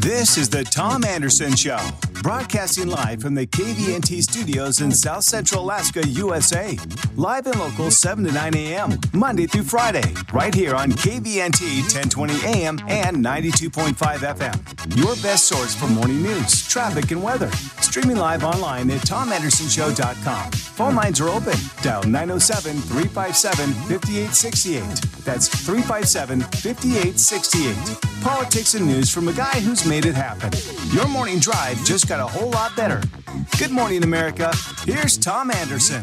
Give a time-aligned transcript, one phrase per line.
[0.00, 1.78] This is the Tom Anderson Show,
[2.22, 6.78] broadcasting live from the KVNT studios in South Central Alaska, USA.
[7.16, 12.34] Live and local 7 to 9 a.m., Monday through Friday, right here on KVNT 1020
[12.44, 14.96] AM and 92.5 FM.
[14.96, 17.50] Your best source for morning news, traffic, and weather.
[17.80, 20.50] Streaming live online at tomandersonshow.com.
[20.52, 21.54] Phone lines are open.
[21.82, 25.24] Dial 907 357 5868.
[25.24, 28.22] That's 357 5868.
[28.22, 30.50] Politics and news from a guy who's made it happen.
[30.92, 33.02] Your morning drive just got a whole lot better.
[33.58, 34.50] Good morning, America.
[34.84, 36.02] Here's Tom Anderson.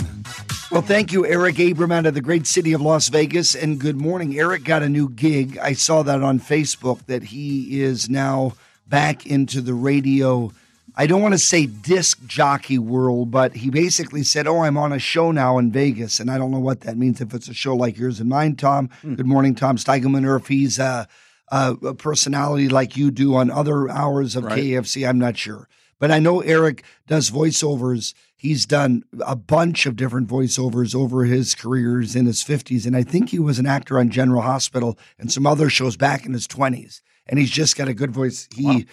[0.71, 3.55] Well, thank you, Eric Abram out of the great city of Las Vegas.
[3.55, 4.37] And good morning.
[4.37, 5.57] Eric got a new gig.
[5.57, 8.53] I saw that on Facebook that he is now
[8.87, 10.51] back into the radio.
[10.95, 14.93] I don't want to say disc jockey world, but he basically said, Oh, I'm on
[14.93, 16.19] a show now in Vegas.
[16.19, 18.55] And I don't know what that means if it's a show like yours and mine,
[18.55, 18.89] Tom.
[19.03, 21.05] Good morning, Tom Steigelman, or if he's uh,
[21.51, 24.59] uh, a personality like you do on other hours of Right.
[24.63, 25.07] KFQD.
[25.09, 25.67] I'm not sure.
[25.99, 28.13] But I know Eric does voiceovers.
[28.35, 32.85] He's done a bunch of different voiceovers over his careers in his 50s.
[32.85, 36.25] And I think he was an actor on General Hospital and some other shows back
[36.25, 37.01] in his 20s.
[37.27, 38.47] And he's just got a good voice.
[38.55, 38.85] He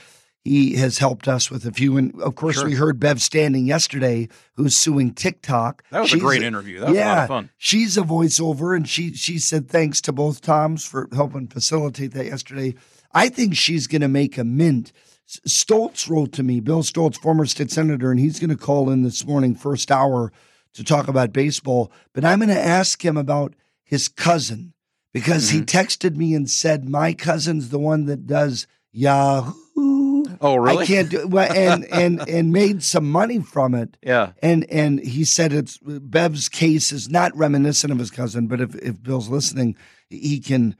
[0.45, 1.97] he has helped us with a few.
[1.97, 2.65] And of course, Sure.
[2.65, 5.85] we heard Bev Standing yesterday, who's suing TikTok.
[5.91, 6.81] That was a great interview.
[6.81, 7.51] That was a lot of fun.
[7.59, 12.27] She's a voiceover, and she she said thanks to both Toms for helping facilitate that
[12.27, 12.75] yesterday.
[13.13, 14.93] I think she's going to make a mint.
[15.49, 19.03] Stoltz wrote to me, Bill Stoltz, former state senator, and he's going to call in
[19.03, 20.33] this morning, first hour,
[20.75, 21.91] to talk about baseball.
[22.13, 24.73] But I'm going to ask him about his cousin
[25.13, 25.79] because he Mm-hmm.
[25.79, 30.25] texted me and said, My cousin's the one that does Yahoo.
[30.41, 30.83] Oh, really?
[30.83, 33.97] I can't do well, and and and made some money from it.
[34.03, 34.33] Yeah.
[34.43, 38.75] And and he said it's Bev's case is not reminiscent of his cousin, but if
[38.77, 39.77] if Bill's listening,
[40.11, 40.75] he can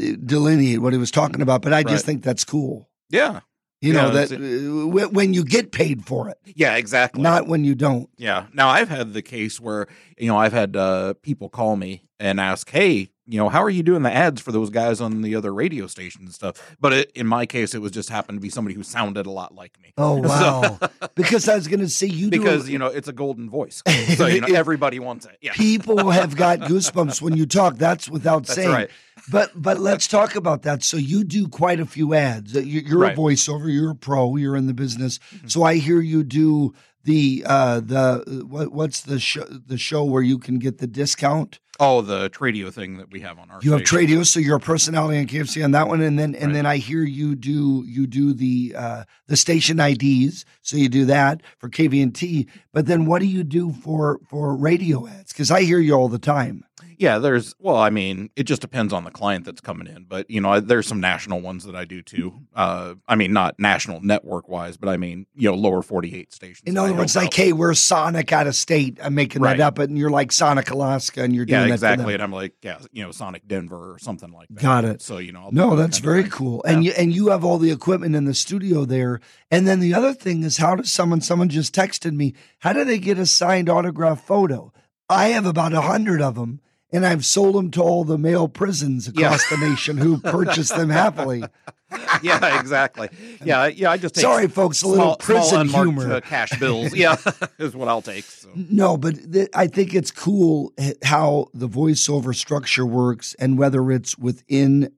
[0.00, 1.62] uh, delineate what he was talking about.
[1.62, 2.02] But I just Right.
[2.04, 2.88] think that's cool.
[3.10, 3.40] Yeah.
[3.82, 7.20] You Yeah, know that uh, when you get paid for it, Yeah, exactly.
[7.20, 8.08] not when you don't.
[8.16, 8.46] Yeah.
[8.54, 12.38] Now I've had the case where you know I've had uh, people call me and
[12.40, 15.34] ask, "Hey, you know, how are you doing the ads for those guys on the
[15.36, 18.40] other radio stations and stuff?" But it, in my case, it was just happened to
[18.42, 19.92] be somebody who sounded a lot like me.
[19.96, 20.78] Oh So- wow!
[21.14, 23.82] because I was going to say you do because you know it's a golden voice,
[24.16, 25.38] so you know everybody wants it.
[25.40, 25.52] Yeah.
[25.52, 27.76] people have got goosebumps when you talk.
[27.76, 28.70] That's without That's saying.
[28.70, 28.90] right.
[29.30, 30.82] But but let's talk about that.
[30.82, 32.56] So you do quite a few ads.
[32.56, 33.12] Uh, you- You're Right.
[33.16, 33.20] Mm-hmm.
[33.20, 33.72] a voiceover.
[33.72, 34.34] You're a pro.
[34.36, 35.20] You're in the business.
[35.46, 40.22] So I hear you do the uh the what, what's the show the show where
[40.22, 41.60] you can get the discount.
[41.80, 43.58] Oh, the Tradio thing that we have on our.
[43.62, 44.18] You have station.
[44.18, 46.52] Tradio, so you're a personality on KFQD on that one, and then and Right.
[46.52, 50.44] then I hear you do you do the uh the station IDs.
[50.60, 52.46] So you do that for KVNT.
[52.72, 55.32] But then what do you do for for radio ads?
[55.32, 56.64] Because I hear you all the time.
[56.98, 60.30] Yeah, there's well, I mean, it just depends on the client that's coming in, but
[60.30, 62.42] you know, there's some national ones that I do too.
[62.54, 66.62] Uh, I mean, not national network wise, but I mean, you know, lower 48 stations.
[66.64, 68.98] In other words, like, hey, we're Sonic out of state.
[69.02, 69.56] I'm making Right.
[69.56, 72.14] that up, and you're like Sonic Alaska, and you're doing yeah, that exactly.
[72.14, 74.62] And I'm like, yeah, you know, Sonic Denver or something like that.
[74.62, 75.02] Got it.
[75.02, 76.30] So you know, I'll No, that's very thing.
[76.30, 76.62] cool.
[76.64, 79.20] And you and you have all the equipment in the studio there.
[79.50, 81.20] And then the other thing is, how does someone?
[81.20, 82.34] Someone just texted me.
[82.60, 84.72] How do they get a signed autograph photo?
[85.08, 86.60] I have about a hundred of them,
[86.92, 90.90] and I've sold them to all the male prisons across the nation who purchase them
[90.90, 91.42] happily.
[92.22, 93.08] yeah, exactly.
[93.44, 93.90] Yeah, yeah.
[93.90, 96.12] I just take Sorry, folks, a little small, prison small humor.
[96.14, 96.94] uh, cash bills.
[96.96, 97.16] Yeah,
[97.58, 98.24] is what I'll take.
[98.24, 98.48] So.
[98.54, 100.72] No, but th- I think it's cool
[101.04, 104.92] how the voiceover structure works and whether it's within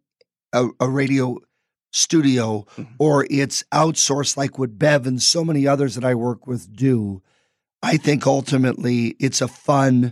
[0.53, 1.38] a, a radio
[1.93, 2.94] studio Mm-hmm.
[2.99, 7.22] or it's outsourced like what Bev and so many others that I work with do.
[7.82, 10.11] I think ultimately it's a fun uh,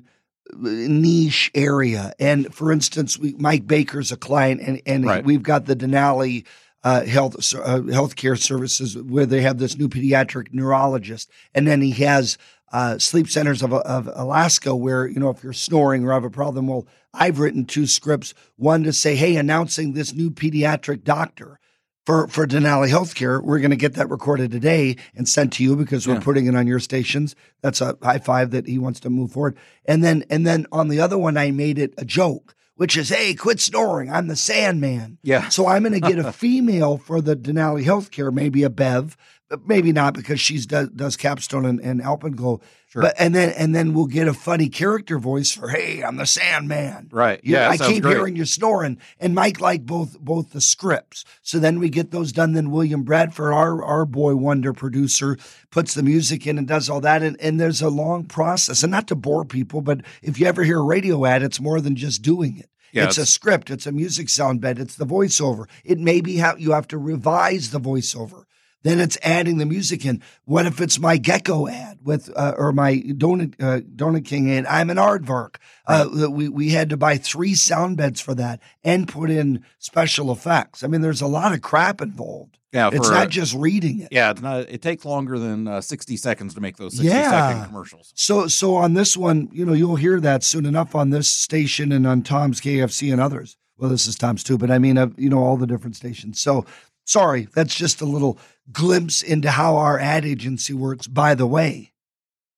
[0.57, 2.13] niche area.
[2.19, 5.25] And for instance, we, Mike Baker's a client and, and Right.
[5.25, 6.45] we've got the Denali
[6.85, 11.93] uh, health uh, healthcare services where they have this new pediatric neurologist, and then he
[12.05, 12.37] has
[12.73, 16.31] uh, sleep centers of, of Alaska where you know if you're snoring or have a
[16.31, 16.67] problem.
[16.67, 21.61] Well, I've written two scripts, one to say, "Hey, announcing this new pediatric doctor."
[22.05, 25.77] For, for Denali Healthcare, we're going to get that recorded today and sent to you
[25.77, 26.21] because we're Yeah.
[26.21, 27.37] putting it on your stations.
[27.63, 29.57] That's a high five that he wants to move forward.
[29.85, 33.11] And then and then on the other one, I made it a joke, which is,
[33.11, 34.11] "Hey, quit snoring!
[34.11, 35.49] I'm the Sandman." Yeah.
[35.49, 39.17] So I'm going to get a female for the Denali Healthcare, maybe a Bev,
[39.53, 42.61] Uh, maybe not because she's does, does Capstone and, and Alpenglow.
[42.89, 43.03] Sure.
[43.03, 46.27] But and then and then we'll get a funny character voice for hey, I'm the
[46.27, 47.09] Sandman.
[47.11, 47.41] Right.
[47.43, 48.17] You- Yeah, I keep great.
[48.17, 51.25] hearing you snoring, and Mike liked both both the scripts.
[51.43, 52.53] So then we get those done.
[52.53, 55.39] Then William Bradford, our our boy wonder producer,
[55.71, 57.23] puts the music in and does all that.
[57.23, 58.83] And, and there's a long process.
[58.83, 61.81] And not to bore people, but if you ever hear a radio ad, it's more
[61.81, 62.69] than just doing it.
[62.93, 65.65] Yeah, it's a script, it's a music sound bed, it's the voiceover.
[65.83, 68.45] It may be how you have to revise the voiceover.
[68.83, 70.23] Then it's adding the music in.
[70.45, 74.67] What if it's my gecko ad with uh, or my donut uh, donut king ad?
[74.67, 75.57] I'm an aardvark.
[75.87, 80.33] Uh, we we had to buy three sound beds for that and put in special
[80.33, 80.83] effects.
[80.83, 82.59] I mean, there's a lot of crap involved.
[82.73, 84.09] Yeah, it's not just reading it.
[84.11, 84.61] Yeah, it's not.
[84.71, 87.31] It takes longer than uh, sixty seconds to make those sixty Yeah.
[87.51, 88.13] second commercials.
[88.17, 91.93] So so on this one, you know, you'll hear that soon enough on this station
[91.93, 93.57] and on Tom's KFQD and others.
[93.77, 96.41] Well, this is Tom's too, but I mean, uh, you know, all the different stations.
[96.41, 96.65] So
[97.05, 98.39] sorry, that's just a little
[98.71, 101.07] glimpse into how our ad agency works.
[101.07, 101.93] By the way,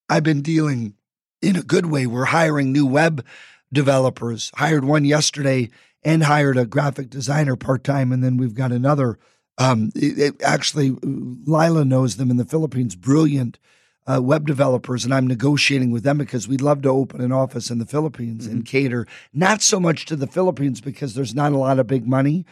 [0.09, 0.95] I've been dealing
[1.41, 2.05] in a good way.
[2.05, 3.25] We're hiring new web
[3.73, 4.51] developers.
[4.55, 5.69] Hired one yesterday
[6.03, 9.17] and hired a graphic designer part time, and then we've got another.
[9.57, 12.95] Um, it, it- actually, Lila knows them in the Philippines.
[12.95, 13.57] Brilliant
[14.07, 17.71] uh, web developers, and I'm negotiating with them because we'd love to open an office
[17.71, 21.57] in the Philippines and cater not so much to the Philippines because there's not a
[21.57, 22.45] lot of big money.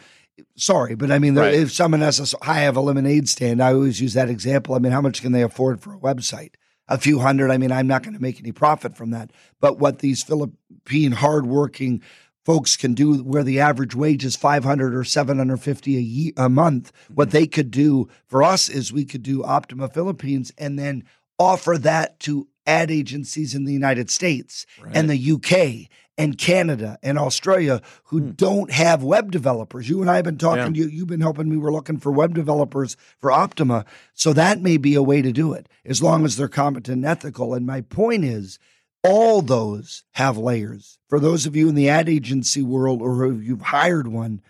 [0.56, 1.54] Sorry, but I mean, Right.
[1.54, 4.74] if someone has a I have a lemonade stand, I always use that example.
[4.74, 6.54] I mean, how much can they afford for a website?
[6.88, 7.50] A few hundred.
[7.50, 9.30] I mean, I'm not going to make any profit from that.
[9.60, 12.02] But what these Philippine hardworking
[12.44, 16.92] folks can do, where the average wage is 500 or 750 a year, a month,
[17.12, 17.38] what mm-hmm.
[17.38, 21.04] they could do for us is we could do Optima Philippines and then
[21.38, 27.18] offer that to ad agencies in the United States and the UK and Canada and
[27.18, 28.30] Australia who hmm.
[28.32, 29.88] don't have web developers.
[29.88, 30.74] You and I have been talking.
[30.74, 31.56] To you, you've been helping me.
[31.56, 33.84] We're looking for web developers for Optima.
[34.14, 37.06] So that may be a way to do it as long as they're competent and
[37.06, 37.54] ethical.
[37.54, 38.58] And my point is,
[39.02, 40.98] all those have layers.
[41.08, 44.40] For those of you in the ad agency world or if you've hired one,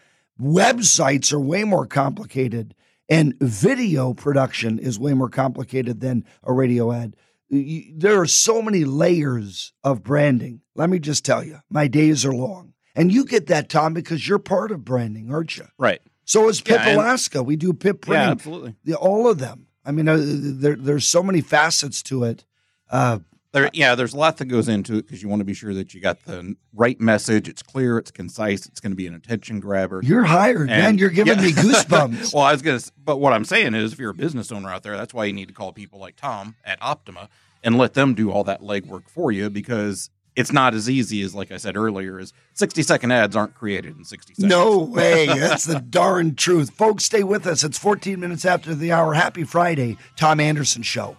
[0.41, 2.75] websites are way more complicated
[3.09, 7.17] and video production is way more complicated than a radio ad.
[7.49, 10.61] You- There are so many layers of branding.
[10.75, 12.73] Let me just tell you, my days are long.
[12.97, 15.67] And you get that, Tom, because you're part of branding, aren't you?
[15.79, 16.01] Right.
[16.25, 17.43] So is Pip Yeah, Alaska.
[17.43, 18.77] We do Pip Yeah, absolutely.
[18.85, 19.67] The- all of them.
[19.85, 22.45] I mean, uh, there, there's so many facets to it.
[22.91, 23.19] Uh,
[23.55, 25.73] There, yeah, there's a lot that goes into it because you want to be sure
[25.75, 27.49] that you got the right message.
[27.49, 30.01] It's clear, it's concise, it's going to be an attention grabber.
[30.03, 30.99] you're hired, man.
[30.99, 31.45] You're giving yeah.
[31.45, 32.35] me goosebumps.
[32.35, 34.83] well, I was gonna, but what I'm saying is, if you're a business owner out
[34.83, 37.29] there, that's why you need to call people like Tom at Optima
[37.63, 41.33] and let them do all that legwork for you because it's not as easy as,
[41.33, 44.51] like I said earlier, is 60 second ads aren't created in 60 seconds.
[44.51, 45.27] No way.
[45.27, 46.71] That's the darn truth.
[46.71, 47.63] Folks, stay with us.
[47.63, 49.15] It's 14 minutes after the hour.
[49.15, 51.17] Happy Friday, Tom Anderson Show.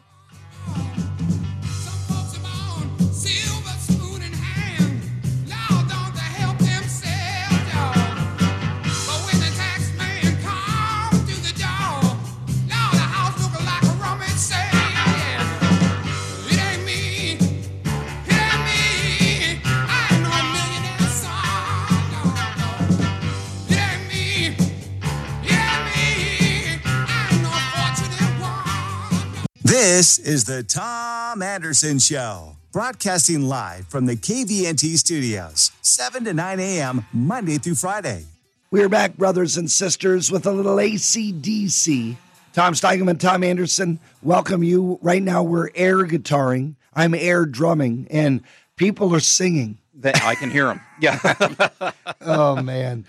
[29.96, 36.60] This is the Tom Anderson Show, broadcasting live from the KVNT studios, 7 to 9
[36.60, 38.26] a.m., Monday through Friday.
[38.72, 42.18] We're back, brothers and sisters, with a little ACDC.
[42.52, 45.00] Tom Steigelman, Tom Anderson, welcome you.
[45.02, 46.76] Right now, we're air guitaring.
[46.94, 48.42] I'm air drumming, and
[48.76, 49.78] people are singing.
[49.94, 50.82] That I can hear them.
[51.00, 51.92] Yeah.
[52.20, 53.06] oh man.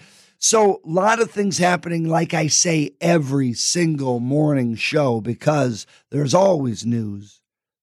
[0.49, 6.35] So a lot of things happening, like I say, every single morning show because there's
[6.35, 7.41] always news.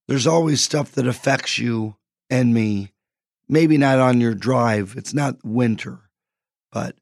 [0.07, 1.97] There's always stuff that affects you
[2.29, 2.93] and me.
[3.49, 4.93] Maybe not on your drive.
[4.95, 6.09] It's not winter.
[6.71, 6.95] But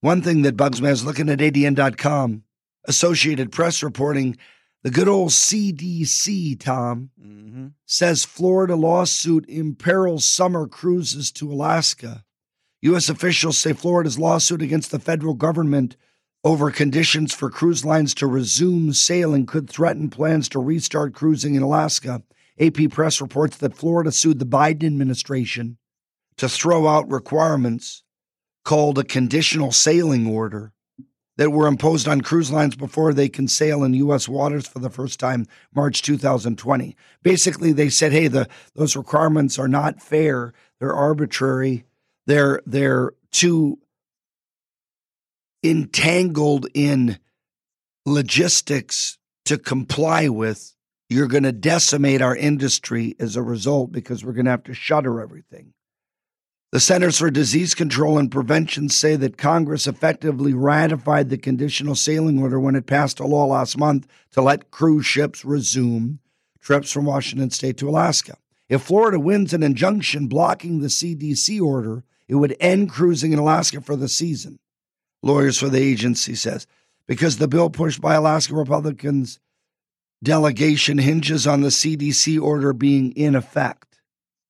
[0.00, 2.42] one thing that bugs me, I was looking at ADN.com,
[2.86, 4.36] Associated Press reporting
[4.82, 12.24] the good old CDC, Tom, hmm says Florida lawsuit imperils summer cruises to Alaska.
[12.84, 13.08] U.S.
[13.08, 15.96] officials say Florida's lawsuit against the federal government
[16.44, 21.62] over conditions for cruise lines to resume sailing could threaten plans to restart cruising in
[21.62, 22.22] Alaska.
[22.60, 25.78] AP Press reports that Florida sued the Biden administration
[26.36, 28.02] to throw out requirements
[28.66, 30.74] called a conditional sailing order
[31.38, 34.28] that were imposed on cruise lines before they can sail in U.S.
[34.28, 36.94] waters for the first time March 2020.
[37.22, 40.52] Basically, they said, "Hey, the those requirements are not fair.
[40.78, 41.86] They're arbitrary.
[42.26, 43.78] They're they're too
[45.62, 47.18] entangled in
[48.06, 50.74] logistics to comply with.
[51.08, 54.74] You're going to decimate our industry as a result because we're going to have to
[54.74, 55.74] shutter everything."
[56.72, 62.42] The Centers for Disease Control and Prevention say that Congress effectively ratified the conditional sailing
[62.42, 66.18] order when it passed a law last month to let cruise ships resume
[66.60, 68.38] trips from Washington state to Alaska.
[68.68, 73.80] If Florida wins an injunction blocking the CDC order, It would end cruising in Alaska
[73.80, 74.58] for the season.
[75.22, 76.66] Lawyers for the agency says
[77.06, 79.38] because the bill pushed by Alaska Republicans
[80.22, 84.00] delegation hinges on the CDC order being in effect.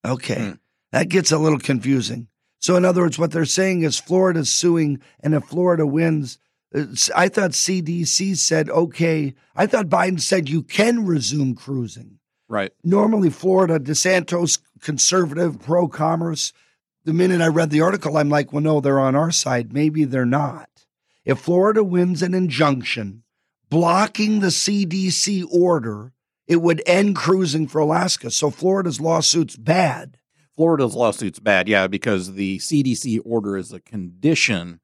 [0.05, 0.49] Okay.
[0.49, 0.51] Hmm.
[0.91, 2.27] That gets a little confusing.
[2.59, 6.39] So, in other words, what they're saying is Florida's suing, and if Florida wins,
[7.15, 9.35] I thought CDC said, okay.
[9.55, 12.19] I thought Biden said you can resume cruising.
[12.47, 12.71] Right.
[12.83, 16.53] Normally, Florida, DeSantis, conservative, pro commerce.
[17.05, 19.71] The minute I read the article, I'm like, well, no, they're on our side.
[19.71, 20.69] Maybe they're not.
[21.23, 23.23] If Florida wins an injunction
[23.69, 26.13] blocking the CDC order,
[26.47, 28.31] it would end cruising for Alaska.
[28.31, 30.17] So Florida's lawsuit's bad.
[30.55, 34.79] Florida's lawsuit's bad, yeah, because the CDC order is a condition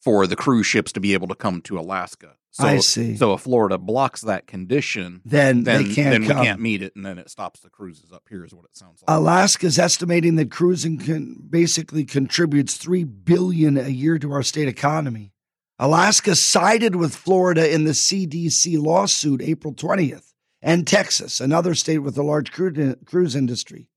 [0.00, 2.36] for the cruise ships to be able to come to Alaska.
[2.58, 3.16] So, I see.
[3.16, 6.42] So if Florida blocks that condition, Then, then they can't then we come.
[6.42, 8.44] can't meet it, and then it stops the cruises up here.
[8.46, 9.14] Is what it sounds like.
[9.14, 15.32] Alaska's estimating that cruising can basically contributes three billion a year to our state economy.
[15.78, 20.32] Alaska sided with Florida in the CDC lawsuit April 20th,
[20.62, 23.90] and Texas, another state with a large cruise industry.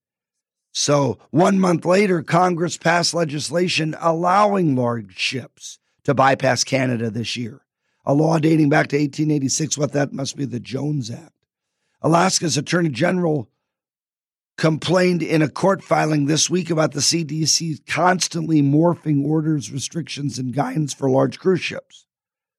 [0.73, 7.61] So, one month later, Congress passed legislation allowing large ships to bypass Canada this year,
[8.05, 9.77] a law dating back to 1886.
[9.77, 11.33] What that must be the Jones Act.
[12.01, 13.49] Alaska's Attorney General
[14.57, 20.53] complained in a court filing this week about the CDC constantly morphing orders, restrictions, and
[20.53, 22.05] guidance for large cruise ships.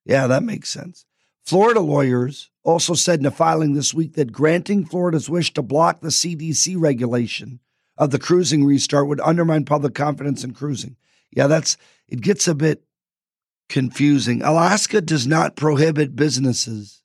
[0.05, 1.05] Yeah, that makes sense.
[1.45, 6.01] Florida lawyers also said in a filing this week that granting Florida's wish to block
[6.01, 7.61] the CDC regulation
[7.99, 10.97] of the cruising restart would undermine public confidence in cruising.
[11.31, 11.77] Yeah, that's
[12.09, 12.83] it gets a bit
[13.71, 14.43] confusing.
[14.43, 17.03] Alaska does not prohibit businesses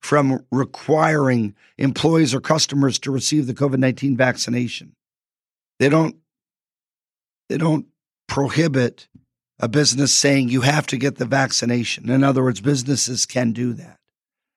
[0.00, 4.94] from requiring employees or customers to receive the COVID-19 vaccination.
[5.78, 6.16] They don't
[7.48, 7.86] they don't
[8.26, 9.08] prohibit
[9.58, 12.08] a business saying you have to get the vaccination.
[12.08, 13.98] In other words, businesses can do that.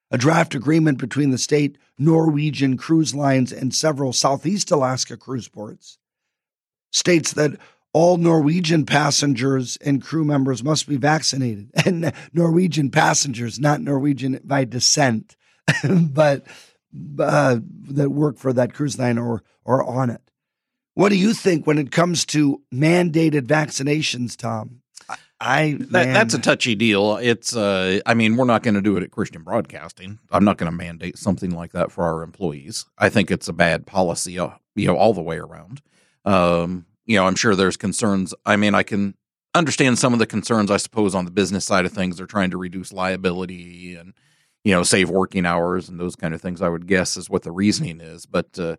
[0.10, 5.98] A draft agreement between the state, Norwegian Cruise Lines, and several Southeast Alaska cruise ports
[6.92, 7.60] states that
[7.98, 11.72] all Norwegian passengers and crew members must be vaccinated.
[11.88, 15.36] And Norwegian passengers, not Norwegian by descent,
[15.84, 16.46] but
[17.20, 17.58] uh,
[17.90, 20.22] that work for that cruise line or or on it.
[20.94, 24.82] What do you think when it comes to mandated vaccinations, Tom?
[25.10, 27.18] I, I That, that's a touchy deal.
[27.18, 30.20] It's, uh, I mean, we're not going to do it at Christian Broadcasting.
[30.32, 32.86] I'm not going to mandate something like that for our employees.
[32.98, 35.82] I think it's a bad policy, uh, you know, all the way around.
[36.26, 38.34] Um, you know, I'm sure there's concerns.
[38.46, 39.16] I mean, I can
[39.56, 42.18] understand some of the concerns, I suppose, on the business side of things.
[42.18, 44.14] They're trying to reduce liability and,
[44.64, 46.62] you know, save working hours and those kind of things.
[46.62, 48.26] I would guess is what the reasoning is.
[48.26, 48.76] But uh,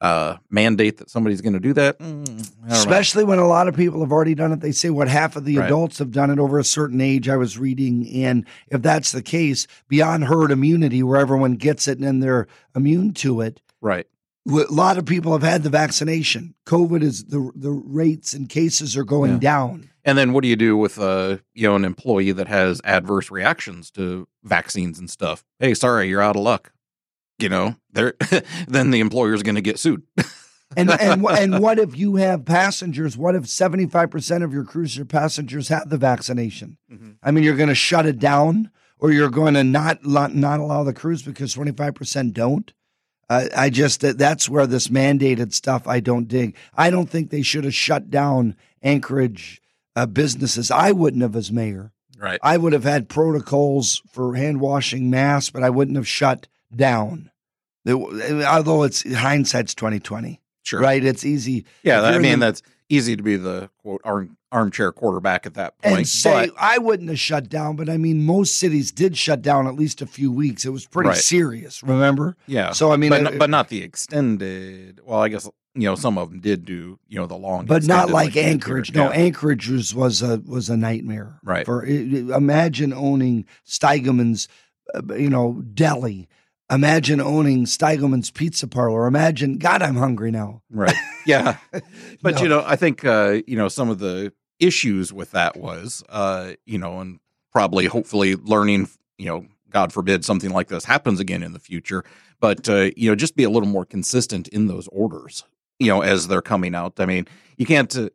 [0.00, 2.74] uh, mandate that somebody's going to do that, mm, don't know.
[2.74, 4.60] Especially when a lot of people have already done it.
[4.60, 5.66] They say what half of the Right.
[5.66, 7.28] adults have done it over a certain age.
[7.28, 11.98] I was reading, and if that's the case, beyond herd immunity, where everyone gets it
[11.98, 14.06] and then they're immune to it, right.
[14.48, 16.54] A lot of people have had the vaccination.
[16.66, 19.38] COVID is the the rates and cases are going Yeah.
[19.38, 19.90] down.
[20.04, 23.30] And then what do you do with uh, you know an employee that has adverse
[23.30, 25.44] reactions to vaccines and stuff?
[25.58, 26.72] Hey, sorry, you're out of luck.
[27.38, 28.14] You know, they're
[28.68, 30.02] then the employer's going to get sued.
[30.76, 33.16] And and and what if you have passengers?
[33.16, 36.78] What if seventy five percent of your cruise ship passengers have the vaccination?
[36.90, 37.16] Mhm.
[37.22, 40.58] I mean, you're going to shut it down, or you're going to not not not
[40.60, 42.72] allow the cruise because twenty five percent don't.
[43.30, 46.56] Uh, I just that that's where this mandated stuff I don't dig.
[46.74, 49.60] I don't think they should have shut down Anchorage
[49.96, 50.70] uh, businesses.
[50.70, 51.92] I wouldn't have as mayor.
[52.18, 52.40] right.
[52.42, 57.30] I would have had protocols for hand washing masks, but I wouldn't have shut down.
[57.86, 60.80] Although it's hindsight's twenty twenty, Sure.
[60.80, 61.02] right?
[61.04, 61.64] It's easy.
[61.82, 62.02] Yeah.
[62.02, 65.96] I mean, the- that's easy to be the quote arm, armchair quarterback at that point.
[65.98, 69.42] and say but I wouldn't have shut down, but I mean, most cities did shut
[69.42, 70.64] down at least a few weeks.
[70.64, 71.18] It was pretty Right.
[71.18, 72.36] serious, remember?
[72.46, 72.72] yeah.
[72.72, 75.00] So I mean, but, not, but not the extended.
[75.04, 77.84] Well, I guess you know some of them did do you know the long, but
[77.84, 78.48] not like here.
[78.48, 78.92] Anchorage.
[78.94, 79.10] No, Yeah.
[79.16, 81.38] Anchorage was, was a was a nightmare.
[81.44, 81.64] Right.
[81.66, 84.48] For imagine owning Steigelman's,
[84.94, 86.28] uh, you know, deli.
[86.70, 89.06] Imagine owning Steigelman's Pizza Parlor.
[89.06, 90.62] Imagine, God, I'm hungry now.
[90.70, 90.94] Right.
[91.26, 91.56] Yeah.
[92.22, 92.42] But No.
[92.42, 96.52] you know, I think uh, you know some of the issues with that was uh,
[96.66, 97.20] you know, and
[97.52, 102.04] probably hopefully learning, you know, God forbid something like this happens again in the future,
[102.40, 105.44] but uh, you know, just be a little more consistent in those orders,
[105.78, 106.98] you know, as they're coming out.
[106.98, 108.10] I mean, you can't uh,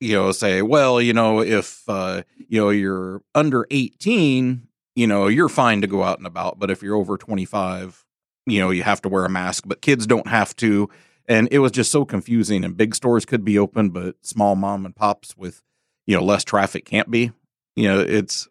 [0.00, 4.66] you know say, well, you know, if uh, you know, you're under 18,
[4.96, 8.04] you know, you're fine to go out and about, but if you're over 25,
[8.46, 10.88] you know, you have to wear a mask, but kids don't have to
[11.28, 12.64] and it was just so confusing.
[12.64, 15.62] And big stores could be open, but small mom and pops with
[16.06, 17.32] you know less traffic can't be.
[17.74, 18.48] You know, it's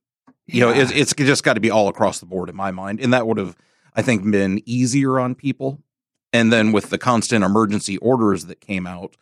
[0.48, 3.00] you know it's, it's just got to be all across the board in my mind,
[3.00, 3.56] and that would have
[3.94, 5.80] I think been easier on people.
[6.34, 9.16] And then with the constant emergency orders that came out,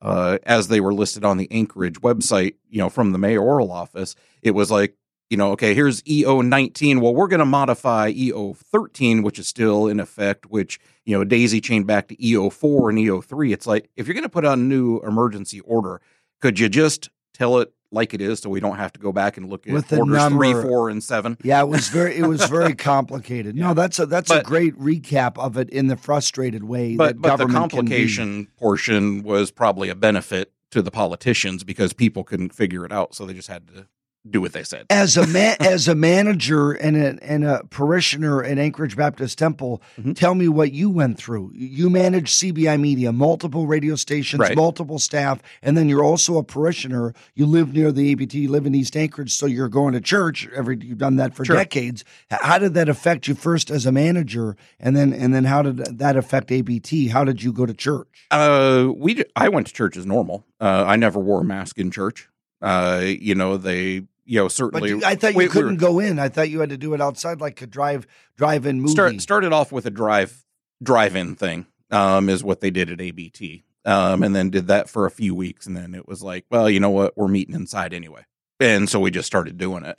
[0.00, 4.14] uh, as they were listed on the Anchorage website, you know, from the mayoral office,
[4.40, 4.94] it was like,
[5.30, 7.00] you know, okay, here's EO 19.
[7.00, 11.22] Well, we're going to modify EO 13, which is still in effect, which, you know,
[11.24, 13.52] daisy chained back to EO 4 and EO 3.
[13.52, 16.00] It's like, if you're going to put out a new emergency order,
[16.40, 19.36] could you just tell it like it is so we don't have to go back
[19.36, 21.38] and look at With orders three, four, and seven?
[21.42, 23.56] Yeah, it was very it was very complicated.
[23.56, 27.20] No, that's a that's a great recap of it in the frustrated way but that
[27.20, 27.90] but the government can be.
[27.90, 33.14] complication portion was probably a benefit to the politicians because people couldn't figure it out,
[33.14, 33.88] so they just had to
[34.28, 34.84] do what they said.
[34.90, 39.80] as a man, as a manager and a, and a parishioner at Anchorage Baptist Temple,
[39.98, 40.14] Mhm.
[40.14, 41.52] tell me what you went through.
[41.54, 44.54] You manage CBI Media, multiple radio stations, Right.
[44.56, 47.14] multiple staff, and then you're also a parishioner.
[47.34, 50.46] You live near the ABT, you live in East Anchorage, so you're going to church.
[50.54, 51.56] Every you've done that for Sure.
[51.56, 52.04] decades.
[52.30, 55.98] How did that affect you first as a manager, and then and then how did
[55.98, 57.08] that affect ABT?
[57.08, 58.26] How did you go to church?
[58.30, 60.44] Uh, we I went to church as normal.
[60.60, 62.28] Uh, I never wore a mask in church.
[62.62, 64.88] Uh, you know they you know But certainly.
[64.90, 66.18] you- I thought you we- we couldn't were- go in.
[66.18, 68.06] I thought you had to do it outside, like a drive
[68.36, 68.92] drive-in movie.
[68.92, 70.44] start started off with a drive
[70.82, 71.66] drive-in thing.
[71.90, 73.64] Um, is what they did at ABT.
[73.84, 76.70] Um, and then did that for a few weeks, and then it was like, well,
[76.70, 78.24] you know what, we're meeting inside anyway,
[78.60, 79.98] and so we just started doing it.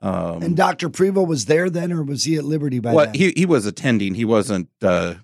[0.00, 0.88] Um, And Dr.
[0.88, 3.14] Prevo was there then, or was he at Liberty by well, then?
[3.14, 4.14] he he was attending.
[4.14, 5.14] He wasn't uh,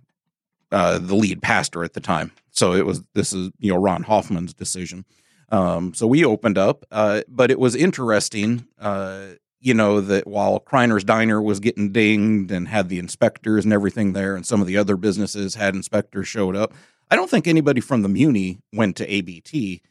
[0.71, 4.03] uh, the lead pastor at the time, so it was this is you know Ron
[4.03, 5.05] Hoffman's decision.
[5.53, 8.67] Um, so we opened up, uh, but it was interesting.
[8.81, 9.27] Uh,
[9.61, 14.13] you know that while Kriner's Diner was getting dinged and had the inspectors and everything
[14.13, 16.75] there, and some of the other businesses had inspectors showed up.
[17.11, 19.83] I don't think anybody from the Muni went to ABT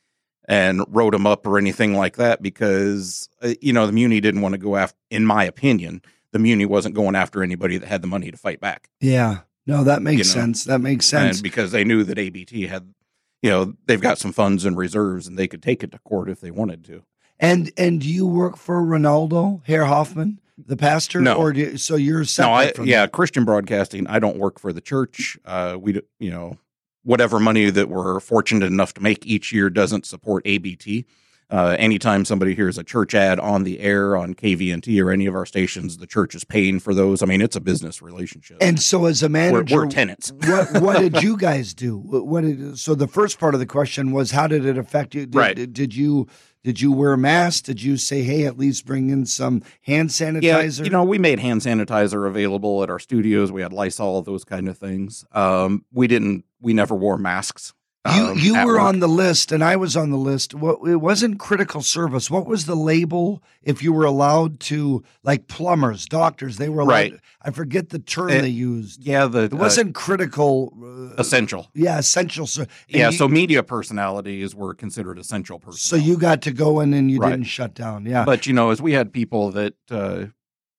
[0.49, 4.41] and wrote them up or anything like that because uh, you know the Muni didn't
[4.41, 4.97] want to go after.
[5.09, 6.01] In my opinion,
[6.31, 9.41] the Muni wasn't going after anybody that had the money to fight back, yeah.
[9.67, 10.63] No, that makes You know, sense.
[10.65, 11.37] That makes sense.
[11.37, 12.93] and because they knew that ABT had,
[13.41, 16.29] you know, they've got some funds and reserves and they could take it to court
[16.29, 17.03] if they wanted to.
[17.39, 21.21] And and do you work for Ronaldo Herr Hoffman, the pastor?
[21.21, 21.35] No.
[21.35, 23.11] Or you, so you're separate no, I yeah, that?
[23.11, 24.05] Christian broadcasting.
[24.07, 25.39] I don't work for the church.
[25.43, 26.57] Uh, we you know
[27.03, 31.07] whatever money that we're fortunate enough to make each year doesn't support ABT.
[31.51, 35.35] Uh, anytime somebody hears a church ad on the air on KVNT or any of
[35.35, 37.21] our stations, the church is paying for those.
[37.21, 38.57] I mean, it's a business relationship.
[38.61, 40.31] And so as a we're, manager, we're tenants.
[40.45, 41.97] what what did you guys do?
[41.97, 45.13] What, what did so the first part of the question was how did it affect
[45.13, 45.25] you?
[45.25, 45.55] Did, Right.
[45.55, 46.27] Did, did you
[46.63, 47.65] did you wear a mask?
[47.65, 50.41] Did you say, hey, at least bring in some hand sanitizer?
[50.43, 53.51] Yeah, you know, we made hand sanitizer available at our studios.
[53.51, 55.25] We had Lysol, those kind of things.
[55.31, 56.45] Um, we didn't.
[56.59, 57.73] We never wore masks.
[58.03, 58.81] You um, you were work.
[58.81, 60.55] on the list, and I was on the list.
[60.55, 62.31] What it wasn't critical service.
[62.31, 63.43] What was the label?
[63.61, 66.91] If you were allowed to, like plumbers, doctors, they were allowed.
[66.93, 67.13] Right.
[67.43, 69.05] I forget the term It- they used.
[69.05, 70.73] Yeah, the It wasn't critical.
[70.83, 71.69] Uh, essential.
[71.75, 72.47] yeah, essential.
[72.47, 76.95] So Yeah, you- so media personalities were considered essential so you got to go in
[76.95, 77.29] and you Right.
[77.31, 78.07] didn't shut down.
[78.07, 80.25] Yeah, but you know, as we had people that uh,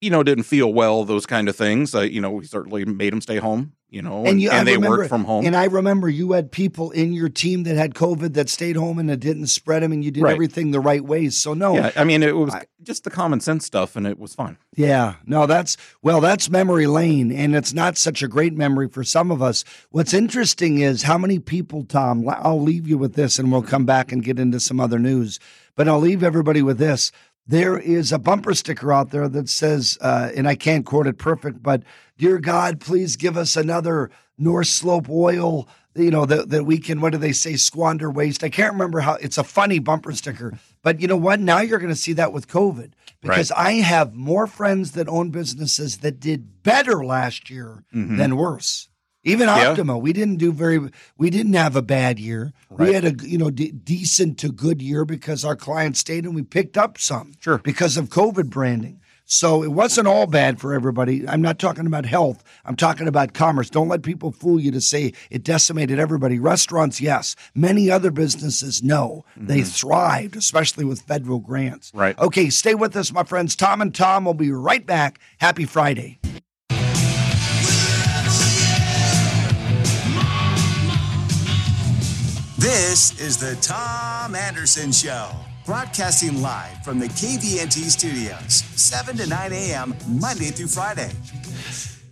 [0.01, 1.95] you know didn't feel well, those kind of things.
[1.95, 3.75] Uh, you know, we certainly made them stay home.
[3.93, 5.45] You know, and, And you- and they remember- worked from home.
[5.45, 8.99] And I remember you had people in your team that had COVID that stayed home
[8.99, 10.33] and it didn't spread them, and you did Right.
[10.33, 11.37] everything the right ways.
[11.37, 14.19] So no, yeah, I mean, it was I- just the common sense stuff, and it
[14.19, 14.57] was fun.
[14.75, 19.05] Yeah, no, that's well, that's memory lane, and it's not such a great memory for
[19.05, 19.63] some of us.
[19.91, 22.27] What's interesting is how many people, Tom.
[22.27, 25.39] I'll leave you with this, and we'll come back and get into some other news.
[25.77, 27.13] But I'll leave everybody with this.
[27.47, 31.19] There is a bumper sticker out there that says, uh, and I can't quote it
[31.19, 31.83] perfect, but
[32.17, 37.01] "Dear God, please give us another North Slope oil." You know that that we can.
[37.01, 37.57] What do they say?
[37.57, 38.45] Squander waste.
[38.45, 39.15] I can't remember how.
[39.15, 41.41] It's a funny bumper sticker, but you know what?
[41.41, 45.31] Now you're going to see that with COVID because I have more friends that own
[45.31, 48.17] businesses that did better last year Mhm.
[48.17, 48.89] than worse.
[49.25, 49.95] Even Yeah.
[49.95, 50.81] We didn't do very.
[51.17, 52.53] We didn't have a bad year.
[52.71, 56.35] We had a you know de- decent to good year because our clients stayed and
[56.35, 57.59] we picked up some Sure.
[57.59, 58.99] because of COVID branding.
[59.25, 61.27] So it wasn't all bad for everybody.
[61.27, 62.43] I'm not talking about health.
[62.67, 63.71] I'm talking about commerce.
[63.71, 66.39] Don't let people fool you to say it decimated everybody.
[66.39, 67.35] Restaurants, yes.
[67.55, 69.25] Many other businesses, no.
[69.37, 71.91] They thrived, especially with federal grants.
[71.91, 71.99] Mm-hmm.
[72.01, 72.19] Right.
[72.19, 73.55] Okay, stay with us, my friends.
[73.57, 75.19] Tom and Tom will be right back.
[75.39, 76.19] Happy Friday.
[82.63, 85.31] This is the Tom Anderson Show,
[85.67, 91.11] broadcasting live from the KVNT studios, 7 to 9 a.m., Monday through Friday.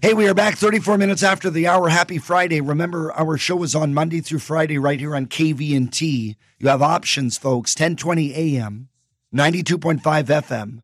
[0.02, 1.88] Hey, we are back 34 minutes after the hour.
[1.88, 2.60] Happy Friday.
[2.60, 6.34] Remember, our show is on Monday through Friday right here on KVNT.
[6.58, 7.76] You have options, folks.
[7.76, 8.88] 1020 AM,
[9.32, 10.80] 92.5 FM.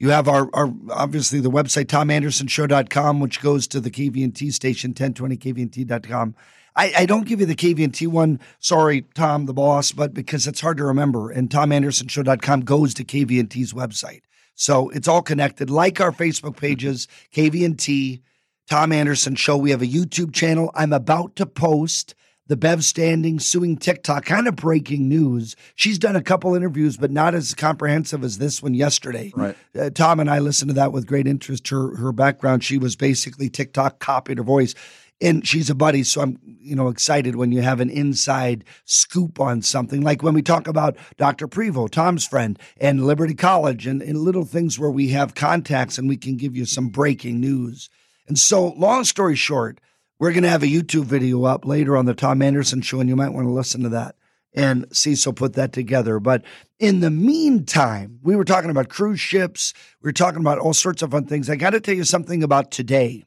[0.00, 6.34] You have our, our obviously the website, tomandersonshow.com, which goes to the KVNT station, 1020kvnt.com.
[6.76, 8.40] I, I don't give you the KVNT one.
[8.58, 11.30] Sorry, Tom, the boss, but because it's hard to remember.
[11.30, 14.22] And tomandersonshow.com goes to KVNT's website.
[14.54, 15.70] So it's all connected.
[15.70, 18.20] Like our Facebook pages, KVNT,
[18.68, 19.56] Tom Anderson Show.
[19.56, 20.70] We have a YouTube channel.
[20.74, 22.14] I'm about to post
[22.46, 25.56] the Bev Standing suing TikTok, kind of breaking news.
[25.74, 29.32] She's done a couple interviews, but not as comprehensive as this one yesterday.
[29.34, 29.56] Right.
[29.78, 31.68] Uh, Tom and I listened to that with great interest.
[31.68, 34.74] Her her background, she was basically TikTok copied her voice.
[35.20, 39.38] And she's a buddy, so I'm, you know, excited when you have an inside scoop
[39.38, 40.02] on something.
[40.02, 41.46] Like when we talk about Dr.
[41.46, 46.08] Prevo, Tom's friend, and Liberty College, and, and little things where we have contacts and
[46.08, 47.88] we can give you some breaking news.
[48.26, 49.80] And so, long story short,
[50.18, 53.08] we're going to have a YouTube video up later on the Tom Anderson show, and
[53.08, 54.16] you might want to listen to that.
[54.54, 56.20] And Cecil put that together.
[56.20, 56.42] But
[56.78, 59.74] in the meantime, we were talking about cruise ships.
[60.00, 61.50] We were talking about all sorts of fun things.
[61.50, 63.24] I got to tell you something about today.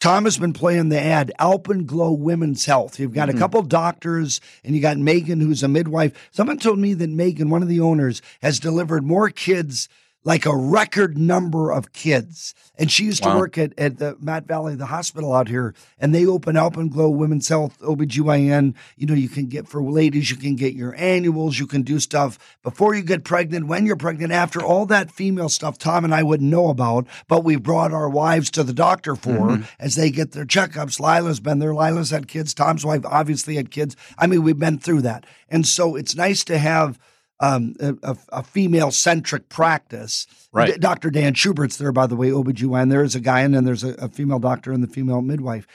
[0.00, 2.98] Tom has been playing the ad, Alpenglow Women's Health.
[2.98, 3.38] You've got a mm-hmm.
[3.38, 6.30] couple doctors, and you got Megan, who's a midwife.
[6.30, 9.90] Someone told me that Megan, one of the owners, has delivered more kids,
[10.24, 12.54] like a record number of kids.
[12.76, 16.14] And she used to work at, at the Matt Valley, the hospital out here, and
[16.14, 18.74] they open Alpenglow Women's Health, OBGYN.
[18.96, 21.98] You know, you can get for ladies, you can get your annuals, you can do
[21.98, 26.14] stuff before you get pregnant, when you're pregnant, after all that female stuff Tom and
[26.14, 29.62] I wouldn't know about, but we brought our wives to the doctor for mm-hmm.
[29.78, 31.00] as they get their checkups.
[31.00, 31.74] Lila's been there.
[31.74, 32.54] Lila's had kids.
[32.54, 33.96] Tom's wife obviously had kids.
[34.18, 35.24] I mean, we've been through that.
[35.48, 36.98] And so it's nice to have
[37.40, 40.26] um, a, a, female centric practice.
[40.52, 40.74] Right.
[40.74, 41.10] D- Dr.
[41.10, 42.90] Dan Schubert's there, by the way, OBGYN.
[42.90, 45.66] There is a guy, and then there's a, a female doctor and the female midwife.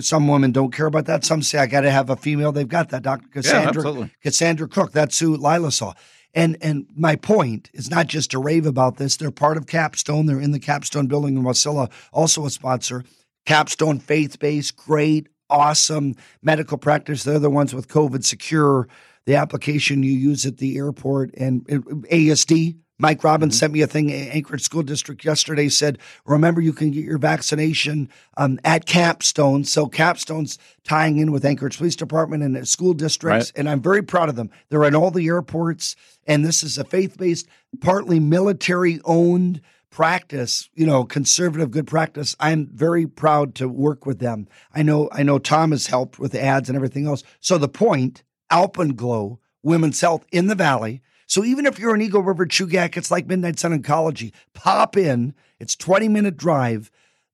[0.00, 1.24] Some women don't care about that.
[1.24, 2.50] Some say, I got to have a female.
[2.50, 3.02] They've got that.
[3.02, 3.28] Dr.
[3.28, 4.10] Cassandra, absolutely.
[4.22, 4.92] Cassandra Cook.
[4.92, 5.92] That's who Lila saw.
[6.34, 9.16] And and my point is not just to rave about this.
[9.16, 10.24] They're part of Capstone.
[10.24, 13.04] They're in the Capstone building in Wasilla, also a sponsor.
[13.44, 17.24] Capstone faith based, great, awesome medical practice.
[17.24, 18.88] They're the ones with COVID secure.
[19.26, 21.78] The application you use at the airport and uh,
[22.10, 22.76] ASD.
[22.98, 24.12] Mike Robbins sent me a thing.
[24.12, 29.64] Anchorage School District yesterday said, remember, you can get your vaccination um, at Capstone.
[29.64, 33.50] So Capstone's tying in with Anchorage Police Department and the school districts.
[33.50, 33.58] Right.
[33.58, 34.50] And I'm very proud of them.
[34.68, 35.96] They're in all the airports.
[36.28, 37.48] And this is a faith based,
[37.80, 39.60] partly military owned
[39.92, 42.34] practice, you know, conservative good practice.
[42.40, 44.48] I'm very proud to work with them.
[44.74, 47.22] I know I know Tom has helped with ads and everything else.
[47.40, 51.00] So the point, Alpenglow Women's Health in the Valley.
[51.26, 54.32] So even if you're an Eagle River Chugach, it's like Midnight Sun Oncology.
[54.52, 55.34] Pop in.
[55.58, 56.90] It's 20 minute drive.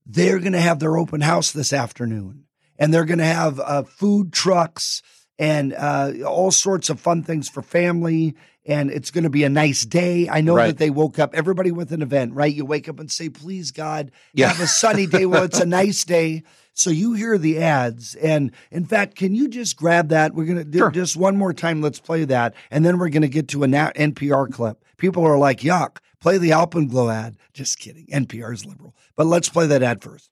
[0.06, 2.44] They're going to have their open house this afternoon,
[2.78, 5.02] and they're going to have uh, food trucks
[5.38, 8.34] and uh, all sorts of fun things for family.
[8.64, 10.28] And it's going to be a nice day.
[10.28, 10.66] I know Right.
[10.68, 12.52] that they woke up everybody with an event, right?
[12.54, 14.48] You wake up and say, "Please God, Yeah.
[14.48, 16.42] have a sunny day." Well, it's a nice day.
[16.78, 20.32] So you hear the ads, and in fact, can you just grab that?
[20.34, 20.90] We're gonna do Sure.
[20.92, 21.82] just one more time.
[21.82, 24.84] Let's play that, and then we're gonna get to a na- NPR clip.
[24.96, 27.36] People are like, "Yuck!" Play the Alpenglow ad.
[27.52, 28.06] Just kidding.
[28.12, 30.30] NPR is liberal, but let's play that ad first.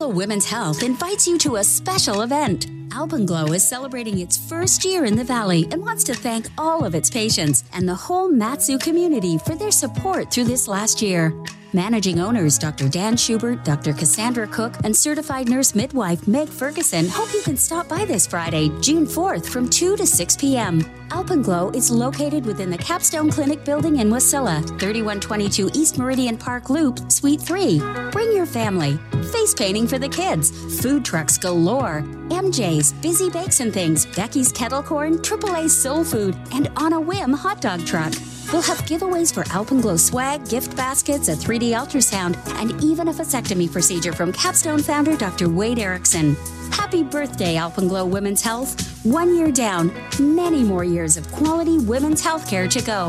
[0.00, 2.66] Women's Health invites you to a special event.
[2.90, 6.94] Alpenglow is celebrating its first year in the Valley and wants to thank all of
[6.94, 11.32] its patients and the whole Matsu community for their support through this last year.
[11.76, 12.88] Managing owners Dr.
[12.88, 13.92] Dan Schubert, Dr.
[13.92, 18.70] Cassandra Cook, and certified nurse midwife Meg Ferguson hope you can stop by this Friday,
[18.80, 20.80] June 4th from 2 to 6 p.m.
[21.10, 27.12] Alpenglow is located within the Capstone Clinic building in Wasilla, 3122 East Meridian Park Loop,
[27.12, 27.78] Suite 3.
[28.10, 28.98] Bring your family.
[29.30, 34.82] Face painting for the kids, food trucks galore, MJ's, Busy Bakes and Things, Becky's Kettle
[34.82, 38.14] Corn, AAA Soul Food, and On a Whim hot dog truck.
[38.52, 43.70] We'll have giveaways for Alpenglow swag, gift baskets, a 3D ultrasound, and even a vasectomy
[43.70, 45.48] procedure from Capstone founder Dr.
[45.48, 46.36] Wade Erickson.
[46.70, 49.04] Happy birthday, Alpenglow Women's Health.
[49.04, 53.08] One year down, many more years of quality women's health care to go.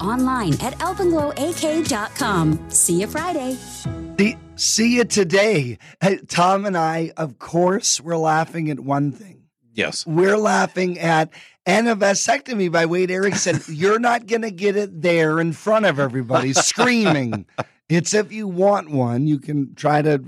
[0.00, 2.70] Online at alpenglowak.com.
[2.70, 3.56] See you Friday.
[4.18, 5.78] See, see you today.
[6.00, 9.42] Hey, Tom and I, of course, we're laughing at one thing.
[9.74, 10.06] Yes.
[10.06, 11.30] We're laughing at
[11.66, 13.60] and a vasectomy by Wade Erickson.
[13.74, 17.44] You're not going to get it there in front of everybody screaming.
[17.88, 20.22] It's if you want one, you can try to,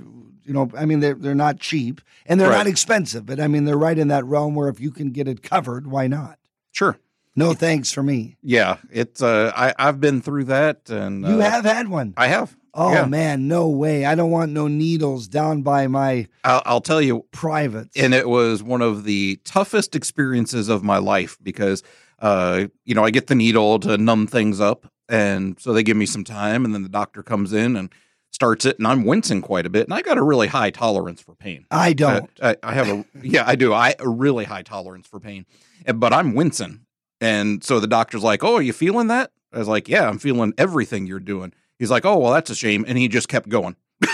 [0.45, 2.59] you know, I mean, they're, they're not cheap and they're Right.
[2.59, 5.27] not expensive, but I mean, they're right in that realm where if you can get
[5.29, 6.39] it covered, why not?
[6.73, 6.99] Sure.
[7.37, 8.37] No thanks for me.
[8.43, 8.79] Yeah.
[8.91, 12.15] It's uh I I've been through that and You uh, have had one.
[12.17, 12.57] I have.
[12.75, 13.07] Oh Yeah.
[13.07, 14.05] man, no way!
[14.05, 17.89] I don't want no needles down by my I'll, I'll tell you, private.
[17.97, 21.83] and it was one of the toughest experiences of my life because
[22.21, 25.97] uh you know i get the needle to numb things up and so they give
[25.97, 27.93] me some time and then the doctor comes in and
[28.33, 31.21] starts it and i'm wincing quite a bit and i got a really high tolerance
[31.21, 32.29] for pain I don't.
[32.43, 35.47] I, I have a yeah i do i a really high tolerance for pain
[35.95, 36.81] but i'm wincing
[37.21, 40.19] and so the doctor's like oh are you feeling that i was like yeah i'm
[40.19, 43.49] feeling everything you're doing he's like oh well that's a shame and he just kept
[43.49, 43.77] going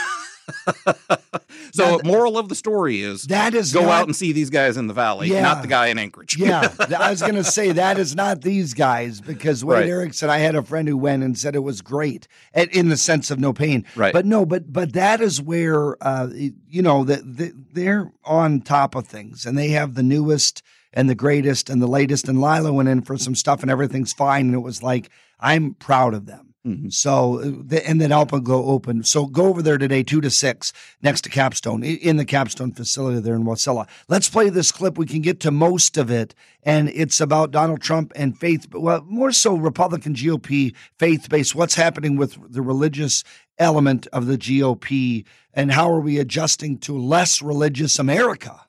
[1.72, 4.50] so That- moral of the story is that is go not, out and see these
[4.50, 5.42] guys in the valley, Yeah.
[5.42, 6.36] not the guy in Anchorage.
[6.38, 9.88] yeah, I was going to say that is not these guys because Wade Right.
[9.88, 10.30] Erickson.
[10.30, 13.30] I had a friend who went and said it was great, and in the sense
[13.30, 13.84] of no pain.
[13.96, 14.12] Right.
[14.12, 18.94] But no, but but that is where uh, you know that the, they're on top
[18.94, 22.28] of things, and they have the newest and the greatest and the latest.
[22.28, 24.46] And Lila went in for some stuff, and everything's fine.
[24.46, 26.53] And it was like I'm proud of them.
[26.66, 26.90] Mhm.
[26.90, 29.02] So, uh, and then Alpenglow open.
[29.04, 30.72] So go over there today, two to six,
[31.02, 33.86] next to Capstone, in the Capstone facility there in Wasilla.
[34.08, 34.96] Let's play this clip.
[34.96, 38.80] We can get to most of it, and it's about Donald Trump and faith, but
[38.80, 41.54] well, more so Republican GOP faith based.
[41.54, 43.24] What's happening with the religious
[43.58, 48.62] element of the GOP, and how are we adjusting to less religious America?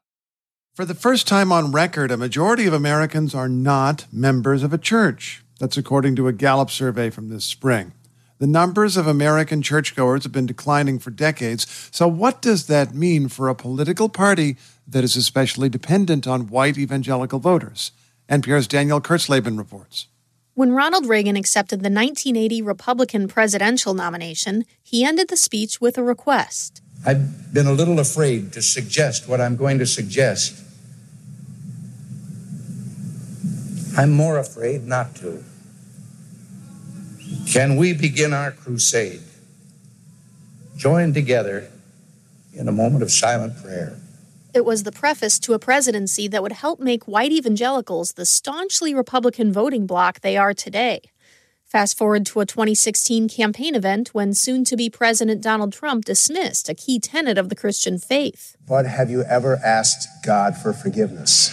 [0.73, 4.77] For the first time on record, a majority of Americans are not members of a
[4.77, 5.44] church.
[5.60, 7.94] That's according to a Gallup survey from this spring.
[8.38, 11.89] The numbers of American churchgoers have been declining for decades.
[11.91, 16.78] So, what does that mean for a political party that is especially dependent on white
[16.78, 17.91] evangelical voters?
[18.30, 20.08] NPR's Danielle Kurtzleben reports.
[20.54, 26.04] When Ronald Reagan accepted the 1980 Republican presidential nomination, he ended the speech with a
[26.04, 26.82] request.
[27.06, 30.64] I've been a little afraid to suggest what I'm going to suggest.
[33.97, 35.43] I'm more afraid not to.
[37.47, 39.21] Can we begin our crusade?
[40.75, 41.69] Join together
[42.53, 43.97] in a moment of silent prayer.
[44.53, 48.93] It was the preface to a presidency that would help make white evangelicals the staunchly
[48.93, 51.01] Republican voting bloc they are today.
[51.65, 56.69] Fast forward to a 2016 campaign event when soon to be President Donald Trump dismissed
[56.69, 58.55] a key tenet of the Christian faith.
[58.67, 61.49] But have you ever asked God for forgiveness?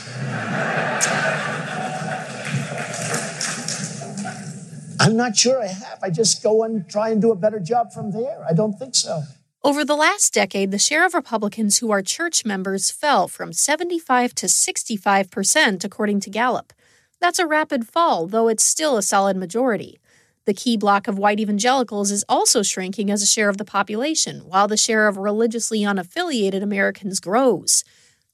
[5.02, 5.98] I'm not sure I have.
[6.02, 8.44] I just go and try and do a better job from there.
[8.48, 9.22] I don't think so.
[9.64, 14.32] Over the last decade, the share of Republicans who are church members fell from 75
[14.36, 16.72] to 65 percent, according to Gallup.
[17.20, 19.98] That's a rapid fall, though it's still a solid majority.
[20.44, 24.40] The key block of white evangelicals is also shrinking as a share of the population,
[24.46, 27.84] while the share of religiously unaffiliated Americans grows.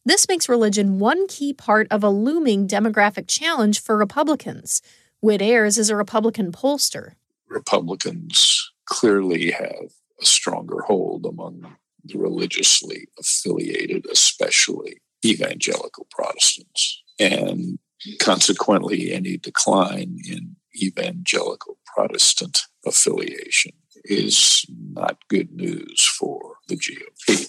[0.06, 4.80] This makes religion one key part of a looming demographic challenge for Republicans.
[5.20, 7.14] Whit Ayres is a Republican pollster.
[7.48, 17.02] Republicans clearly have a stronger hold among the religiously affiliated, especially evangelical Protestants.
[17.18, 17.78] And
[18.20, 23.72] consequently, any decline in evangelical Protestant affiliation
[24.04, 27.48] is not good news for the GOP.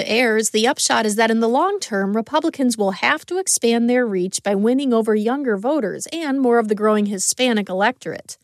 [0.00, 3.90] To Ayres, the upshot is that in the long term, Republicans will have to expand
[3.90, 8.38] their reach by winning over younger voters and more of the growing Hispanic electorate.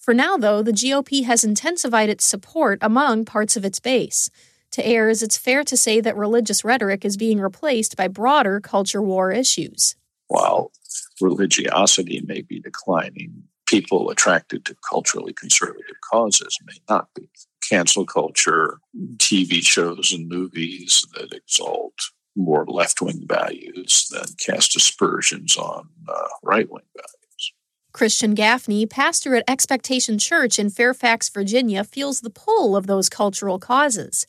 [0.00, 4.30] For now, though, the GOP has intensified its support among parts of its base.
[4.72, 9.00] To Ayres, it's fair to say that religious rhetoric is being replaced by broader culture
[9.00, 9.94] war issues.
[10.26, 10.72] While
[11.20, 17.28] religiosity may be declining, people attracted to culturally conservative causes may not be.
[17.68, 18.78] Cancel culture,
[19.16, 21.94] TV shows and movies that exalt
[22.36, 27.52] more left wing values than cast aspersions on uh, right wing values.
[27.92, 33.58] Christian Gaffney, pastor at Expectation Church in Fairfax, Virginia, feels the pull of those cultural
[33.58, 34.26] causes.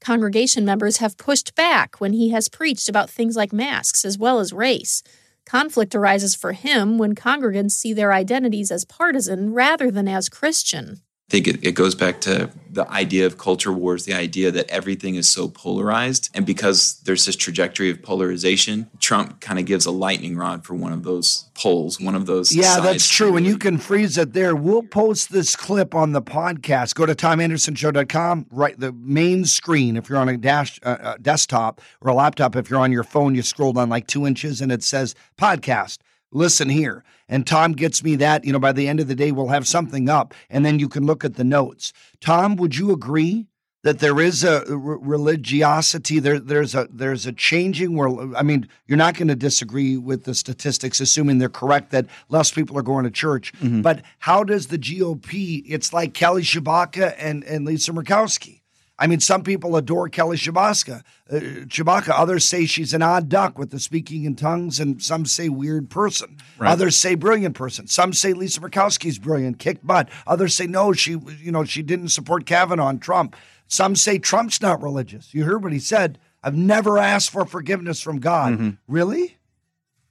[0.00, 4.38] Congregation members have pushed back when he has preached about things like masks as well
[4.38, 5.02] as race.
[5.44, 11.02] Conflict arises for him when congregants see their identities as partisan rather than as Christian.
[11.30, 14.68] I think it, it goes back to the idea of culture wars, the idea that
[14.68, 16.28] everything is so polarized.
[16.34, 20.74] And because there's this trajectory of polarization, Trump kind of gives a lightning rod for
[20.74, 22.52] one of those poles, one of those.
[22.52, 23.36] Yeah, that's true.
[23.36, 24.56] And you can freeze it there.
[24.56, 26.96] We'll post this clip on the podcast.
[26.96, 29.96] Go to TomAndersonShow.com, right the main screen.
[29.96, 33.04] If you're on a dash uh, uh, desktop or a laptop, if you're on your
[33.04, 35.98] phone, you scroll down like two inches and it says podcast.
[36.32, 37.04] Listen here.
[37.30, 38.44] And Tom gets me that.
[38.44, 40.88] You know, by the end of the day, we'll have something up and then you
[40.88, 41.92] can look at the notes.
[42.20, 43.46] Tom, would you agree
[43.82, 44.98] that there is a r-
[45.40, 49.96] religiosity there there's a there's a changing where I mean you're not going to disagree
[49.96, 53.80] with the statistics assuming they're correct that less people are going to church Mm-hmm.
[53.82, 58.59] but how does the GOP it's like Kelly Tshibaka and and Lisa Murkowski
[59.02, 61.34] I mean some people adore Kelly Tshibaka uh,
[61.66, 65.48] Tshibaka others say she's an odd duck with the speaking in tongues and some say
[65.48, 66.70] weird person Right.
[66.70, 71.12] others say brilliant person some say Lisa Murkowski's brilliant kick butt others say no she
[71.40, 73.34] you know she didn't support Kavanaugh and Trump
[73.66, 75.32] some say Trump's not religious.
[75.32, 76.18] You heard what he said.
[76.42, 78.76] I've never asked for forgiveness from God.
[78.88, 79.36] Really?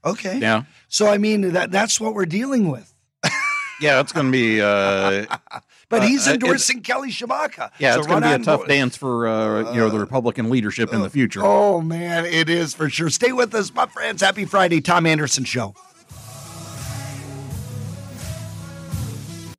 [0.06, 0.30] Okay.
[0.36, 0.42] Mm-hmm.
[0.42, 0.64] Yeah.
[0.88, 2.94] So I mean that that's what we're dealing with.
[3.82, 4.62] Yeah, it's going to be.
[4.62, 5.26] Uh,
[5.90, 7.72] But Uh, he's uh, endorsing Kelly Tshibaka.
[7.80, 8.70] yeah, So it's going to be a tough board.
[8.70, 11.42] dance for uh, you know the Republican leadership in the future.
[11.44, 13.10] Oh man, it is for sure.
[13.10, 14.22] Stay with us, my friends.
[14.22, 15.74] Happy Friday, Tom Anderson Show.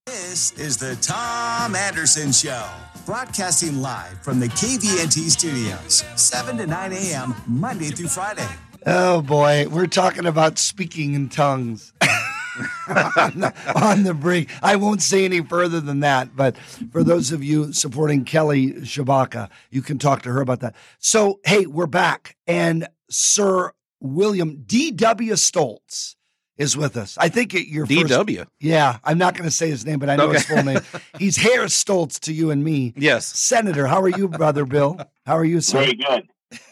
[0.07, 2.65] This is the Tom Anderson Show,
[3.07, 8.47] broadcasting live from the KVNT studios, 7 to 9 a.m., Monday through Friday.
[8.87, 11.93] Oh boy, we're talking about speaking in tongues.
[12.89, 14.51] on, the, on the break.
[14.63, 16.57] I won't say any further than that, but
[16.93, 20.75] for those of you supporting Kelly Tshibaka, you can talk to her about that.
[20.99, 25.33] So, hey, we're back, and Sir William D.W.
[25.35, 26.17] Stoltz
[26.57, 27.17] is with us.
[27.19, 28.47] I think it, your first- DW.
[28.61, 30.81] yeah, I'm not going to say his name, but I know his full name.
[31.19, 32.93] He's Harris Stoltz to you and me.
[32.97, 33.27] Yes.
[33.27, 35.01] Senator, how are you, brother Bill?
[35.25, 35.79] How are you, sir?
[35.81, 36.29] Very good.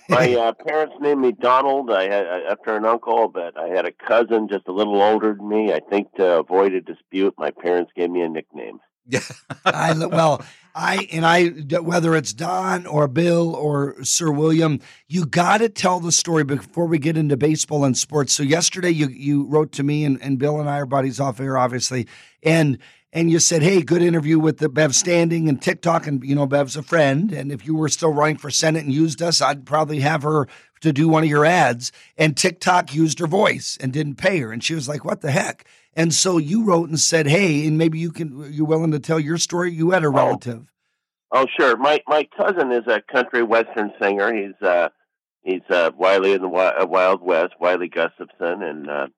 [0.09, 1.91] My uh, parents named me Donald.
[1.91, 5.49] I had after an uncle, but I had a cousin just a little older than
[5.49, 5.73] me.
[5.73, 8.81] I think to avoid a dispute, my parents gave me a nickname.
[9.09, 9.21] Yeah.
[9.65, 10.45] I well,
[10.75, 11.49] I and I
[11.81, 16.87] whether it's Don or Bill or Sir William, you got to tell the story before
[16.87, 18.35] we get into baseball and sports.
[18.35, 21.41] So yesterday you you wrote to me and, and Bill and I are buddies off
[21.41, 22.07] air, obviously,
[22.43, 22.79] and
[23.13, 26.47] and you said, "Hey, good interview with the Bev Standing and TikTok, and you know
[26.47, 29.67] Bev's a friend, and if you were still running for Senate and used us, I'd
[29.67, 30.47] probably have her."
[30.83, 34.53] To do one of your ads, and TikTok used her voice and didn't pay her,
[34.53, 35.67] and she was like, "What the heck?"
[35.99, 39.19] And so you wrote and said, "Hey, and maybe you can you're willing to tell
[39.19, 39.73] your story.
[39.73, 40.71] You had a relative.
[41.33, 41.77] Oh, sure.
[41.77, 44.33] My my cousin is a country western singer.
[44.33, 44.91] He's uh
[45.43, 49.09] he's uh Wylie in the uh, Wild West, Wylie Gustafson, and uh,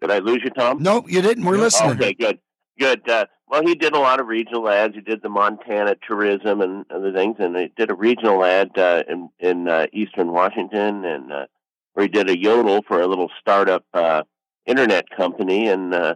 [0.00, 0.84] did I lose you, Tom?
[0.84, 1.44] Nope, you didn't.
[1.44, 1.96] We're listening.
[1.96, 2.38] Okay, good,
[2.78, 3.08] good.
[3.10, 4.94] Uh, well, he did a lot of regional ads.
[4.94, 9.02] He did the Montana tourism and other things, and he did a regional ad uh,
[9.08, 11.46] in in uh, Eastern Washington, and uh,
[11.94, 14.22] where he did a yodel for a little startup uh,
[14.68, 16.14] internet company, and uh,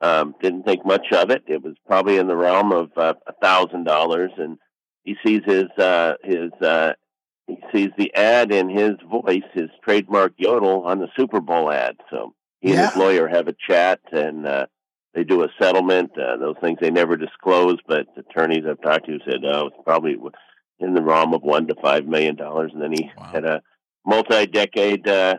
[0.00, 1.44] um, didn't think much of it.
[1.46, 4.58] It was probably in the realm of uh, a thousand dollars, and
[5.04, 6.94] he sees his uh, his uh,
[7.46, 11.96] he sees the ad in his voice, his trademark yodel on the Super Bowl ad.
[12.10, 14.66] So he and his lawyer have a chat, and uh,
[15.14, 16.10] they do a settlement.
[16.18, 20.16] Uh, those things they never disclose, but attorneys I've talked to said, "Oh, it's probably
[20.80, 23.62] in the realm of one to five million dollars." And then he had a
[24.04, 25.36] multi-decade uh,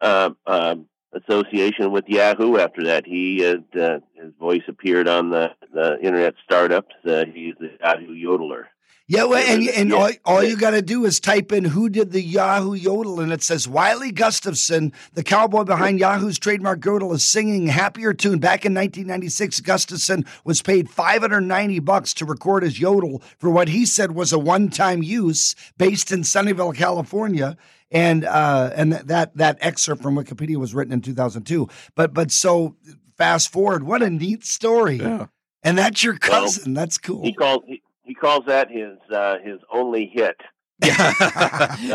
[0.00, 2.58] uh, um association with Yahoo.
[2.58, 6.94] After that, he had, uh, his voice appeared on the the internet startups.
[7.06, 8.64] Uh, he's the Yahoo yodeler.
[9.08, 9.96] Yeah, well, and and Yeah.
[9.96, 13.32] all, all you got to do is type in who did the Yahoo yodel, and
[13.32, 18.64] it says Wylie Gustafson, the cowboy behind Yahoo's trademark yodel, is singing "Happier Tune." Back
[18.66, 24.10] in 1996, Gustafson was paid 590 bucks to record his yodel for what he said
[24.16, 27.56] was a one-time use, based in Sunnyvale, California.
[27.90, 31.68] And uh, and that that excerpt from Wikipedia was written in 2002.
[31.94, 32.76] But but so
[33.16, 34.96] fast forward, what a neat story.
[34.96, 35.26] Yeah.
[35.62, 36.74] And that's your Well, cousin.
[36.74, 37.22] that's cool.
[37.22, 40.36] He calls he, he calls that his uh, his only hit.
[40.84, 41.14] Yeah,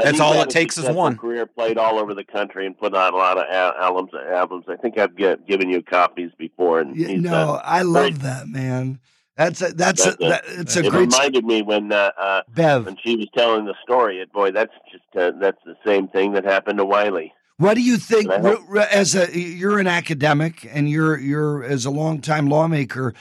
[0.04, 1.16] That's all it takes is one.
[1.16, 4.10] Career played all over the country and put out a lot of al- albums.
[4.16, 4.66] Albums.
[4.68, 6.80] I think I've get, given you copies before.
[6.80, 9.00] And Yeah, he's, no, uh, I very- love that man.
[9.38, 12.42] That's a that's a, that's that, it's a it great reminded me when uh, uh,
[12.50, 12.86] Bev.
[12.86, 14.20] when she was telling the story.
[14.20, 17.34] It boy, that's just uh, that's the same thing that happened to Wylie.
[17.58, 21.64] What do you think hope- re- re- as a you're an academic and you're you're
[21.64, 23.14] as a longtime lawmaker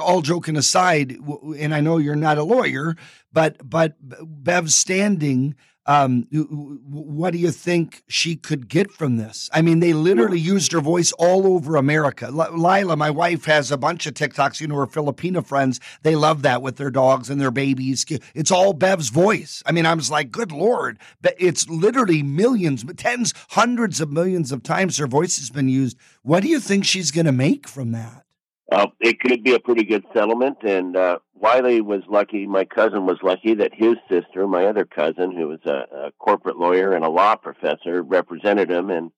[0.00, 1.16] all joking aside
[1.58, 2.96] and I know you're not a lawyer
[3.32, 5.54] but but Bev standing
[5.86, 9.48] um what do you think she could get from this?
[9.52, 12.26] I mean they literally used her voice all over America.
[12.26, 16.16] L- Lila my wife has a bunch of TikToks you know her Filipino friends they
[16.16, 18.04] love that with their dogs and their babies.
[18.34, 19.62] It's all Bev's voice.
[19.66, 24.52] I mean I was like good lord but it's literally millions tens hundreds of millions
[24.52, 25.96] of times her voice has been used.
[26.22, 28.25] What do you think she's going to make from that?
[28.70, 30.58] Uh, it could be a pretty good settlement.
[30.62, 32.46] And uh, Wylie was lucky.
[32.46, 36.58] My cousin was lucky that his sister, my other cousin, who was a, a corporate
[36.58, 38.90] lawyer and a law professor, represented him.
[38.90, 39.12] And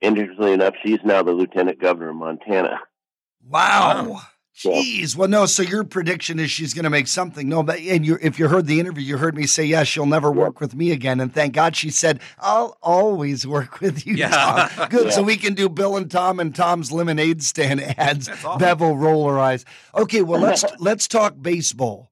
[0.00, 2.80] interestingly enough, she's now the lieutenant governor of Montana.
[3.46, 4.22] Wow.
[4.58, 5.14] Jeez.
[5.14, 5.46] Well, no.
[5.46, 7.48] So your prediction is she's going to make something.
[7.48, 10.04] No, but and you, if you heard the interview, you heard me say, yes, she'll
[10.06, 11.20] never work with me again.
[11.20, 14.68] And thank God she said, I'll always work with you, Yeah.
[14.74, 14.88] Tom.
[14.90, 15.12] Good.
[15.12, 18.28] So we can do Bill and Tom and Tom's lemonade stand ads.
[18.28, 18.58] awesome.
[18.58, 19.64] Bevel roller eyes.
[19.94, 20.22] Okay.
[20.22, 22.10] Well, let's let's talk baseball.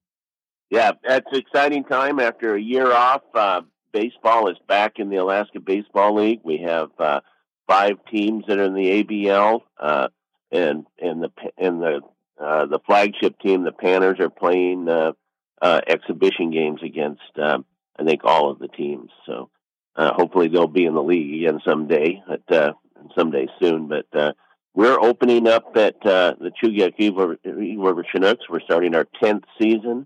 [0.69, 3.23] Yeah, that's an exciting time after a year off.
[3.33, 6.41] Uh, baseball is back in the Alaska Baseball League.
[6.43, 7.21] We have uh,
[7.67, 10.07] five teams that are in the ABL, uh,
[10.51, 12.01] and and the and the
[12.39, 15.13] uh, the flagship team, the Panners, are playing uh,
[15.61, 17.65] uh, exhibition games against um,
[17.97, 19.09] I think all of the teams.
[19.25, 19.49] So
[19.95, 22.73] uh, hopefully they'll be in the league again someday, but uh,
[23.17, 23.87] someday soon.
[23.87, 24.33] But uh,
[24.75, 28.47] we're opening up at uh, the Chugach River Chinooks.
[28.47, 30.05] We're starting our tenth season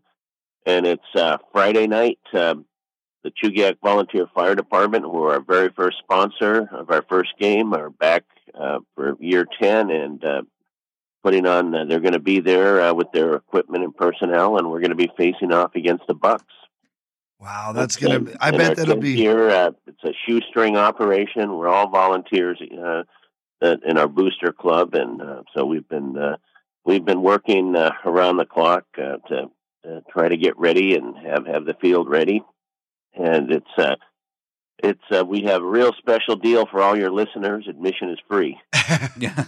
[0.65, 2.19] and it's uh, Friday night.
[2.33, 2.65] Um,
[3.23, 7.73] the Chugiak Volunteer Fire Department, who are our very first sponsor of our first game,
[7.73, 8.23] are back
[8.59, 10.41] uh, for year 10 and uh,
[11.23, 14.69] putting on, uh, they're going to be there uh, with their equipment and personnel, and
[14.69, 16.53] we're going to be facing off against the Bucks.
[17.39, 18.31] Wow, that's going to.
[18.31, 19.15] be I bet that'll be.
[19.15, 19.49] here.
[19.49, 21.57] uh, it's a shoestring operation.
[21.57, 23.03] We're all volunteers uh,
[23.61, 26.37] uh, in our booster club, and uh, so we've been uh,
[26.85, 29.49] we've been working uh, around the clock uh, to
[29.87, 32.43] uh, try to get ready and have have the field ready.
[33.15, 33.95] And it's uh,
[34.83, 37.65] it's uh, we have a real special deal for all your listeners.
[37.67, 38.59] Admission is free.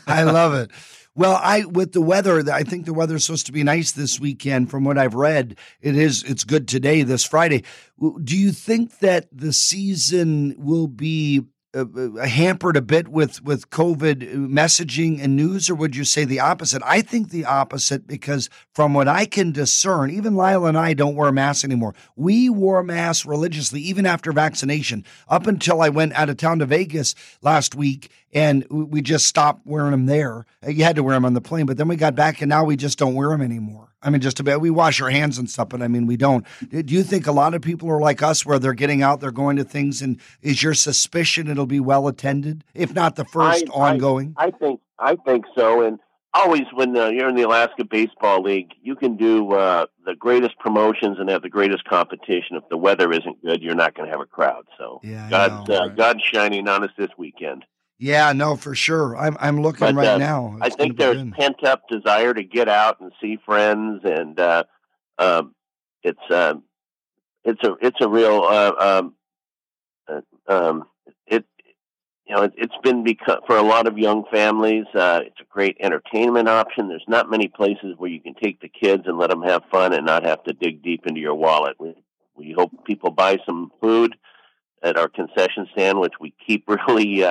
[0.07, 0.71] I love it.
[1.15, 4.71] Well, I with the weather, I think the weather's supposed to be nice this weekend.
[4.71, 6.23] From what I've read, it is.
[6.23, 7.63] It's good today, this Friday.
[8.23, 11.43] Do you think that the season will be
[11.75, 16.25] uh, uh, hampered a bit with with COVID messaging and news, or would you say
[16.25, 16.81] the opposite?
[16.85, 21.15] I think the opposite because from what I can discern, even Lyle and I don't
[21.15, 21.95] wear masks anymore.
[22.15, 26.65] We wore masks religiously even after vaccination, up until I went out of town to
[26.65, 30.45] Vegas last week, and we- just stopped wearing them there.
[30.65, 32.63] You had to wear them on the plane, but then we got back, and now
[32.63, 33.92] we just don't wear them anymore.
[34.03, 36.45] I mean, just about we wash our hands and stuff, but I mean, we don't.
[36.69, 39.31] Do you think a lot of people are like us, where they're getting out, they're
[39.31, 43.65] going to things, and is your suspicion it'll be well attended, if not the first
[43.69, 44.35] I- I- ongoing?
[44.37, 45.99] I think I think so, and
[46.33, 50.57] always when uh, you're in the Alaska Baseball League, you can do uh, the greatest
[50.59, 52.55] promotions and have the greatest competition.
[52.55, 54.65] If the weather isn't good, you're not going to have a crowd.
[54.77, 57.65] So Yeah, I God's know, uh, God's shining on us this weekend.
[58.03, 59.15] Yeah, no, for sure.
[59.15, 60.57] I'm I'm looking But, right uh, now.
[60.59, 64.65] I think there's pent up desire to get out and see friends, and uh,
[65.17, 65.55] um,
[66.03, 66.55] it's uh,
[67.45, 69.13] it's a it's a real uh, um,
[70.09, 70.21] uh,
[70.53, 70.83] um,
[71.27, 71.45] it
[72.25, 75.45] you know it, it's been because for a lot of young families uh, it's a
[75.49, 76.89] great entertainment option.
[76.89, 79.93] There's not many places where you can take the kids and let them have fun
[79.93, 81.77] and not have to dig deep into your wallet.
[81.79, 81.95] We
[82.35, 84.17] we hope people buy some food
[84.81, 87.23] at our concession stand, which we keep really.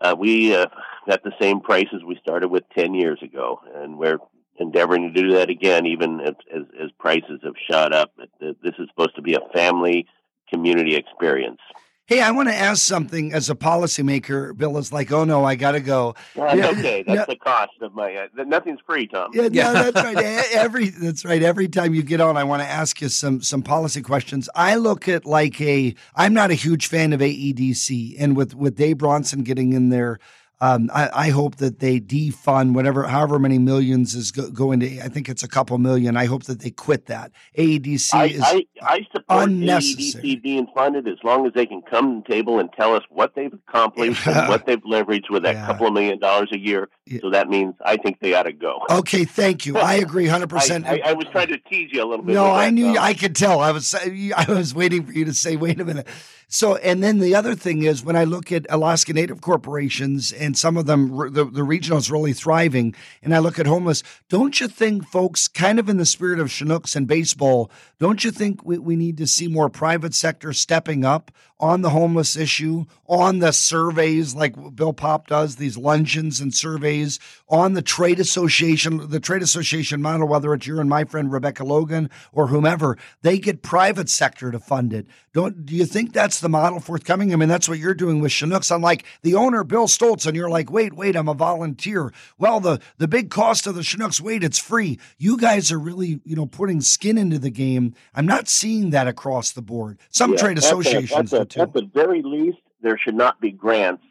[0.00, 0.66] Uh, we uh,
[1.08, 4.18] got the same prices we started with 10 years ago, and we're
[4.58, 8.12] endeavoring to do that again, even as, as, as prices have shot up.
[8.40, 10.06] This is supposed to be a family
[10.50, 11.60] community experience.
[12.08, 14.56] Hey, I want to ask something as a policymaker.
[14.56, 16.14] Bill is like, oh no, I got to go.
[16.36, 17.04] That's Yeah, okay.
[17.06, 18.14] no- That's the cost of my.
[18.14, 19.30] Uh, nothing's free, Tom.
[19.34, 20.16] Yeah, no, that's right.
[20.52, 21.42] Every that's right.
[21.42, 24.48] Every time you get on, I want to ask you some some policy questions.
[24.54, 25.96] I look at like a.
[26.14, 30.20] I'm not a huge fan of AEDC, and with with Dave Bronson getting in there,
[30.60, 35.00] um, I, I hope that they defund whatever, however many millions is go, going to.
[35.00, 36.16] I think it's a couple million.
[36.16, 37.30] I hope that they quit that.
[37.58, 40.24] AEDC I, is I, I support unnecessary.
[40.24, 43.02] AEDC being funded as long as they can come to the table and tell us
[43.10, 46.88] what they've accomplished and what they've leveraged with that couple of million dollars a year.
[47.20, 48.80] So that means I think they ought to go.
[48.90, 49.24] okay.
[49.26, 49.76] Thank you.
[49.76, 50.86] I agree, hundred percent.
[50.86, 52.32] I, was trying to tease you a little bit.
[52.32, 52.96] No, I that, knew.
[52.96, 53.60] I could tell.
[53.60, 53.94] I was.
[53.94, 56.06] I was waiting for you to say, "Wait a minute."
[56.48, 60.56] So, and then the other thing is when I look at Alaska Native corporations and
[60.56, 64.04] some of them, the, the is really thriving, and I look at homeless.
[64.28, 68.30] Don't you think, folks, kind of in the spirit of Chinooks and baseball, don't you
[68.30, 72.84] think we, we need to see more private sector stepping up on the homeless issue,
[73.08, 79.08] on the surveys like Bill Popp does, these luncheons and surveys, on the trade association,
[79.08, 83.38] the trade association model, whether it's you and my friend Rebecca Logan or whomever, they
[83.38, 85.06] get private sector to fund it.
[85.32, 87.32] Don't do you think that's the model forthcoming?
[87.32, 88.70] I mean, that's what you're doing with Chinooks.
[88.70, 92.12] I'm like the owner, Bill Stoltz, and you're like, wait, wait, I'm a volunteer.
[92.38, 94.98] Well, the the big cost of the Chinooks, wait, it's free.
[95.18, 97.94] You guys are really, you know, putting skin into the game.
[98.14, 99.98] I'm not seeing that across the board.
[100.10, 101.60] Some Yeah, trade that's a- associations that's a- do too.
[101.60, 104.02] At the very least, there should not be grants.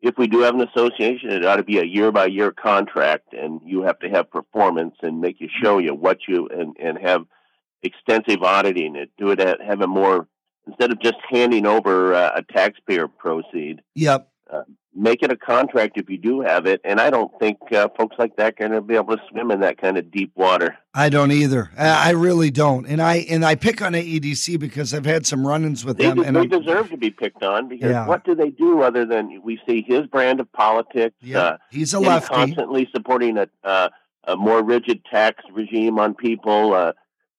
[0.00, 3.34] If we do have an association, it ought to be a year by year contract,
[3.34, 6.98] and you have to have performance and make you show you what you and and
[6.98, 7.26] have
[7.82, 8.96] extensive auditing.
[8.96, 10.26] It do it at have a more
[10.66, 13.82] instead of just handing over uh, a taxpayer proceed.
[13.94, 14.28] Yep.
[14.50, 14.62] Uh,
[14.94, 16.80] make it a contract if you do have it.
[16.84, 19.50] And I don't think uh, folks like that are going to be able to swim
[19.50, 20.76] in that kind of deep water.
[20.94, 21.70] I don't either.
[21.78, 22.86] I I really don't.
[22.86, 26.18] And I and I pick on AEDC because I've had some run-ins with They, them.
[26.20, 28.06] And they I'm- deserve to be picked on because Yeah.
[28.06, 31.14] what do they do other than we see his brand of politics?
[31.20, 32.34] Yeah, uh, he's a lefty.
[32.34, 33.88] constantly supporting a, uh,
[34.24, 36.74] a more rigid tax regime on people.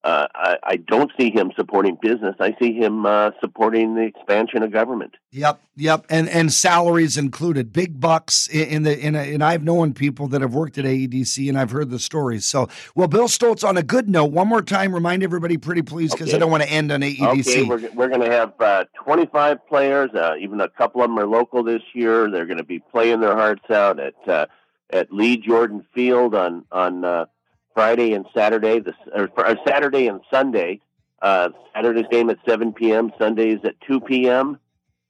[0.04, 2.36] Uh, I, I don't see him supporting business.
[2.40, 5.14] I see him uh, supporting the expansion of government.
[5.30, 9.94] Yep, yep, and and salaries included, big bucks in, the in a, and I've known
[9.94, 12.46] people that have worked at AEDC, and I've heard the stories.
[12.46, 13.68] So, well, Bill Stoltz.
[13.68, 16.64] On a good note, one more time, remind everybody, pretty please, because I don't want
[16.64, 17.40] to end on AEDC.
[17.40, 20.10] Okay, we're, we're going to have uh, 25 players.
[20.16, 22.30] Uh, even a couple of them are local this year.
[22.32, 24.48] They're going to be playing their hearts out at uh,
[24.90, 27.26] at Lee Jordan Field on on uh,
[27.74, 28.80] Friday and Saturday.
[28.80, 30.80] The or, or Saturday and Sunday.
[31.22, 33.12] Uh, Saturday's game at 7 p.m.
[33.20, 34.60] Sunday's at 2 p.m.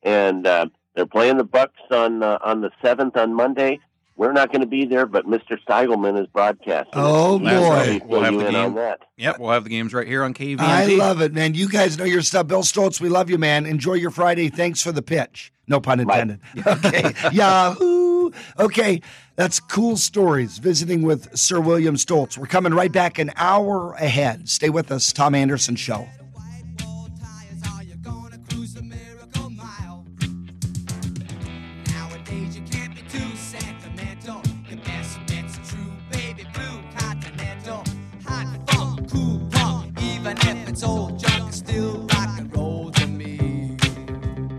[0.04, 3.80] And uh, they're playing the Bucks on uh, on the 7th on Monday.
[4.18, 5.58] We're not going to be there, but Mr.
[5.66, 6.92] Steigelman is broadcasting.
[6.94, 8.02] Oh, He boy.
[8.06, 8.78] We'll have the game.
[9.18, 10.60] Yep, we'll have the games right here on KVNT.
[10.60, 11.56] I love it, man.
[11.56, 12.46] You guys know your stuff.
[12.46, 13.66] Bill Stoltz, we love you, man.
[13.66, 14.50] Enjoy your Friday.
[14.50, 15.52] Thanks for the pitch.
[15.68, 16.40] No pun intended.
[16.68, 17.14] Okay.
[17.32, 18.01] Yahoo.
[18.60, 19.02] Okay.
[19.36, 22.38] That's cool stories visiting with Sir William Stoltz.
[22.38, 24.48] We're coming right back an hour ahead.
[24.48, 25.12] Stay with us.
[25.12, 26.08] Tom Anderson Show.
[31.88, 34.42] Nowadays you can't be too sentimental.
[34.70, 37.84] Your best bet's a true baby blue continental.
[38.26, 43.08] Hot funk, cool punk, even if it's old junk, it's still rock and roll to
[43.08, 43.76] me.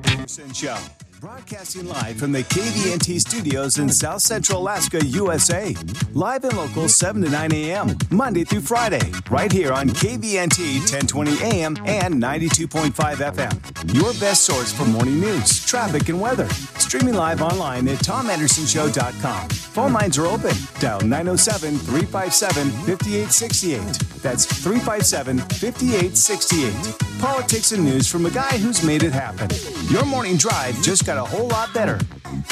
[0.04, 0.76] Anderson Show.
[1.22, 5.72] Broadcasting live from the KVNT studios in South Central Alaska, USA.
[6.14, 11.30] Live and local 7 to 9 a.m., Monday through Friday, right here on KVNT 1020
[11.44, 13.94] AM and 92.5 FM.
[13.94, 16.48] Your best source for morning news, traffic, and weather.
[16.48, 19.48] Streaming live online at tomandersonshow.com.
[19.48, 20.56] Phone lines are open.
[20.80, 22.68] Dial 907 357
[22.98, 23.80] 5868.
[24.22, 27.12] That's 357 5868.
[27.20, 29.48] Politics and news from a guy who's made it happen.
[29.88, 31.98] Your morning drive just got a whole lot better.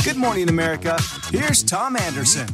[0.04, 0.98] Good morning, America.
[1.30, 2.48] Here's Tom Anderson.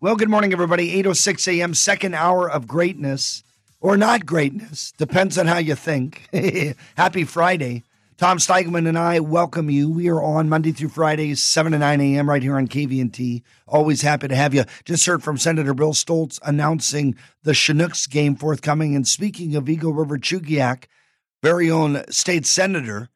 [0.00, 1.02] Well, good morning, everybody.
[1.02, 3.42] 8.06 a.m., second hour of greatness,
[3.80, 4.92] or not greatness.
[4.92, 6.28] Depends on how you think.
[6.96, 7.84] Happy Friday.
[8.20, 9.90] Tom Steigelman and I welcome you.
[9.90, 12.28] We are on Monday through Fridays, 7 to 9 a.m.
[12.28, 13.42] right here on KVNT.
[13.66, 14.64] Always happy to have you.
[14.84, 18.94] Just heard from Senator Bill Stoltz announcing the Chinooks game forthcoming.
[18.94, 20.84] And speaking of Eagle River Chugiak,
[21.42, 23.08] very own state senator,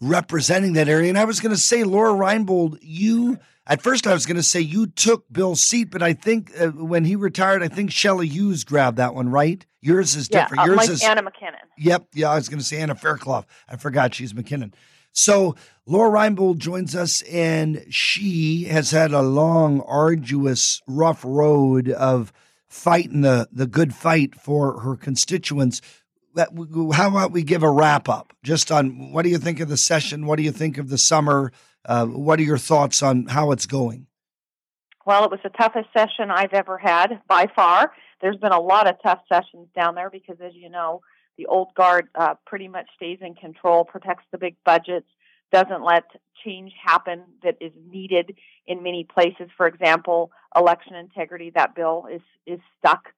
[0.00, 1.08] representing that area.
[1.08, 4.42] And I was going to say, Lora Reinbold, you, at first I was going to
[4.42, 8.26] say you took Bill's seat, but I think uh, when he retired, I think Shelley
[8.28, 9.64] Hughes grabbed that one, right?
[9.82, 10.62] Yours is Yeah, different.
[10.62, 11.60] uh, Yours like is Anna MacKinnon.
[11.78, 12.06] Yep.
[12.14, 13.44] Yeah, I was going to say Anna Fairclough.
[13.68, 14.74] I forgot she's MacKinnon.
[15.12, 22.32] So Lora Reinbold joins us, and she has had a long, arduous, rough road of
[22.68, 25.80] fighting the, the good fight for her constituents.
[26.34, 26.50] That-
[26.94, 29.76] How about we give a wrap up just on what do you think of the
[29.76, 30.26] session?
[30.26, 31.52] What do you think of the summer?
[31.84, 34.06] Uh, what are your thoughts on how it's going?
[35.06, 37.92] Well, it was the toughest session I've ever had by far.
[38.20, 41.00] There's been a lot of tough sessions down there because, as you know,
[41.38, 45.08] the old guard uh, pretty much stays in control, protects the big budgets,
[45.50, 46.04] doesn't let
[46.44, 49.48] change happen that is needed in many places.
[49.56, 51.50] For example, election integrity.
[51.54, 53.08] That bill is is stuck.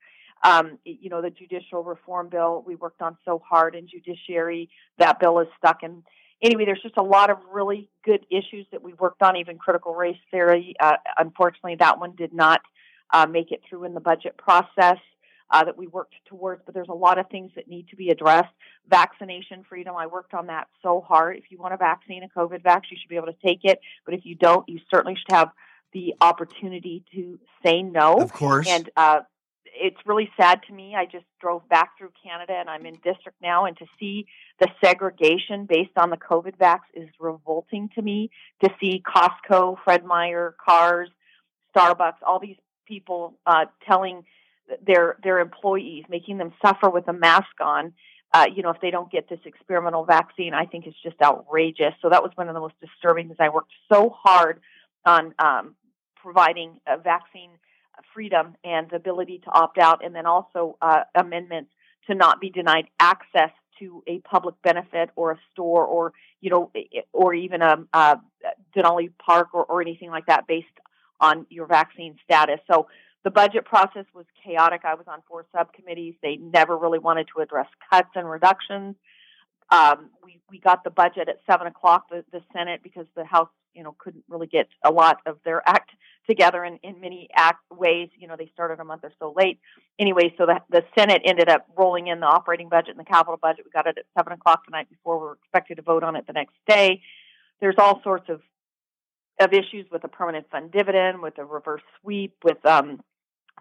[0.45, 4.71] Um, you know, the judicial reform bill we worked on so hard in judiciary.
[4.99, 5.83] That bill is stuck.
[5.83, 6.03] And
[6.43, 9.37] anyway, there's just a lot of really good issues that we worked on.
[9.37, 10.75] Even critical race theory.
[10.81, 12.61] Uh, unfortunately, that one did not
[13.13, 14.99] uh, make it through in the budget process
[15.51, 16.63] uh, that we worked towards.
[16.65, 18.53] But there's a lot of things that need to be addressed.
[18.89, 19.95] Vaccination freedom.
[19.97, 21.37] I worked on that so hard.
[21.37, 23.81] If you want a vaccine, a COVID vaccine, you should be able to take it.
[24.05, 25.51] But if you don't, you certainly should have
[25.93, 28.17] the opportunity to say no.
[28.17, 28.67] Of course.
[28.67, 29.21] And uh,
[29.65, 30.95] it's really sad to me.
[30.97, 34.27] I just drove back through Canada and I'm in district now, and to see
[34.61, 38.31] the segregation based on the COVID vax is revolting to me.
[38.63, 41.09] To see Costco, Fred Meyer, Carrs,
[41.75, 42.57] Starbucks, all these
[42.87, 44.25] people uh, telling
[44.87, 47.93] their their employees, making them suffer with a mask on.
[48.35, 51.93] Uh, you know, if they don't get this experimental vaccine, I think it's just outrageous.
[52.01, 53.37] So that was one of the most disturbing things.
[53.39, 54.61] I worked so hard
[55.05, 55.75] on um,
[56.17, 57.51] providing a vaccine
[58.15, 61.71] freedom and the ability to opt out, and then also uh, amendments
[62.09, 66.71] to not be denied access to a public benefit or a store or you know
[67.13, 68.21] or even a, a
[68.77, 70.67] Denali Park or, or anything like that based
[71.21, 72.59] on your vaccine status.
[72.71, 72.89] So
[73.25, 74.83] the budget process was chaotic.
[74.85, 76.15] I was on four subcommittees.
[76.23, 78.97] They never really wanted to address cuts and reductions.
[79.71, 82.09] Um, we we got the budget at seven o'clock.
[82.11, 85.67] The, the Senate because the House you know couldn't really get a lot of their
[85.67, 85.91] act
[86.29, 88.09] together in, in many act ways.
[88.17, 89.61] You know they started a month or so late.
[89.99, 93.39] Anyway, so the the Senate ended up rolling in the operating budget and the capital
[93.41, 93.65] budget.
[93.65, 95.19] We got it at seven o'clock the night before.
[95.19, 97.03] We were expected to vote on it the next day.
[97.61, 98.41] There's all sorts of
[99.41, 103.01] of issues with the permanent fund dividend, with the reverse sweep, with um,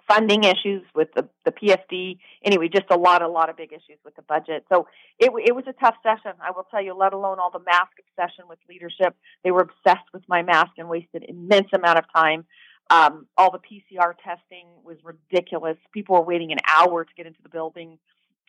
[0.08, 2.18] funding issues with the, the PSD.
[2.44, 4.66] Anyway, just a lot, a lot of big issues with the budget.
[4.72, 4.88] So
[5.20, 7.92] it, it was a tough session, I will tell you, let alone all the mask
[8.10, 9.16] obsession with leadership.
[9.44, 12.46] They were obsessed with my mask and wasted immense amount of time.
[12.90, 15.78] Um, all the PCR testing was ridiculous.
[15.94, 17.98] People were waiting an hour to get into the building.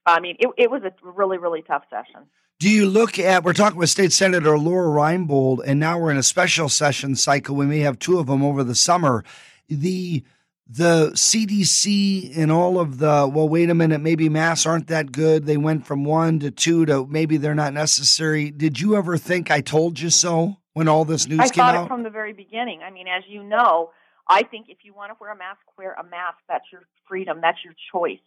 [0.05, 2.27] I mean, it, it was a really, really tough session.
[2.59, 6.17] Do you look at, we're talking with State Senator Lora Reinbold, and now we're in
[6.17, 7.57] a special session cycle.
[7.57, 9.25] We may have two of them over the summer.
[9.69, 10.25] The
[10.69, 15.45] the CDC and all of the, well, wait a minute, maybe masks aren't that good.
[15.45, 18.51] They went from one to two to maybe they're not necessary.
[18.51, 21.75] Did you ever think I told you so when all this news I came thought
[21.75, 21.85] out?
[21.87, 22.81] it from the very beginning.
[22.83, 23.91] I mean, as you know,
[24.29, 26.39] I think if you want to wear a mask, wear a mask.
[26.49, 27.41] That's your freedom.
[27.41, 28.21] That's your choice.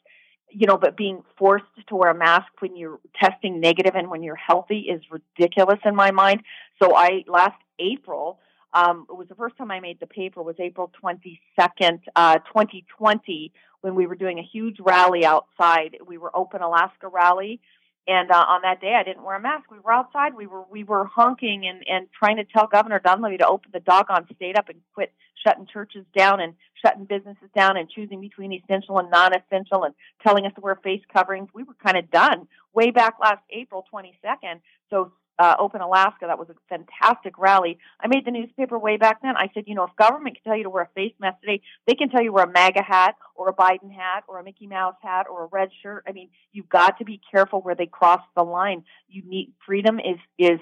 [0.52, 4.22] You know, but being forced to wear a mask when you're testing negative and when
[4.22, 6.44] you're healthy is ridiculous in my mind.
[6.82, 8.40] So I last April,
[8.76, 13.54] um, it was the first time I made the paper was April 22nd, uh, 2020,
[13.80, 15.98] when we were doing a huge rally outside.
[16.06, 17.62] We were Open Alaska rally.
[18.08, 19.72] And uh, on that day, I didn't wear a mask.
[19.72, 20.36] We were outside.
[20.36, 23.80] We were we were honking and and trying to tell Governor Dunleavy to open the
[23.80, 25.12] doggone state up and quit
[25.44, 26.54] shutting churches down and
[26.84, 31.02] shutting businesses down and choosing between essential and non-essential and telling us to wear face
[31.12, 31.50] coverings.
[31.54, 34.60] We were kind of done way back last April 22nd.
[34.92, 36.26] So uh, Open Alaska.
[36.28, 37.78] That was a fantastic rally.
[38.00, 39.36] I made the newspaper way back then.
[39.36, 41.62] I said, you know, if government can tell you to wear a face mask today,
[41.88, 44.44] they can tell you to wear a MAGA hat or a Biden hat or a
[44.44, 46.04] Mickey Mouse hat or a red shirt.
[46.08, 48.84] I mean, you've got to be careful where they cross the line.
[49.08, 50.60] You need freedom is is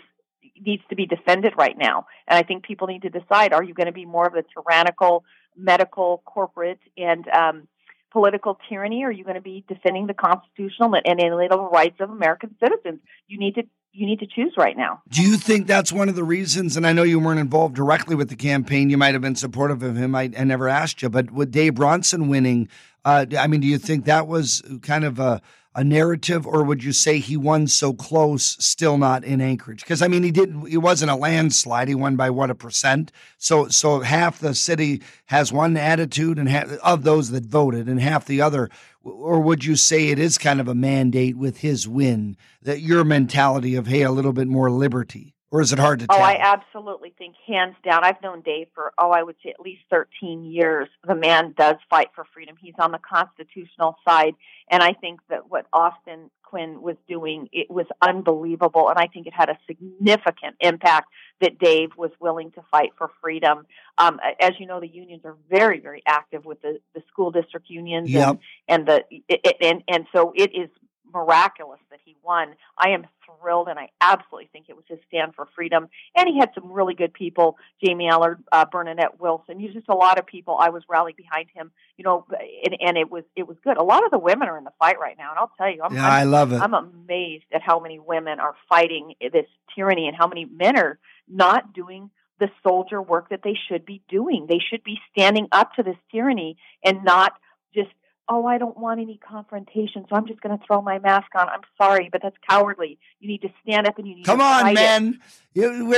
[0.59, 3.73] needs to be defended right now, and I think people need to decide: Are you
[3.73, 5.23] going to be more of a tyrannical,
[5.55, 7.67] medical, corporate, and um,
[8.13, 12.55] political tyranny, are you going to be defending the constitutional and inalienable rights of American
[12.63, 12.99] citizens?
[13.27, 13.63] You need to
[13.93, 15.01] you need to choose right now.
[15.09, 16.75] Do you think that's one of the reasons?
[16.75, 18.89] And I know you weren't involved directly with the campaign.
[18.89, 20.15] You might have been supportive of him.
[20.15, 22.69] I, I never asked you, but with Dave Bronson winning,
[23.05, 25.41] uh, I mean, do you think that was kind of a,
[25.75, 29.81] a narrative, or would you say he won so close, still not in Anchorage?
[29.81, 30.67] Because I mean, he didn't.
[30.67, 31.87] It wasn't a landslide.
[31.87, 33.11] He won by what a percent.
[33.37, 36.49] So, so half the city has one attitude, and
[36.83, 38.69] of those that voted, and half the other.
[39.03, 43.03] Or would you say it is kind of a mandate with his win that your
[43.03, 46.15] mentality of hey, a little bit more liberty, or is it hard to Oh.
[46.15, 48.03] I absolutely think hands down.
[48.03, 50.89] I've known Dave for oh, I would say at least 13 years.
[51.07, 52.55] The man does fight for freedom.
[52.59, 54.33] He's on the constitutional side,
[54.69, 59.27] and I think that what Austin Quinn was doing it was unbelievable, and I think
[59.27, 61.07] it had a significant impact
[61.39, 63.65] that Dave was willing to fight for freedom.
[63.99, 67.69] Um, as you know, the unions are very, very active with the, the school district
[67.69, 68.27] unions, Yep.
[68.27, 70.69] and, and the it, it- and and so it is
[71.13, 72.55] miraculous that he won.
[72.77, 75.87] I am thrilled, and I absolutely think it was his stand for freedom.
[76.15, 79.59] And he had some really good people: Jamie Allard, uh, Bernadette Wilson.
[79.59, 80.57] He's just a lot of people.
[80.59, 82.25] I was rallying behind him, you know,
[82.63, 83.77] and, and it was it was good.
[83.77, 85.81] A lot of the women are in the fight right now, and I'll tell you,
[85.83, 86.61] I'm, Yeah, I'm I love it.
[86.61, 90.99] I'm amazed at how many women are fighting this tyranny, and how many men are
[91.27, 92.09] not doing
[92.39, 94.47] the soldier work that they should be doing.
[94.49, 97.33] They should be standing up to this tyranny and not
[97.73, 97.89] just
[98.29, 101.49] oh, I don't want any confrontation, so I'm just going to throw my mask on.
[101.49, 102.97] I'm sorry, but that's cowardly.
[103.19, 105.19] You need to stand up and you need Come to on, men.
[105.55, 105.69] You,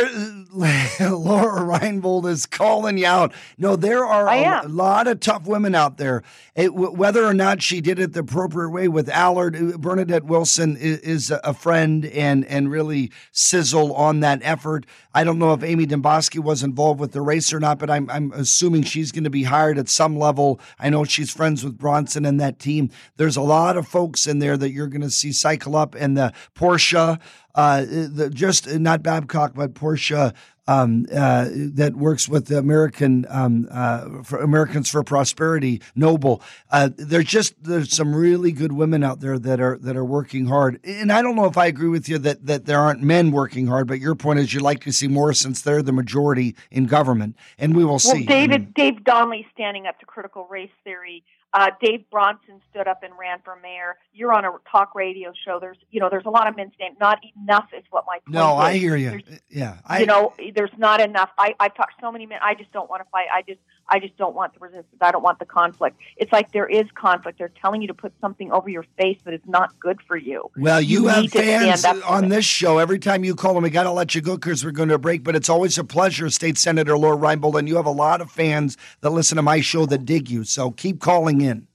[1.00, 3.34] Lora Reinbold is calling you out.
[3.58, 6.24] No, there are a, lot of tough women out there.
[6.56, 10.76] It, whether or not she did it the appropriate way with Allard, uh, Bernadette Wilson
[10.76, 14.86] is, is a friend and and really sizzle on that effort.
[15.14, 18.10] I don't know if Amy Demboski was involved with the race or not, but I'm
[18.10, 20.60] I'm assuming she's going to be hired at some level.
[20.80, 22.92] I know she's friends with Bronson and that team.
[23.18, 26.16] There's a lot of folks in there that you're going to see cycle up, and
[26.16, 27.20] the Porsche
[27.56, 30.34] uh, the, just not Babcock, but Porsche.
[30.68, 36.42] um, uh, that works with the American um, uh, for Americans for Prosperity, Noble.
[36.72, 40.48] Uh, there's just there's some really good women out there that are that are working
[40.48, 40.80] hard.
[40.84, 43.68] And I don't know if I agree with you that that there aren't men working
[43.68, 46.86] hard, but your point is you'd like to see more since they're the majority in
[46.88, 48.26] government, and we will Well, see.
[48.26, 51.24] David Dave Donley standing up to critical race theory.
[51.56, 53.96] Uh, Dave Bronson stood up and ran for mayor.
[54.14, 55.58] You're on a talk radio show.
[55.58, 58.34] There's you know there's a lot of men's saying not enough is what my point
[58.34, 59.22] no, I hear you.
[59.50, 61.30] Yeah, I, you know, there's not enough.
[61.38, 62.40] I I've talked so many men.
[62.42, 63.28] I just don't want to fight.
[63.34, 64.98] I just I just don't want the resistance.
[65.00, 65.98] I don't want the conflict.
[66.18, 67.38] It's like there is conflict.
[67.38, 70.50] They're telling you to put something over your face that is not good for you.
[70.58, 72.80] Well, you, You have fans stand up to on this show.
[72.80, 74.98] Every time you call them, we got to let you go because we're going to
[74.98, 75.24] break.
[75.24, 78.32] But it's always a pleasure, State Senator Lora Reinbold, and you have a lot of
[78.32, 80.44] fans that listen to my show that dig you.
[80.44, 81.68] So keep calling in.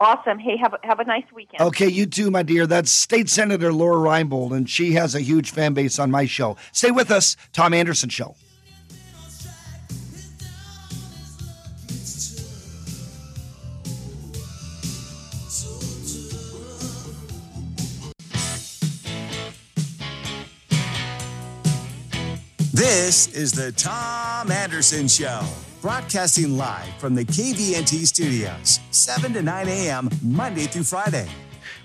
[0.00, 0.38] Awesome.
[0.38, 1.60] Hey, have a, have a nice weekend.
[1.60, 2.66] Okay, you too, my dear.
[2.66, 6.56] That's State Senator Lora Reinbold, and she has a huge fan base on my show.
[6.72, 8.34] Stay with us, Tom Anderson Show.
[22.94, 25.42] This is the Tom Anderson Show,
[25.82, 31.28] broadcasting live from the KVNT studios, 7 to 9 a.m., Monday through Friday.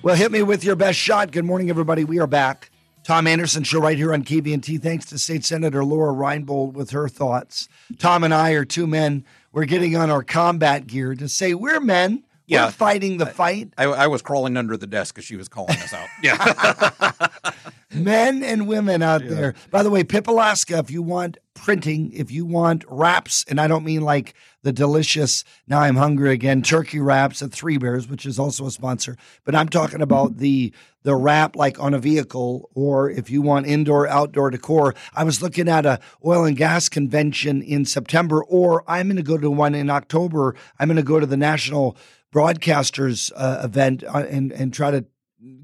[0.03, 1.31] Well, hit me with your best shot.
[1.31, 2.03] Good morning, everybody.
[2.03, 2.69] We are back.
[3.03, 4.83] Tom Anderson show right here on KVNT.
[4.83, 7.67] Thanks to State Senator Lora Reinbold with her thoughts.
[7.97, 9.25] Tom and I are two men.
[9.51, 12.23] We're getting on our combat gear to say we're men.
[12.45, 12.65] Yeah.
[12.65, 13.73] We're fighting the fight.
[13.79, 16.07] I, I was crawling under the desk as she was calling us out.
[16.21, 17.31] Yeah.
[17.93, 19.55] men and women out there.
[19.71, 23.67] By the way, Pip Alaska, if you want printing, if you want wraps, and I
[23.67, 28.25] don't mean like the delicious, now I'm hungry again, turkey wraps at Three Bears, which
[28.25, 30.73] is also a sponsor, but I'm talking about the
[31.03, 34.93] the wrap like on a vehicle or if you want indoor outdoor decor.
[35.13, 39.23] I was looking at a oil and gas convention in September or I'm going to
[39.23, 40.55] go to one in October.
[40.77, 41.95] I'm going to go to the National
[42.33, 45.05] Broadcasters uh, event uh, and and try to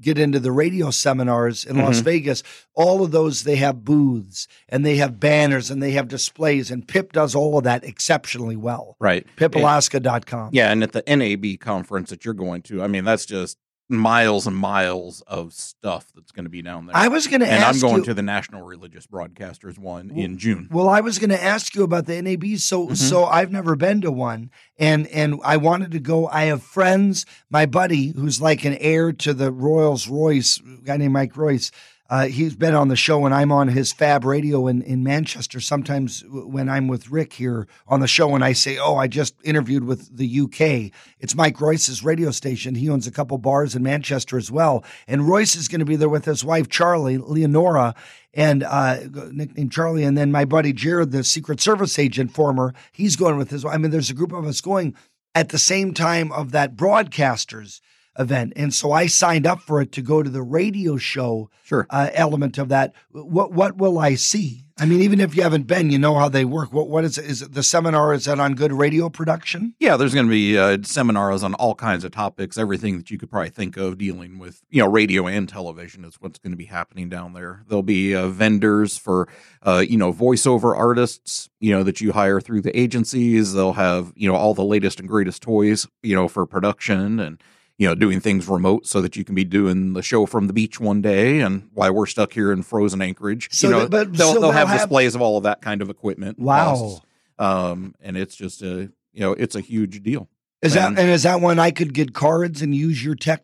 [0.00, 2.04] get into the radio seminars in Las Mhm.
[2.04, 2.42] Vegas,
[2.74, 6.88] all of those they have booths and they have banners and they have displays and
[6.88, 8.96] Pip does all of that exceptionally well.
[9.00, 9.26] right.
[9.36, 10.50] PipAlaska.com.
[10.52, 13.58] Yeah, and at the NAB conference that you're going to, I mean, that's just
[13.88, 16.96] miles and miles of stuff that's going to be down there.
[16.96, 20.68] I was gonna and I'm going you- to the National Religious Broadcasters one in June.
[20.72, 22.58] Well, I was going to ask you about the NAB.
[22.58, 22.94] So, Mm-hmm.
[22.94, 26.26] so I've never been to one, and and I wanted to go.
[26.28, 27.26] I have friends.
[27.50, 31.70] My buddy, who's like an heir to the Rolls Royce, a guy named Mike Royce.
[32.08, 35.60] Uh, he's been on the show, and I'm on his Fab Radio in, in Manchester.
[35.60, 39.34] Sometimes when I'm with Rick here on the show, and I say, "Oh, I just
[39.42, 42.76] interviewed with the UK," it's Mike Royce's radio station.
[42.76, 45.96] He owns a couple bars in Manchester as well, and Royce is going to be
[45.96, 47.94] there with his wife Charlie Leonora,
[48.32, 48.98] and uh,
[49.32, 53.50] nicknamed Charlie, and then my buddy Jared, the Secret Service agent, former, he's going with
[53.50, 53.64] his.
[53.64, 54.94] I mean, there's a group of us going
[55.34, 57.80] at the same time of that broadcasters
[58.18, 61.86] event, and so I signed up for it to go to the radio show sure.
[61.90, 62.94] uh, element of that.
[63.10, 64.62] What what will I see?
[64.78, 66.70] I mean, even if you haven't been, you know how they work.
[66.70, 67.24] What what is it?
[67.24, 68.12] Is it the seminar?
[68.12, 69.74] Is that on good radio production?
[69.80, 73.16] Yeah, there's going to be uh, seminars on all kinds of topics, everything that you
[73.16, 76.58] could probably think of dealing with, you know, radio and television is what's going to
[76.58, 77.64] be happening down there.
[77.68, 79.28] There'll be uh, vendors for,
[79.62, 83.54] uh, you know, voiceover artists, you know, that you hire through the agencies.
[83.54, 87.42] They'll have, you know, all the latest and greatest toys, you know, for production and,
[87.78, 90.52] you know, doing things remote so that you can be doing the show from the
[90.52, 93.48] beach one day and why we're stuck here in frozen Anchorage.
[93.52, 95.60] So you know, that- but- they'll, so they'll have, have- displays of all of that
[95.62, 96.38] kind of equipment.
[96.38, 97.02] Wow.
[97.38, 100.28] Um, and it's just a, you know, it's a huge deal.
[100.62, 103.42] Is that and is that when I could get cards and use your tech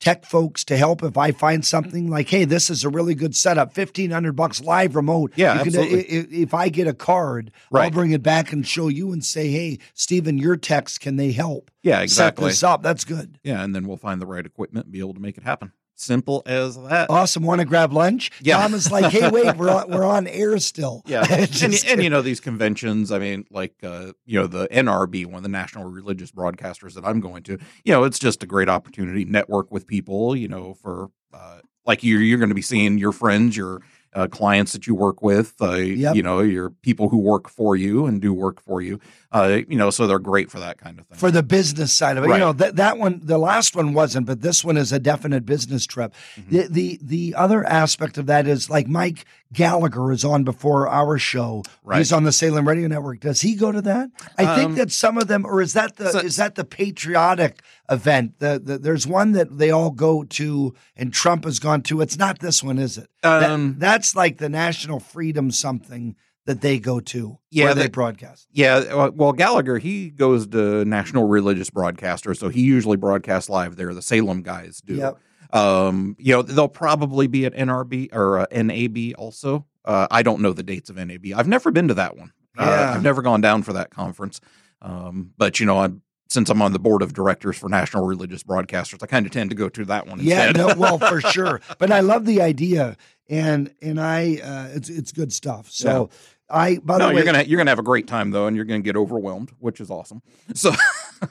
[0.00, 1.66] tech folks to help if I find mm.
[1.66, 5.32] something like, hey, this is a really good setup, fifteen hundred bucks live remote.
[5.36, 5.98] Yeah, You uh, absolutely.
[5.98, 7.84] i- i- if I get a card, right.
[7.84, 11.32] I'll bring it back and show you and say, hey, Stephen, your techs can they
[11.32, 11.70] help?
[11.82, 12.44] Yeah, exactly.
[12.44, 12.82] Set this up.
[12.82, 13.38] That's good.
[13.44, 15.72] Yeah, and then we'll find the right equipment and be able to make it happen.
[16.00, 17.10] Simple as that.
[17.10, 17.42] Awesome.
[17.42, 18.30] Want to grab lunch?
[18.40, 18.56] Yeah.
[18.56, 21.02] Tom is like, hey, wait, we're on, we're on air still.
[21.04, 23.12] Yeah, and, and you know these conventions.
[23.12, 27.04] I mean, like uh, you know the NRB, one of the National Religious Broadcasters that
[27.04, 27.58] I'm going to.
[27.84, 30.34] You know, it's just a great opportunity network with people.
[30.34, 33.82] You know, for uh, like you're you're going to be seeing your friends, your
[34.14, 35.54] uh, clients that you work with.
[35.60, 36.14] Uh, Yep.
[36.16, 39.00] You know, your people who work for you and do work for you.
[39.32, 41.16] Uh, you know, so they're great for that kind of thing.
[41.16, 42.28] for the business side of it.
[42.28, 45.46] You know that that one, the last one wasn't, but this one is a definite
[45.46, 46.12] business trip.
[46.36, 46.50] Mm-hmm.
[46.56, 51.16] The the the other aspect of that is like Mike Gallagher is on before our
[51.16, 51.62] show.
[51.84, 51.98] Right.
[51.98, 53.20] He's on the Salem Radio Network.
[53.20, 54.10] Does he go to that?
[54.36, 56.64] I think Um, that some of them, or is that the so- is that the
[56.64, 58.38] patriotic event?
[58.40, 62.00] The, the there's one that they all go to, and Trump has gone to.
[62.00, 63.08] It's not this one, is it?
[63.22, 66.16] That- Um, that's like the National Freedom something
[66.50, 67.38] that they go to.
[67.50, 68.48] Yeah, where they they- broadcast.
[68.52, 73.76] Yeah, uh, well, Gallagher he goes to National Religious Broadcaster, so he usually broadcasts live
[73.76, 73.94] there.
[73.94, 74.96] The Salem guys do.
[74.96, 75.18] Yep.
[75.52, 79.66] Um, you know, they'll probably be at NRB or uh, NAB also.
[79.84, 81.26] Uh, I don't know the dates of NAB.
[81.34, 82.32] I've never been to that one.
[82.58, 84.40] Uh, I've never gone down for that conference.
[84.82, 88.44] Um, but you know, I'm since I'm on the board of directors for National Religious
[88.44, 90.56] Broadcasters, I kind of tend to go to that one Yeah, instead.
[90.68, 91.60] no, well, for sure.
[91.78, 92.96] But I love the idea,
[93.28, 95.70] and and I, uh, it's it's good stuff.
[95.70, 96.10] So
[96.50, 98.56] I, by no, the way, you're gonna you're gonna have a great time though, and
[98.56, 100.22] you're gonna get overwhelmed, which is awesome.
[100.54, 100.72] So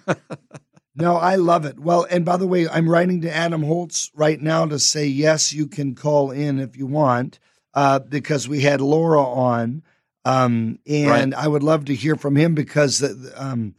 [1.00, 1.80] No, I love it.
[1.80, 5.54] Well, and by the way, I'm writing to Adam Holtz right now to say yes,
[5.54, 7.40] you can call in if you want,
[7.74, 9.82] uh, because we had Lora on,
[10.26, 13.76] um, and I would love to hear from him because, uh, um,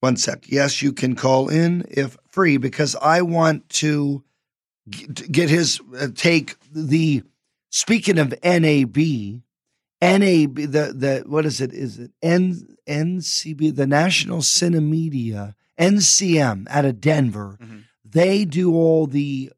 [0.00, 4.24] one sec, yes, you can call in if free because I want to
[4.90, 6.56] to get his uh, take.
[6.72, 7.22] The
[7.68, 9.42] speaking of NAB,
[10.00, 11.72] NAB, the the what is it?
[11.72, 17.58] Is it N NCB, the National Cinemedia, NCM out of Denver?
[17.60, 17.78] Mm-hmm.
[18.04, 19.50] They do all the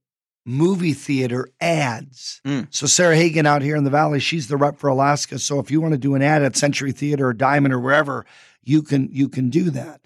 [0.47, 2.41] movie theater ads.
[2.47, 2.69] Mm.
[2.71, 5.39] So Sarah Hagen out here in the valley, she's the rep for Alaska.
[5.39, 8.25] So if you want to do an ad at Century Theater or Diamond or wherever,
[8.63, 10.01] you can you can do that.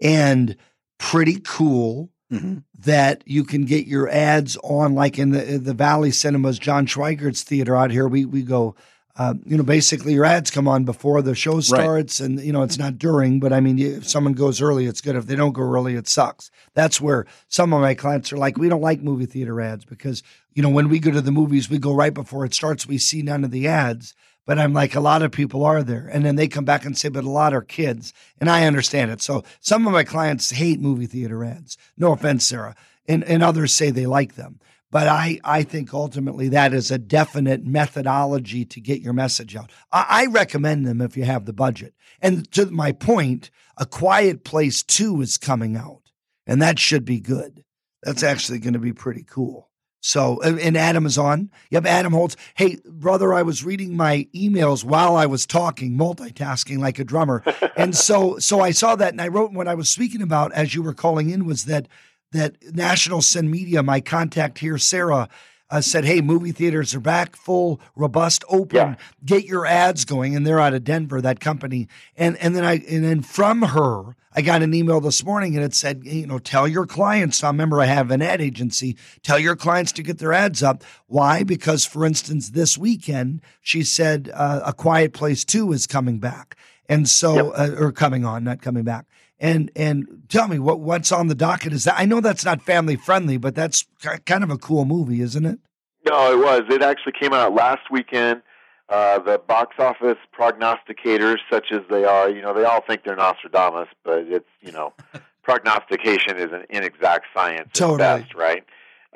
[0.00, 0.56] And
[0.98, 2.58] pretty cool mm-hmm.
[2.78, 6.86] that you can get your ads on like in the in the Valley Cinemas, John
[6.86, 8.06] Schweigert's theater out here.
[8.06, 8.76] We we go
[9.18, 12.62] uh, you know, basically your ads come on before the show starts, and you know
[12.62, 13.40] it's not during.
[13.40, 15.16] But I mean, if someone goes early, it's good.
[15.16, 16.50] If they don't go early, it sucks.
[16.74, 20.22] That's where some of my clients are like, we don't like movie theater ads because
[20.54, 22.86] you know when we go to the movies, we go right before it starts.
[22.86, 24.14] We see none of the ads.
[24.44, 26.96] But I'm like, a lot of people are there, and then they come back and
[26.96, 29.20] say, but a lot are kids, and I understand it.
[29.20, 31.76] So some of my clients hate movie theater ads.
[31.96, 32.76] No offense, Sarah,
[33.08, 34.60] and and others say they like them.
[34.96, 39.70] But I, I think ultimately that is a definite methodology to get your message out.
[39.92, 41.92] I, I recommend them if you have the budget.
[42.22, 46.00] And to my point, A Quiet Place 2 is coming out,
[46.46, 47.62] and that should be good.
[48.04, 49.68] That's actually going to be pretty cool.
[50.00, 51.50] So, and Adam is on.
[51.70, 52.36] Yep, Adam Holtz.
[52.54, 57.44] Hey, brother, I was reading my emails while I was talking, multitasking like a drummer.
[57.76, 60.74] and so, so I saw that and I wrote what I was speaking about as
[60.74, 61.86] you were calling in was that
[62.32, 65.28] that National CineMedia, my contact here, Sarah,
[65.68, 68.76] uh, said, "Hey, movie theaters are back, full, robust, open.
[69.24, 71.88] Get your ads going." And they're out of Denver, that company.
[72.16, 75.64] And and then I and then from her, I got an email this morning, and
[75.64, 78.96] it said, "You know, tell your clients." I remember I have an ad agency.
[79.22, 80.84] Tell your clients to get their ads up.
[81.08, 81.42] Why?
[81.42, 86.56] Because, for instance, this weekend she said, uh, "A Quiet Place Two is coming back."
[86.88, 89.06] And so, uh, or coming on, not coming back.
[89.38, 92.62] And and tell me what what's on the docket is that I know that's not
[92.62, 93.84] family friendly, but that's
[94.24, 95.58] kind of a cool movie, isn't it?
[96.06, 96.62] No, it was.
[96.70, 98.42] It actually came out last weekend.
[98.88, 103.16] Uh, the box office prognosticators, such as they are, you know, they all think they're
[103.16, 104.92] Nostradamus, but it's, you know,
[105.42, 108.04] prognostication is an inexact science Totally.
[108.04, 108.64] at best, right?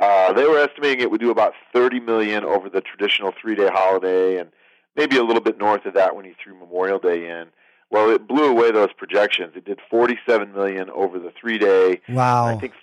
[0.01, 4.39] Uh, they were estimating it would do about 30 million over the traditional three-day holiday,
[4.39, 4.51] and
[4.97, 7.47] maybe a little bit north of that when you threw Memorial Day in.
[7.91, 9.55] Well, it blew away those projections.
[9.57, 12.01] It did 47 million over the three-day.
[12.09, 12.47] Wow.
[12.47, 12.75] I think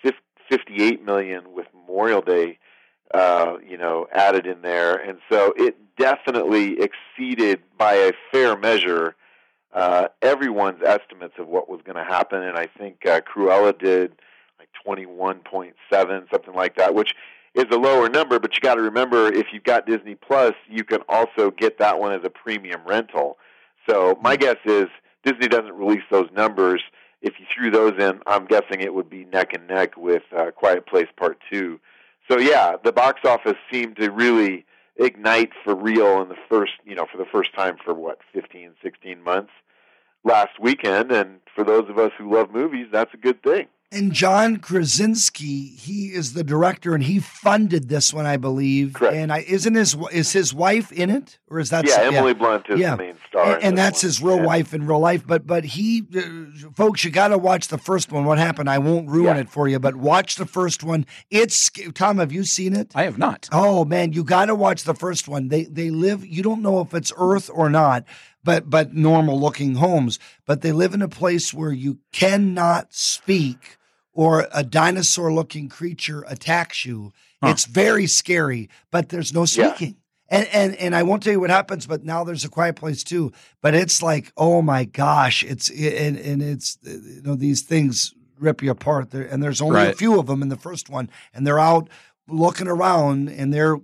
[0.49, 2.59] 58 million with Memorial Day,
[3.13, 9.15] uh, you know, added in there, and so it definitely exceeded by a fair measure
[9.73, 12.41] uh, everyone's estimates of what was going to happen.
[12.41, 14.13] And I think uh, Cruella did
[14.59, 15.73] like 21.7,
[16.31, 17.13] something like that, which
[17.53, 18.39] is a lower number.
[18.39, 21.99] But you got to remember, if you've got Disney Plus, you can also get that
[21.99, 23.37] one as a premium rental.
[23.89, 24.87] So my guess is
[25.23, 26.81] Disney doesn't release those numbers.
[27.21, 30.51] If you threw those in, I'm guessing it would be neck and neck with uh,
[30.51, 31.79] Quiet Place Part Two.
[32.29, 34.65] So yeah, the box office seemed to really
[34.97, 38.73] ignite for real in the first, you know, for the first time for what 15,
[38.81, 39.51] 16 months
[40.23, 41.11] last weekend.
[41.11, 43.67] And for those of us who love movies, that's a good thing.
[43.89, 48.93] And John Krasinski, he is the director, and he funded this one, I believe.
[48.93, 49.15] Correct.
[49.15, 52.65] And I isn't his is his wife in it, or is that yeah, Emily Blunt
[52.67, 53.55] is the main star.
[53.55, 54.07] And, and that's one.
[54.09, 55.25] his real wife in real life.
[55.25, 58.25] But but he, uh, folks, you got to watch the first one.
[58.25, 58.69] What happened?
[58.69, 61.05] I won't ruin it for you, but watch the first one.
[61.31, 62.17] It's Tom.
[62.17, 62.91] Have you seen it?
[62.93, 63.47] I have not.
[63.53, 65.47] Oh man, you got to watch the first one.
[65.47, 66.25] They they live.
[66.25, 68.03] You don't know if it's Earth or not,
[68.43, 70.19] but but normal looking homes.
[70.45, 73.77] But they live in a place where you cannot speak,
[74.13, 77.13] or a dinosaur looking creature attacks you.
[77.43, 79.97] It's very scary, but there's no speaking.
[80.29, 83.03] And, and and I won't tell you what happens, but now there's a quiet place
[83.03, 83.31] too.
[83.61, 88.13] But it's like, oh my gosh, it's and and it's uh, you know these things
[88.39, 89.11] rip you apart.
[89.11, 91.89] There, and there's only a few of them in the first one, and they're out
[92.27, 93.77] looking around, and they're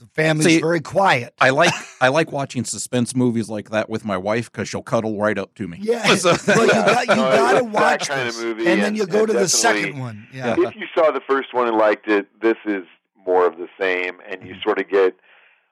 [0.00, 1.34] the, the family's See, very quiet.
[1.40, 5.18] I like I like watching suspense movies like that with my wife because she'll cuddle
[5.18, 5.78] right up to me.
[5.80, 8.66] Yeah, So- well, you got you No, got to it's that watch kind of movie,
[8.66, 10.26] and then you go to the second one.
[10.32, 12.84] Yeah, If you saw the first one and liked it, this is
[13.26, 15.14] more of the same, and you sort of get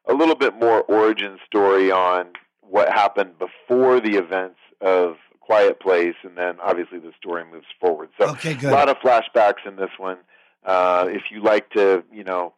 [0.09, 2.27] a little bit more origin story on
[2.63, 8.11] what happened before the events of quiet place, and then obviously the story moves forward.
[8.21, 10.19] So Okay, a lot of flashbacks in this one.
[10.65, 12.53] Uh, if you like to, you know,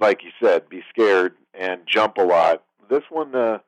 [0.00, 3.58] like you said, be scared and jump a lot, this one, uh,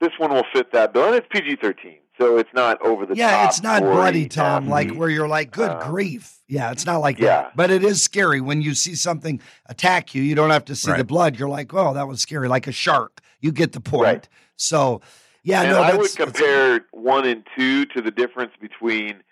[0.00, 3.14] this one will fit that bill, and it's PG thirteen, so it's not over the
[3.16, 3.48] yeah, top.
[3.48, 6.38] it's not bloody, Tom, like where you're like, good Uh, grief.
[6.48, 7.26] Yeah, it's not like yeah.
[7.26, 7.56] that.
[7.56, 10.22] But it is scary when you see something attack you.
[10.22, 11.38] You don't have to see the blood.
[11.38, 13.20] You're like, oh, that was scary, like a shark.
[13.40, 14.02] You get the point.
[14.02, 14.28] Right.
[14.56, 15.00] So,
[15.42, 19.22] yeah, and no, I would compare one and two to the difference between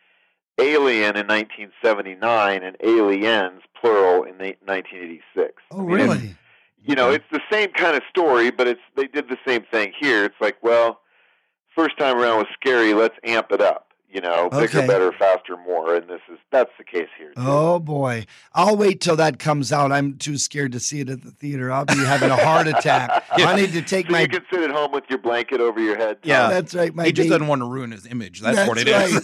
[0.59, 5.54] Alien in 1979 and Aliens, plural, in 1986.
[5.75, 6.17] Oh, really?
[6.17, 6.35] it's-
[6.87, 9.93] You know, it's the same kind of story, but it's they did the same thing
[9.99, 10.25] here.
[10.25, 11.01] It's like, well,
[11.75, 12.93] first time around was scary.
[12.93, 13.84] Let's amp it up.
[14.15, 14.87] You know, bigger, Okay.
[14.87, 15.97] better, faster, more.
[15.97, 17.33] And this is that's the case here.
[17.37, 18.27] Oh boy.
[18.53, 19.91] I'll wait till that comes out.
[19.91, 21.73] I'm too scared to see it at the theater.
[21.73, 23.25] I'll be having a heart attack.
[23.33, 25.81] I need to take So my you can sit at home with your blanket over
[25.81, 26.23] your head.
[26.23, 26.31] Tom.
[26.31, 26.95] Yeah, that's right.
[26.95, 28.41] My he just baby- doesn't want to ruin his image.
[28.41, 29.15] That's, what it is.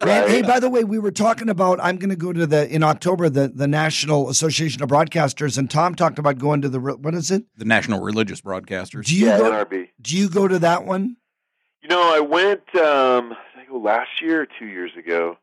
[0.00, 0.06] right.
[0.06, 2.72] Man, hey, by the way, we were talking about I'm going to go to the
[2.72, 6.78] in October the the National Association of Broadcasters, and Tom talked about going to the
[6.78, 7.46] what is it?
[7.56, 9.06] the National Religious Broadcasters.
[9.06, 9.50] Do you yeah, go?
[9.50, 9.88] NRB.
[10.00, 11.16] Do you go to that one?
[11.82, 12.60] You know, I went.
[12.76, 15.36] Um, did I go last year or two years ago?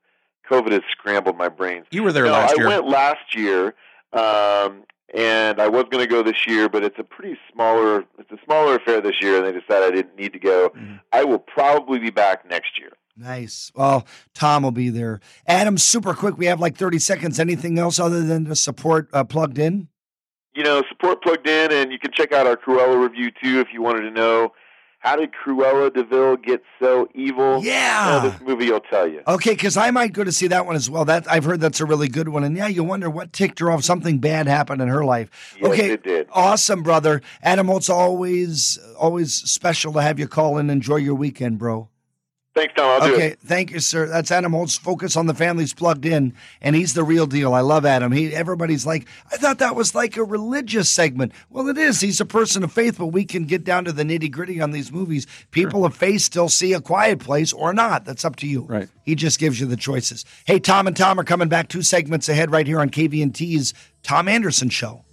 [0.49, 1.83] COVID has scrambled my brain.
[1.91, 3.75] You were there no, last I went last year,
[4.13, 8.05] um, and I was going to go this year, but it's a pretty smaller.
[8.17, 10.69] It's a smaller affair this year, and they decided I didn't need to go.
[10.69, 10.95] Mm-hmm.
[11.11, 12.93] I will probably be back next year.
[13.17, 13.71] Nice.
[13.75, 15.19] Well, Tom will be there.
[15.47, 16.37] Adam, super quick.
[16.37, 17.39] We have like 30 seconds.
[17.39, 19.87] Anything else other than the support uh, plugged in?
[20.53, 23.67] You know, support plugged in, and you can check out our Cruella review too if
[23.73, 24.53] you wanted to know
[24.99, 27.63] how did Cruella de Vil get so evil.
[27.63, 28.21] Yeah.
[28.23, 29.21] Uh, this movie will tell you.
[29.27, 31.05] Okay, because I might go to see that one as well.
[31.05, 32.43] That I've heard that's a really good one.
[32.43, 33.83] And yeah, you wonder what ticked her off.
[33.83, 35.55] Something bad happened in her life.
[35.59, 36.27] Yes, okay, it did.
[36.31, 37.21] awesome, brother.
[37.43, 41.89] Adam, it's always always special to have you call and enjoy your weekend, bro.
[42.57, 42.85] Thanks, Tom.
[42.85, 43.39] I'll do okay, it.
[43.39, 44.07] thank you, sir.
[44.07, 44.75] That's Adam Holz.
[44.75, 47.53] Focus on the family's plugged in, and he's the real deal.
[47.53, 48.11] I love Adam.
[48.11, 51.33] He everybody's like, I thought that was like a religious segment.
[51.51, 52.01] Well, it is.
[52.01, 54.71] He's a person of faith, but we can get down to the nitty gritty on
[54.71, 55.27] these movies.
[55.51, 58.05] People of faith still see a quiet place or not.
[58.05, 58.63] That's up to you.
[58.63, 58.89] Right.
[59.03, 60.25] He just gives you the choices.
[60.45, 64.27] Hey, Tom and Tom are coming back two segments ahead right here on KVNT's Tom
[64.27, 65.03] Anderson Show.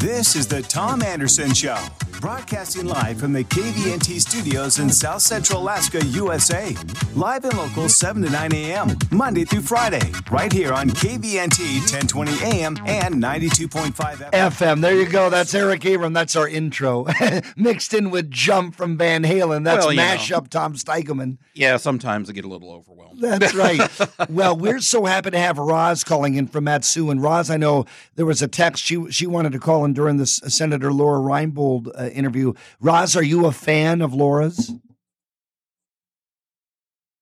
[0.00, 1.76] This is the Tom Anderson Show,
[2.20, 6.76] broadcasting live from the KVNT studios in South Central Alaska, USA.
[7.14, 12.32] Live and local 7 to 9 a.m., Monday through Friday, right here on KVNT 1020
[12.44, 14.30] AM and 92.5 FM.
[14.30, 14.80] FM.
[14.82, 15.30] There you go.
[15.30, 16.12] That's Eric Abram.
[16.12, 17.06] That's our intro.
[17.56, 19.64] Mixed in with Jump from Van Halen.
[19.64, 20.04] That's Well, you know.
[20.04, 21.38] mashup Tom Steigelman.
[21.54, 23.20] Yeah, sometimes I get a little overwhelmed.
[23.20, 23.80] That's right.
[24.30, 27.10] well, we're so happy to have Roz calling in from Mat-Su.
[27.10, 30.18] And Roz, I know there was a text she she wanted to call in during
[30.18, 32.52] this Senator Lora Reinbold uh, interview.
[32.80, 34.72] Roz, are you a fan of Lora's?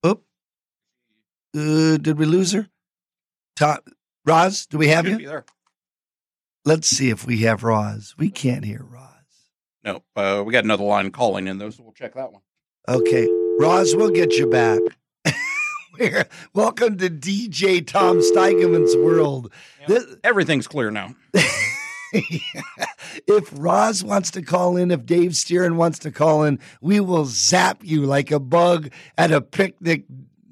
[0.06, 0.24] Oop.
[1.56, 2.68] Uh, did we lose her?
[3.56, 3.82] To-
[4.24, 5.28] Roz, do we have Should you?
[5.28, 5.44] there.
[6.64, 8.14] Let's see if we have Roz.
[8.18, 9.04] We can't hear Roz.
[9.84, 12.42] No, uh, we got another line calling in though, so we'll check that one.
[12.88, 13.26] Okay,
[13.58, 14.80] Roz, we'll get you back.
[16.54, 19.52] Welcome to DJ Tom Steigelman's world.
[19.86, 21.14] This- Everything's clear now.
[23.26, 27.24] if Roz wants to call in, if Dave Stieren wants to call in, we will
[27.24, 30.04] zap you like a bug at a picnic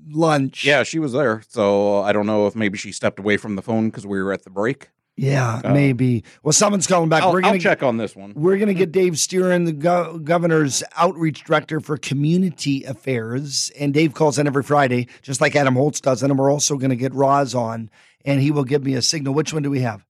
[0.08, 0.64] lunch.
[0.64, 3.62] Yeah, she was there, so I don't know if maybe she stepped away from the
[3.62, 4.90] phone because we were at the break.
[5.18, 6.24] Yeah, Uh, maybe.
[6.42, 7.22] Well, someone's calling back.
[7.22, 8.34] I'll, We're gonna I'll check on this one.
[8.36, 13.72] We're going to get Dave Stieren, the go- governor's outreach director for community affairs.
[13.80, 16.22] And Dave calls in every Friday, just like Adam Holz does.
[16.22, 17.88] And we're also going to get Roz on,
[18.26, 19.32] and he will give me a signal.
[19.32, 20.04] Which one do we have?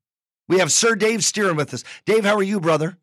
[0.48, 1.82] We have Sir Dave Stieren with us.
[2.04, 2.98] Dave, how are you, brother?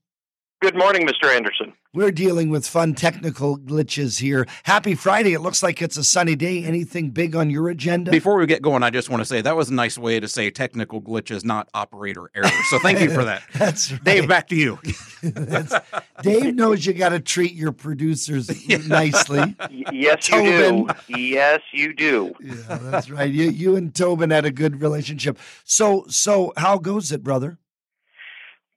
[0.64, 1.26] Good morning, Mr.
[1.26, 1.74] Anderson.
[1.94, 4.48] We're dealing with fun technical glitches here.
[4.64, 5.34] Happy Friday.
[5.34, 6.64] It looks like it's a sunny day.
[6.64, 8.12] Anything big on your agenda?
[8.12, 10.28] Before we get going, I just want to say that was a nice way to
[10.30, 12.50] say technical glitches, not operator error.
[12.70, 13.44] So thank you for that.
[13.56, 14.04] That's right.
[14.06, 14.80] Dave, back to you.
[16.22, 18.50] Dave knows you got to treat your producers
[18.88, 19.58] nicely.
[19.60, 20.88] Y- yes, you do.
[21.10, 22.34] Yes, you do.
[22.40, 23.30] Yeah, that's right.
[23.30, 25.38] You you and Tobin had a good relationship.
[25.66, 27.58] So so how goes it, brother?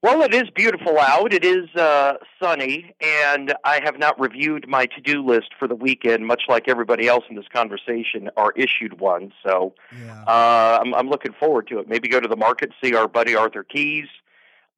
[0.07, 1.33] Well, it is beautiful out.
[1.33, 6.29] It is uh, sunny, and I have not reviewed my to-do list for the weekend,
[6.29, 9.33] much like everybody else in this conversation are issued one.
[9.45, 10.23] So yeah.
[10.29, 11.89] uh, I'm, I'm looking forward to it.
[11.89, 14.07] Maybe go to the market, see our buddy Arthur Keys.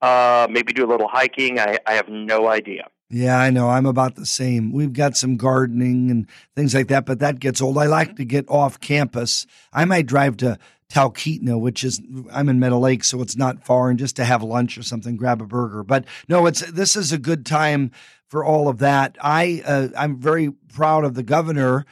[0.01, 1.59] Uh, maybe do a little hiking.
[1.61, 2.89] I, I have no idea.
[3.11, 3.71] Yeah, I know.
[3.71, 4.71] I'm about the same.
[4.71, 7.79] We've got some gardening and things like that, but that gets old.
[7.79, 9.47] I like to get off campus.
[9.73, 10.59] I might drive to
[10.91, 14.43] Talkeetna, which is I'm in Meadow Lake, so it's not far, and just to have
[14.43, 15.83] lunch or something, grab a burger.
[15.83, 17.93] But no, it's this is a good time
[18.27, 19.17] for all of that.
[19.23, 21.87] I uh, I'm very proud of the governor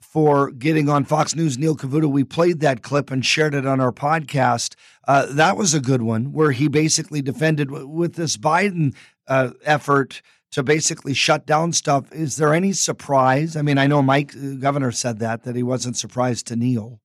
[0.00, 1.58] for getting on Fox News.
[1.58, 4.74] Neil Cavuto, we played that clip and shared it on our podcast.
[5.06, 8.94] Uh, that was a good one where he basically defended with this Biden
[9.26, 10.22] uh, effort
[10.52, 12.12] to basically shut down stuff.
[12.12, 13.56] Is there any surprise?
[13.56, 17.00] I mean, I know Mike, uh, governor, said that that he wasn't surprised to Neil.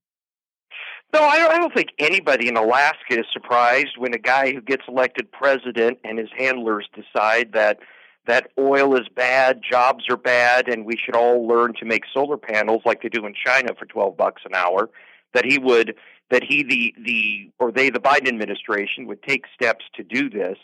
[1.13, 4.61] No, I don't, I don't think anybody in Alaska is surprised when a guy who
[4.61, 7.79] gets elected president and his handlers decide that
[8.25, 12.37] that oil is bad, jobs are bad, and we should all learn to make solar
[12.37, 14.89] panels like they do in China for twelve bucks an hour.
[15.33, 15.95] That he would,
[16.29, 20.57] that he the the or they the Biden administration would take steps to do this.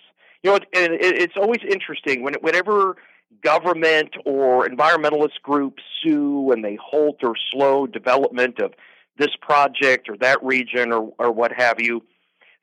[0.44, 2.96] You know, it, it, it's always interesting when whenever
[3.44, 8.74] government or environmentalist groups sue and they halt or slow development of
[9.18, 12.04] this project or that region or or what have you.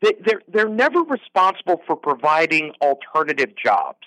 [0.03, 4.07] They, they're they're never responsible for providing alternative jobs.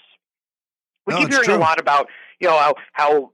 [1.06, 1.56] We No, keep hearing true.
[1.56, 2.08] a lot about
[2.40, 3.32] you know how how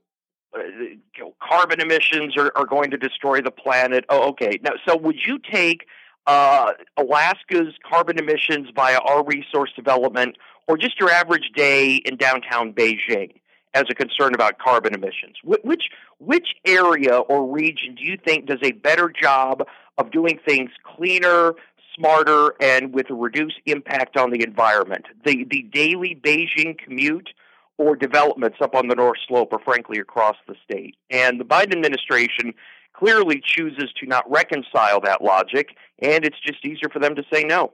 [0.58, 4.06] uh, you know, carbon emissions are, are going to destroy the planet.
[4.10, 4.60] Oh, okay.
[4.62, 5.86] Now, so would you take
[6.28, 12.74] uh, Alaska's carbon emissions via our resource development, or just your average day in downtown
[12.74, 13.34] Beijing,
[13.74, 15.36] as a concern about carbon emissions?
[15.44, 19.64] Wh- which which area or region do you think does a better job
[19.98, 21.54] of doing things cleaner,
[21.96, 25.06] smarter, and with a reduced impact on the environment?
[25.26, 27.30] The the daily Beijing commute
[27.78, 30.96] or developments up on the North Slope or frankly across the state.
[31.10, 32.54] And the Biden administration
[32.98, 37.43] clearly chooses to not reconcile that logic, and it's just easier for them to say
[37.43, 37.74] no.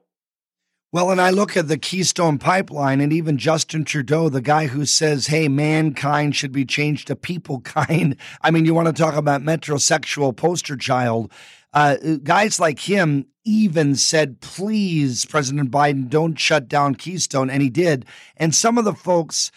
[0.93, 4.86] Well, and I look at the Keystone Pipeline and even Justin Trudeau, the guy who
[4.86, 8.17] says, hey, mankind should be changed to people kind.
[8.41, 11.32] I mean, you want to talk about metrosexual poster child.
[11.74, 17.49] Uh, guys like him even said, please, President Biden, don't shut down Keystone.
[17.49, 18.05] And he did.
[18.36, 19.49] And some of the folks,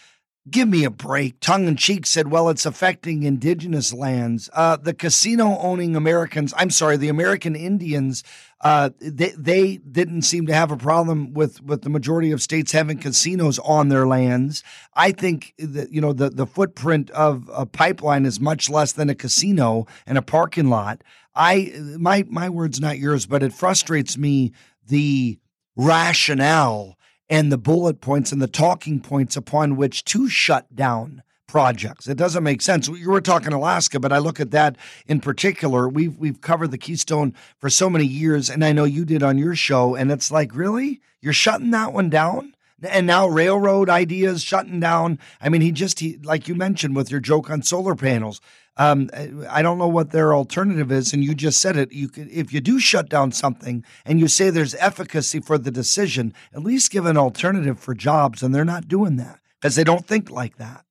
[0.49, 4.49] give me a break, tongue in cheek, said, well, it's affecting indigenous lands.
[4.53, 8.23] Uh, the casino owning Americans, I'm sorry, the American Indians,
[8.61, 12.71] uh, they, they didn't seem to have a problem with, with the majority of states
[12.71, 14.63] having casinos on their lands.
[14.93, 19.09] I think that, you know, the, the footprint of a pipeline is much less than
[19.09, 21.03] a casino and a parking lot.
[21.33, 24.53] I, my, my words, not yours, but it frustrates me
[24.87, 25.39] the
[25.75, 26.97] rationale
[27.29, 32.07] and the bullet points and the talking points upon which to shut down projects.
[32.07, 32.87] It doesn't make sense.
[32.87, 35.87] You were talking Alaska, but I look at that in particular.
[35.87, 39.37] We've we've covered the Keystone for so many years, and I know you did on
[39.37, 41.01] your show, and it's like, really?
[41.21, 42.55] You're shutting that one down?
[42.83, 45.17] And now railroad ideas shutting down.
[45.39, 48.41] I mean, he just he, like you mentioned with your joke on solar panels.
[48.77, 49.09] Um,
[49.49, 51.93] I don't know what their alternative is, and you just said it.
[51.93, 55.71] You could, if you do shut down something, and you say there's efficacy for the
[55.71, 59.85] decision, at least give an alternative for jobs, and they're not doing that because they
[59.85, 60.83] don't think like that.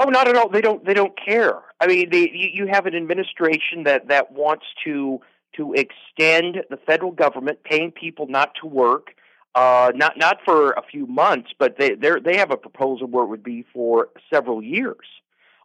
[0.00, 0.48] Oh, not at all.
[0.48, 0.84] They don't.
[0.84, 1.58] They don't care.
[1.78, 5.20] I mean, they, you, you have an administration that that wants to
[5.56, 9.14] to extend the federal government paying people not to work,
[9.54, 13.24] uh, not not for a few months, but they they they have a proposal where
[13.24, 15.06] it would be for several years,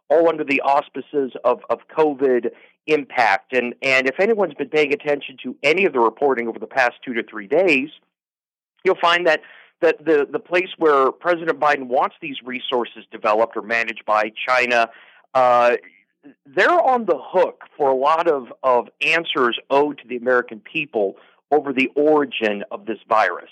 [0.08, 2.50] all under the auspices of of COVID
[2.86, 3.52] impact.
[3.52, 6.94] And and if anyone's been paying attention to any of the reporting over the past
[7.04, 7.90] two to three days,
[8.84, 9.40] you'll find that
[9.80, 14.88] that the, the place where President Biden wants these resources developed or managed by China,
[15.34, 15.76] uh,
[16.46, 21.16] they're on the hook for a lot of, of answers owed to the American people
[21.50, 23.50] over the origin of this virus.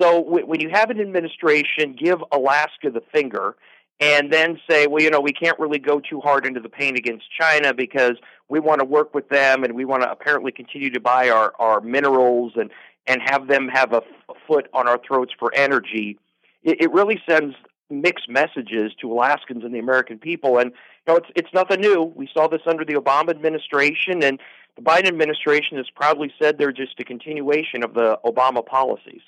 [0.00, 3.56] So when you have an administration give Alaska the finger
[4.00, 6.96] and then say, well, you know, we can't really go too hard into the paint
[6.96, 8.16] against China because
[8.48, 11.52] we want to work with them and we want to apparently continue to buy our,
[11.58, 12.70] our minerals and,
[13.06, 16.18] and have them have a, f- a foot on our throats for energy,
[16.62, 17.56] it, it really sends
[17.90, 20.58] mixed messages to Alaskans and the American people.
[20.58, 22.02] And you know, it's it's nothing new.
[22.02, 24.38] We saw this under the Obama administration, and
[24.76, 29.22] the Biden administration has proudly said they're just a continuation of the Obama policies.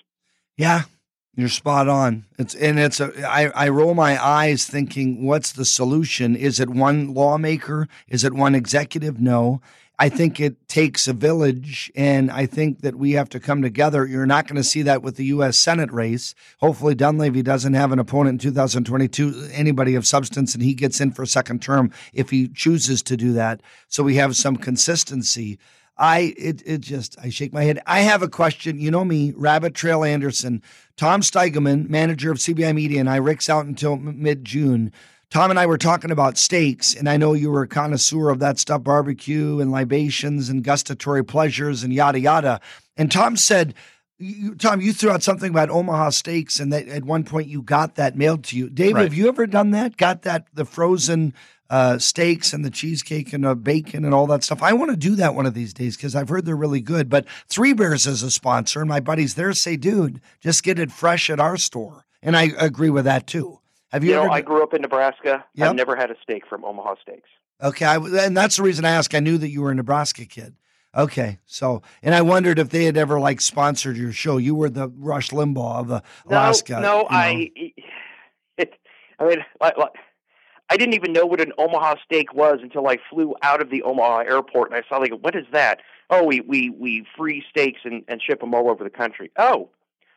[0.56, 0.82] Yeah,
[1.36, 2.24] you're spot on.
[2.38, 6.36] It's and it's a I, I roll my eyes thinking, what's the solution?
[6.36, 7.88] Is it one lawmaker?
[8.08, 9.20] Is it one executive?
[9.20, 9.60] No.
[10.00, 14.06] I think it takes a village, and I think that we have to come together.
[14.06, 15.58] You're not going to see that with the U.S.
[15.58, 16.34] Senate race.
[16.60, 21.12] Hopefully, Dunleavy doesn't have an opponent in 2022, anybody of substance, and he gets in
[21.12, 23.60] for a second term if he chooses to do that.
[23.88, 25.58] So we have some consistency.
[26.00, 27.78] I it it just I shake my head.
[27.86, 28.80] I have a question.
[28.80, 30.62] You know me, Rabbit Trail Anderson,
[30.96, 33.16] Tom Steigelman, manager of CBI Media, and I.
[33.16, 34.90] Rick's out until mid June.
[35.30, 38.40] Tom and I were talking about steaks, and I know you were a connoisseur of
[38.40, 42.60] that stuff, barbecue and libations and gustatory pleasures and yada yada.
[42.96, 43.74] And Tom said,
[44.18, 47.62] you, Tom, you threw out something about Omaha steaks, and that at one point you
[47.62, 48.68] got that mailed to you.
[48.68, 49.04] Dave, Right.
[49.04, 49.96] have you ever done that?
[49.96, 51.32] Got that the frozen
[51.70, 54.62] uh, steaks and the cheesecake and the bacon and all that stuff?
[54.62, 57.08] I want to do that one of these days because I've heard they're really good.
[57.08, 60.92] But Three Bears is a sponsor, and my buddies there say, "Dude, just get it
[60.92, 63.60] fresh at our store." And I agree with that too.
[63.92, 64.32] Have you, You know, ever?
[64.32, 65.44] I grew up in Nebraska.
[65.54, 65.70] Yep.
[65.70, 67.28] I've never had a steak from Omaha Steaks.
[67.62, 69.14] Okay, I, and that's the reason I asked.
[69.14, 70.54] I knew that you were a Nebraska kid.
[70.96, 74.38] Okay, so and I wondered if they had ever like sponsored your show.
[74.38, 76.74] You were the Rush Limbaugh of the Alaska.
[76.74, 77.06] No, no, you know.
[77.10, 77.50] I.
[78.56, 78.74] It,
[79.18, 79.90] I mean, like, like,
[80.70, 83.82] I didn't even know what an Omaha steak was until I flew out of the
[83.82, 85.80] Omaha airport and I saw like, what is that?
[86.08, 89.30] Oh, we we we free steaks and and ship them all over the country.
[89.36, 89.68] Oh,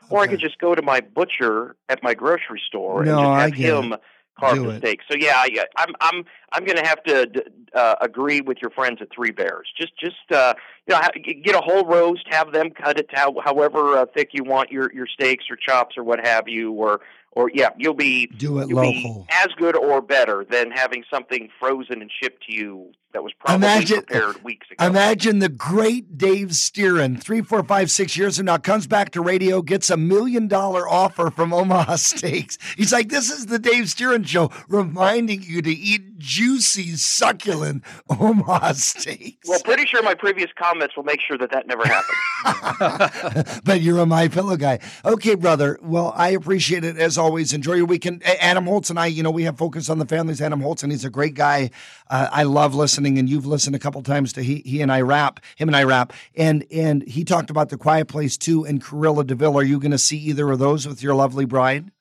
[0.10, 3.50] or I could just go to my butcher at my grocery store No, and I
[3.50, 4.02] just have get him it.
[4.40, 5.00] carve the steak.
[5.10, 7.42] So yeah, yeah, I'm I'm I'm going to have to d-
[7.74, 9.68] uh, agree with your friends at Three Bears.
[9.78, 10.54] Just just uh,
[10.88, 11.10] you know, ha-
[11.44, 14.72] get a whole roast, have them cut it to how, however uh, thick you want
[14.72, 17.02] your your steaks or chops or what have you, or
[17.32, 19.26] or yeah, you'll be Do it local.
[19.32, 23.56] as good or better than having something frozen and shipped to you that was probably
[23.68, 24.86] Imagine- prepared weeks ago.
[24.86, 29.22] Imagine the great Dave Stieren, three, four, five, six years from now, comes back to
[29.22, 32.58] radio, gets a million dollar offer from Omaha Steaks.
[32.78, 38.74] He's like, This is the Dave Stieren show, reminding you to eat juicy, succulent Omaha
[38.74, 39.48] steaks.
[39.48, 43.62] Well, pretty sure my previous comments will make sure that that never happens.
[43.66, 44.80] but you're a my Pillow guy.
[45.04, 45.78] Okay, brother.
[45.82, 47.54] Well, I appreciate it as always.
[47.54, 48.24] Enjoy your weekend.
[48.26, 50.42] Adam Holz and I, you know, we have focus on the families.
[50.42, 51.70] Adam Holz, and he's a great guy.
[52.10, 55.02] Uh, I love listening, and you've listened a couple times to he, he and I
[55.02, 58.82] rap, him and I rap, and and he talked about the Quiet Place too and
[58.82, 59.58] Cruella de Vil.
[59.58, 61.92] Are you going to see either of those with your lovely bride?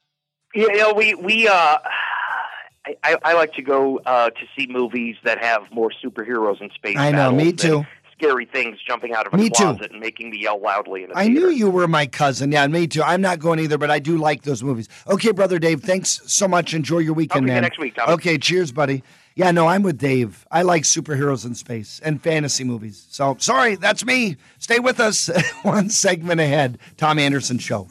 [0.54, 1.78] You know, we we uh,
[2.86, 6.70] I, I, I like to go uh, to see movies that have more superheroes and
[6.72, 6.96] space.
[6.98, 7.86] I know, battles me than too.
[8.12, 9.64] Scary things jumping out of a Me too.
[9.64, 11.40] closet and making me yell loudly in a I theater.
[11.40, 12.52] knew you were my cousin.
[12.52, 13.02] Yeah, me too.
[13.02, 14.88] I'm not going either, but I do like those movies.
[15.08, 16.72] Okay, brother Dave, thanks so much.
[16.72, 17.62] Enjoy your weekend, Okay, see you man.
[17.62, 18.12] next week, Tommy.
[18.14, 19.02] Okay, cheers, buddy.
[19.34, 20.46] Yeah, no, I'm with Dave.
[20.52, 23.06] I like superheroes in space and fantasy movies.
[23.10, 24.36] So sorry, that's me.
[24.58, 25.28] Stay with us.
[25.62, 26.78] One segment ahead.
[26.98, 27.88] Tom Anderson Show.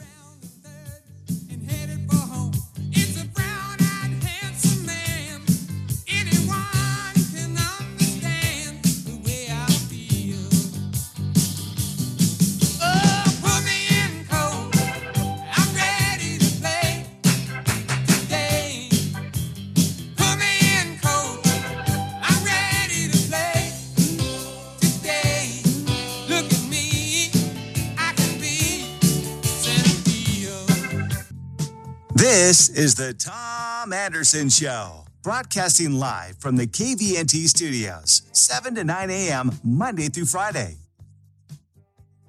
[32.32, 39.10] This is the Tom Anderson Show, broadcasting live from the KVNT studios, 7 to 9
[39.10, 40.78] a.m., Monday through Friday.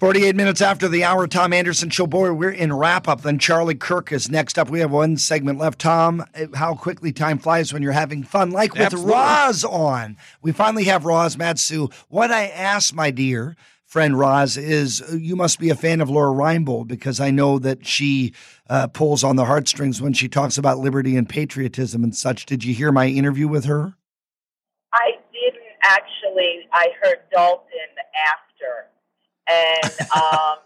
[0.00, 2.08] 48 minutes after the hour, Tom Anderson Show.
[2.08, 3.22] Boy, we're in wrap up.
[3.22, 4.68] Then Charlie Kirk is next up.
[4.68, 5.78] We have one segment left.
[5.78, 9.12] Tom, eh, how quickly time flies when you're having fun, like with Absolutely.
[9.12, 10.16] Roz on.
[10.42, 11.90] We finally have Roz Mat-Su.
[12.08, 13.54] What I asked, my dear
[13.93, 17.59] friend Roz, is uh, you must be a fan of Lora Reinbold because I know
[17.59, 18.32] that she
[18.70, 22.47] uh, pulls on the heartstrings when she talks about liberty and patriotism and such.
[22.47, 23.93] Did you hear my interview with her?
[24.94, 26.66] I didn't actually.
[26.73, 27.93] I heard Dalton
[28.32, 28.89] after,
[29.47, 30.56] and um,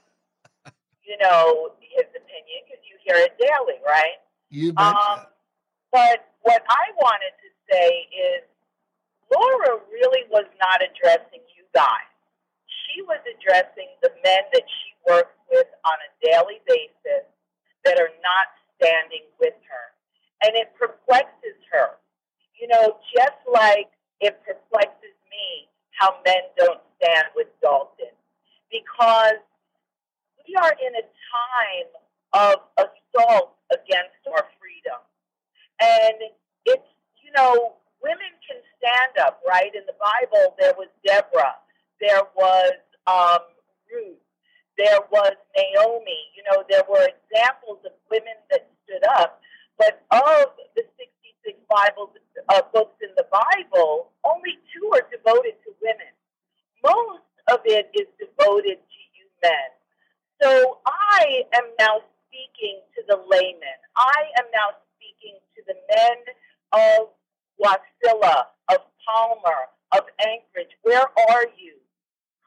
[1.02, 4.22] you know his opinion because you hear it daily, right?
[4.50, 5.26] You Um,
[5.90, 8.44] but what I wanted to say is,
[9.34, 12.06] Lora really was not addressing you guys.
[12.96, 17.28] She was addressing the men that she works with on a daily basis
[17.84, 18.48] that are not
[18.80, 19.86] standing with her,
[20.40, 22.00] and it perplexes her.
[22.56, 23.92] You know, just like
[24.24, 28.16] it perplexes me how men don't stand with Dalton
[28.72, 29.44] because
[30.48, 31.90] we are in a time
[32.32, 35.04] of assault against our freedom.
[35.84, 36.32] And
[36.64, 36.88] it's,
[37.20, 39.74] you know, women can stand up, right?
[39.74, 41.60] In the Bible, there was Deborah,
[42.00, 42.72] there was
[43.06, 43.40] um,
[44.78, 46.20] there was Naomi.
[46.36, 49.40] You know, there were examples of women that stood up.
[49.78, 52.10] But of the 66 Bibles,
[52.48, 56.12] uh, books in the Bible, only two are devoted to women.
[56.84, 59.68] Most of it is devoted to you men.
[60.42, 63.78] So I am now speaking to the laymen.
[63.96, 66.18] I am now speaking to the men
[66.72, 67.08] of
[67.60, 70.72] Wasilla, of Palmer, of Anchorage.
[70.82, 71.75] Where are you?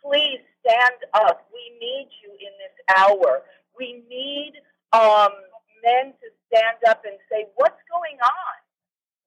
[0.04, 1.48] Please stand up.
[1.54, 3.44] We need you in this hour.
[3.78, 4.54] We need
[4.94, 5.32] um,
[5.84, 8.56] men to stand up and say, what's going on?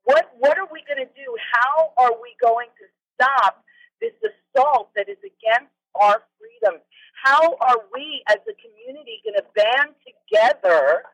[0.04, 1.36] What, what are we going to do?
[1.52, 3.64] How are we going to stop
[4.00, 6.80] this assault that is against our freedom?
[7.22, 11.04] How are we as a community going to band together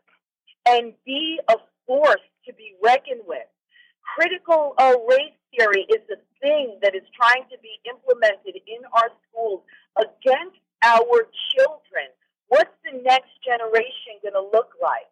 [0.66, 1.56] and be a
[1.86, 3.46] force to be reckoned with?
[4.16, 9.10] Critical uh, race theory is the thing that is trying to be implemented in our
[9.28, 9.62] schools
[9.98, 12.08] against our children.
[12.48, 15.10] What's the next generation going to look like?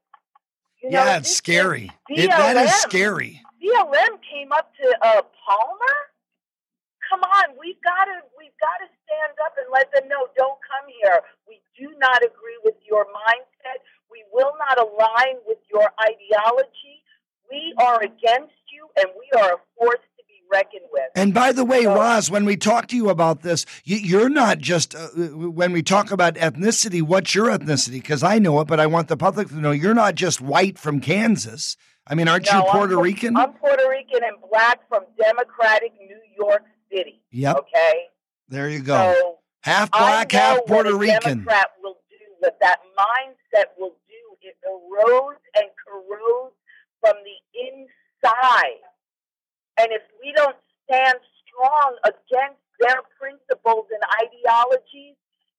[0.82, 1.90] You know, yeah, it's this scary.
[2.08, 3.40] It, that is scary.
[3.60, 5.96] BLM came up to uh, Palmer.
[7.08, 10.26] Come on, we've got to we've got to stand up and let them know.
[10.36, 11.22] Don't come here.
[11.48, 13.82] We do not agree with your mindset.
[14.10, 17.02] We will not align with your ideology.
[17.50, 20.02] We are against you, and we are a force
[20.50, 21.04] reckoned with.
[21.14, 24.58] And by the way, Roz, when we talk to you about this, you, you're not
[24.58, 27.02] just uh, when we talk about ethnicity.
[27.02, 27.92] What's your ethnicity?
[27.92, 30.78] Because I know it, but I want the public to know you're not just white
[30.78, 31.76] from Kansas.
[32.06, 33.36] I mean, aren't No, you I'm Puerto Rican?
[33.36, 36.62] I'm Puerto Rican and black from Democratic New York
[36.92, 37.20] City.
[37.32, 37.56] Yep.
[37.56, 38.04] Okay.
[38.48, 39.12] There you go.
[39.14, 41.38] So half black, half Puerto Rican.
[41.38, 44.14] Democrat will do, what that mindset will do.
[44.42, 46.54] It erodes and corrodes
[47.00, 48.80] from the inside.
[49.78, 55.16] And if we don't stand strong against their principles and ideologies,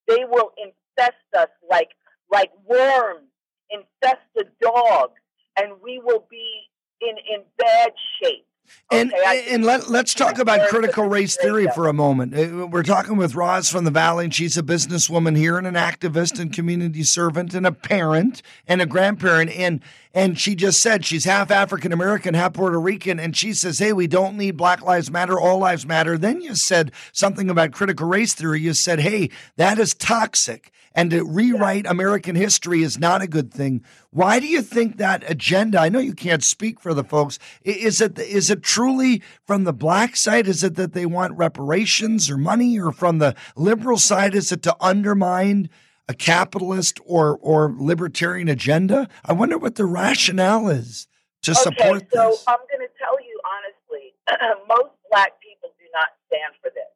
[0.08, 1.90] they will infest us like
[2.32, 3.30] like worms
[3.70, 5.12] infest a dog,
[5.58, 6.70] and we will be
[7.02, 7.92] in in bad
[8.22, 8.48] shape.
[8.90, 12.34] And Okay, I- and let, let's talk about critical race theory for a moment.
[12.34, 15.74] Uh, We're talking with Roz from the Valley, and she's a businesswoman here, and an
[15.76, 19.52] activist, and community servant, and a parent, and a grandparent.
[19.52, 19.82] And
[20.14, 23.94] and she just said she's half African American, half Puerto Rican, and she says, "Hey,
[23.94, 28.08] we don't need Black Lives Matter, all lives matter." Then you said something about critical
[28.08, 28.62] race theory.
[28.62, 33.54] You said, "Hey, that is toxic." And to rewrite American history is not a good
[33.54, 33.84] thing.
[34.10, 35.80] Why do you think that agenda?
[35.80, 37.38] I know you can't speak for the folks.
[37.62, 40.48] Is it is it truly from the black side?
[40.48, 44.34] Is it that they want reparations or money, or from the liberal side?
[44.34, 45.70] Is it to undermine
[46.10, 49.08] a capitalist or or libertarian agenda?
[49.24, 51.08] I wonder what the rationale is
[51.44, 52.44] to support okay, so this.
[52.48, 54.16] I'm going to tell you honestly,
[54.68, 56.90] most black people do not stand for this.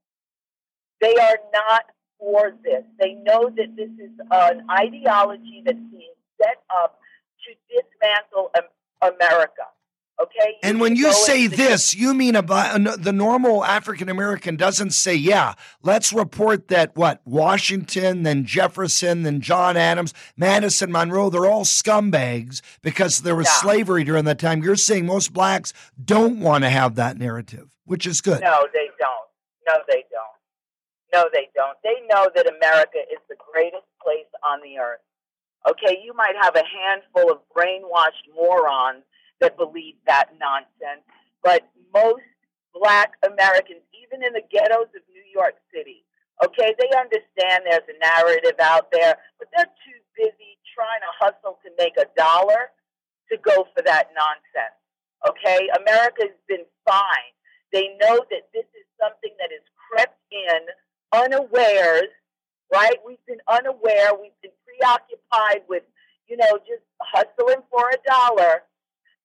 [1.02, 1.86] They are not
[2.22, 2.84] for this.
[3.00, 7.00] They know that this is an ideology that's being set up
[7.44, 8.52] to dismantle
[9.02, 9.64] America.
[10.22, 10.58] Okay?
[10.62, 15.56] And when you say this, you mean about the normal African American doesn't say, yeah,
[15.82, 22.62] let's report that what Washington, then Jefferson, then John Adams, Madison, Monroe, they're all scumbags
[22.84, 24.62] because there was slavery during that time.
[24.62, 25.74] You're saying most blacks
[26.04, 28.42] don't want to have that narrative, which is good.
[28.42, 29.28] No, they don't.
[29.68, 30.41] No, they don't.
[31.14, 31.78] No, they don't.
[31.84, 35.04] They know that America is the greatest place on the earth.
[35.70, 39.04] Okay, you might have a handful of brainwashed morons
[39.40, 41.06] that believe that nonsense,
[41.44, 42.24] but most
[42.74, 46.04] black Americans, even in the ghettos of New York City,
[46.44, 51.60] okay, they understand there's a narrative out there, but they're too busy trying to hustle
[51.62, 52.72] to make a dollar
[53.30, 54.78] to go for that nonsense.
[55.28, 57.34] Okay, America's been fine.
[57.72, 60.66] They know that this is something that has crept in
[61.14, 62.10] unawares,
[62.72, 62.96] right?
[63.06, 64.12] We've been unaware.
[64.20, 65.84] We've been preoccupied with,
[66.28, 68.64] you know, just hustling for a dollar.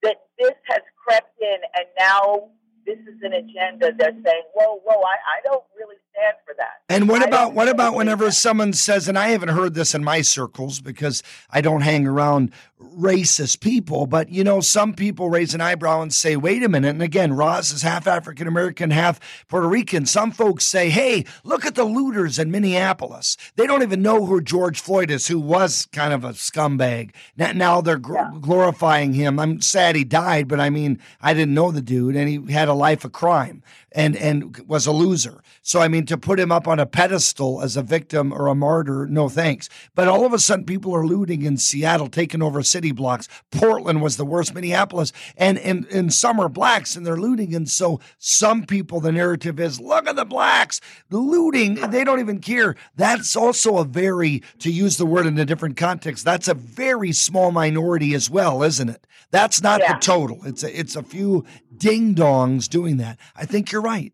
[0.02, 2.50] That this has crept in, and now
[2.86, 3.92] this is an agenda.
[3.98, 5.00] They're saying, "Whoa, whoa!
[5.02, 8.72] I, I don't really stand for that." And what I about what about whenever someone
[8.72, 13.60] says, and I haven't heard this in my circles because I don't hang around racist
[13.60, 16.90] people, but you know, some people raise an eyebrow and say, wait a minute.
[16.90, 19.18] And again, Roz is half African American, half
[19.48, 20.06] Puerto Rican.
[20.06, 23.36] Some folks say, hey, look at the looters in Minneapolis.
[23.56, 27.14] They don't even know who George Floyd is, who was kind of a scumbag.
[27.36, 29.38] Now, they're gl- glorifying him.
[29.38, 32.68] I'm sad he died, but I mean, I didn't know the dude, and he had
[32.68, 33.62] a life of crime
[33.92, 35.42] and and was a loser.
[35.62, 38.54] So I mean, to put him up on a pedestal as a victim or a
[38.54, 39.68] martyr, no thanks.
[39.94, 43.28] But all of a sudden, people are looting in Seattle, taking over city blocks.
[43.50, 44.54] Portland was the worst.
[44.54, 47.54] Minneapolis, and and and some are blacks, and they're looting.
[47.54, 50.80] And so some people, the narrative is, look at the blacks
[51.10, 51.74] looting.
[51.90, 52.76] They don't even care.
[52.96, 57.12] That's also a very, to use the word in a different context, that's a very
[57.12, 59.06] small minority as well, isn't it?
[59.30, 60.40] That's not the total.
[60.44, 61.44] It's a, it's a few
[61.76, 63.18] ding dongs doing that.
[63.34, 64.12] I think you're right.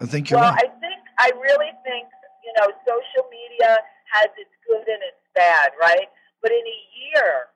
[0.00, 0.64] I think you're well, right.
[0.64, 2.08] I think I really think
[2.44, 3.78] you know social media
[4.12, 6.08] has its good and its bad, right?
[6.42, 7.48] But in a year,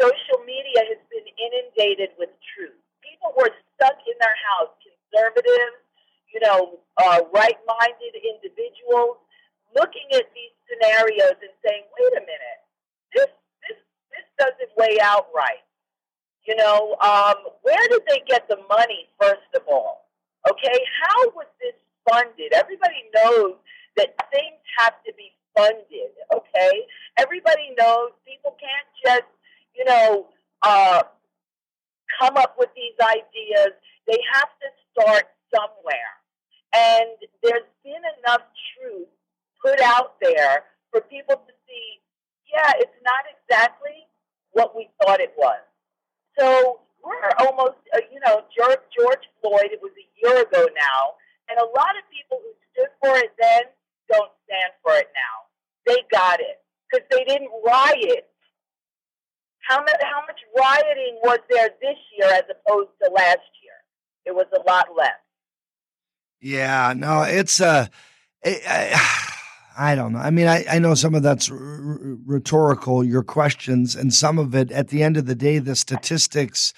[0.00, 2.76] social media has been inundated with truth.
[3.04, 5.78] People were stuck in their house, conservatives,
[6.32, 9.22] you know, uh, right-minded individuals,
[9.76, 12.58] looking at these scenarios and saying, wait a minute,
[13.14, 13.30] this
[13.62, 13.78] this
[14.10, 15.62] this doesn't weigh out right.
[16.46, 20.08] You know, um, where did they get the money, first of all?
[20.50, 21.74] Okay, how was this
[22.08, 22.52] funded?
[22.52, 23.54] Everybody knows
[23.96, 26.82] that things have to be funded, okay?
[27.16, 29.30] Everybody knows people can't just,
[29.74, 30.26] you know,
[30.62, 31.02] uh,
[32.20, 33.72] come up with these ideas.
[34.06, 36.12] They have to start somewhere.
[36.76, 37.08] And
[37.42, 38.42] there's been enough
[38.76, 39.08] truth
[39.64, 42.00] put out there for people to see,
[42.52, 44.06] yeah, it's not exactly
[44.52, 45.60] what we thought it was.
[46.38, 51.14] So we're almost, uh, you know, George, George Floyd, it was a year ago now,
[51.48, 53.62] and a lot of people who stood for it then
[54.10, 55.46] don't stand for it now.
[55.86, 58.28] They got it because they didn't riot.
[59.68, 63.72] How much, how much rioting was there this year as opposed to last year?
[64.26, 65.12] It was a lot less.
[66.40, 67.86] Yeah, no, it's uh,
[68.44, 69.33] I, I,
[69.76, 70.20] I don't know.
[70.20, 74.54] I mean, I, I know some of that's r- rhetorical, your questions, and some of
[74.54, 76.72] it, at the end of the day, the statistics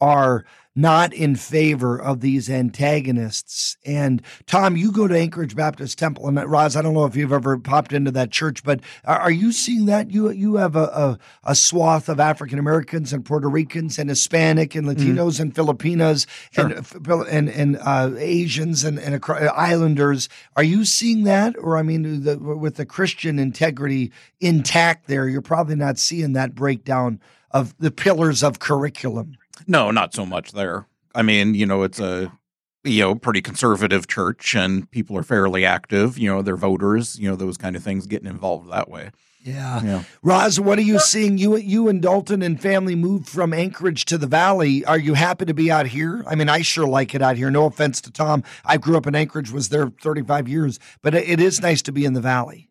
[0.00, 0.44] are
[0.76, 3.78] not in favor of these antagonists.
[3.84, 7.32] And Tom, you go to Anchorage Baptist Temple, and Roz, I don't know if you've
[7.32, 10.10] ever popped into that church, but are, you seeing that?
[10.10, 14.74] You you have a a, a swath of African Americans and Puerto Ricans and Hispanic
[14.74, 16.26] and Latinos and Filipinos
[16.56, 16.86] and
[17.28, 20.28] and and uh, Asians and and Islanders.
[20.56, 25.42] Are you seeing that, or I mean, the, with the Christian integrity intact, there, you're
[25.42, 27.20] probably not seeing that breakdown
[27.50, 29.36] of the pillars of curriculum.
[29.66, 30.86] No, not so much there.
[31.14, 32.32] I mean, you know, it's a
[32.84, 36.18] you know pretty conservative church, and people are fairly active.
[36.18, 37.18] You know, they're voters.
[37.18, 39.10] You know, those kind of things, getting involved that way.
[39.42, 39.80] Yeah.
[39.84, 40.02] Yeah.
[40.24, 41.38] Roz, what are you seeing?
[41.38, 44.84] You you and Dalton and family moved from Anchorage to the Valley.
[44.84, 46.24] Are you happy to be out here?
[46.26, 47.48] I mean, I sure like it out here.
[47.50, 48.42] No offense to Tom.
[48.64, 51.92] I grew up in Anchorage, was there 35 years, but it- it is nice to
[51.92, 52.70] be in the Valley.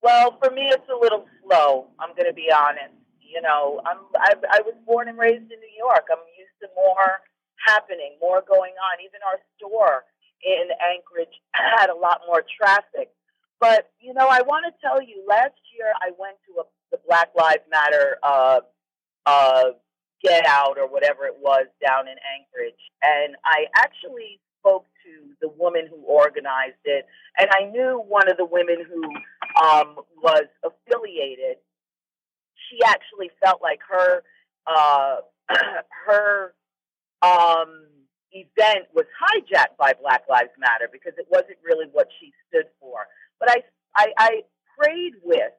[0.00, 1.88] Well, for me, it's a little slow.
[1.98, 2.94] I'm going to be honest.
[3.28, 6.08] You know, I'm I, I was born and raised in New York.
[6.10, 7.20] I'm used to more
[7.66, 9.04] happening, more going on.
[9.04, 10.04] Even our store
[10.42, 13.10] in Anchorage had a lot more traffic.
[13.60, 17.00] But you know, I want to tell you, last year I went to a, the
[17.06, 18.60] Black Lives Matter uh,
[19.26, 19.64] uh,
[20.22, 25.48] get out or whatever it was down in Anchorage, and I actually spoke to the
[25.48, 27.06] woman who organized it,
[27.38, 29.02] and I knew one of the women who
[29.62, 31.58] um, was affiliated.
[32.70, 34.22] She actually felt like her
[34.66, 35.16] uh,
[36.06, 36.54] her
[37.22, 37.86] um,
[38.32, 43.06] event was hijacked by Black Lives Matter because it wasn't really what she stood for.
[43.40, 43.62] But I,
[43.96, 44.30] I, I
[44.78, 45.52] prayed with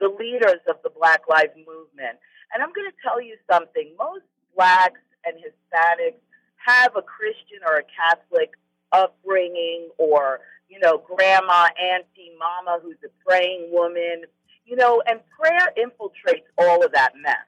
[0.00, 2.18] the leaders of the Black Lives Movement,
[2.52, 3.94] and I'm going to tell you something.
[3.98, 4.24] Most
[4.56, 6.20] blacks and Hispanics
[6.56, 8.52] have a Christian or a Catholic
[8.92, 14.24] upbringing, or you know, grandma, auntie, mama who's a praying woman,
[14.64, 17.46] you know, and prayer infiltrates all of that mess.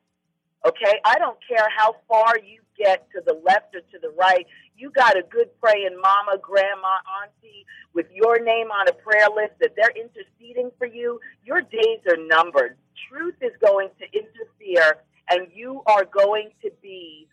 [0.66, 4.46] Okay, I don't care how far you get to the left or to the right.
[4.76, 7.64] You got a good praying mama, grandma, auntie
[7.94, 11.20] with your name on a prayer list that they're interceding for you.
[11.44, 12.76] Your days are numbered.
[13.08, 14.98] Truth is going to interfere,
[15.30, 17.28] and you are going to be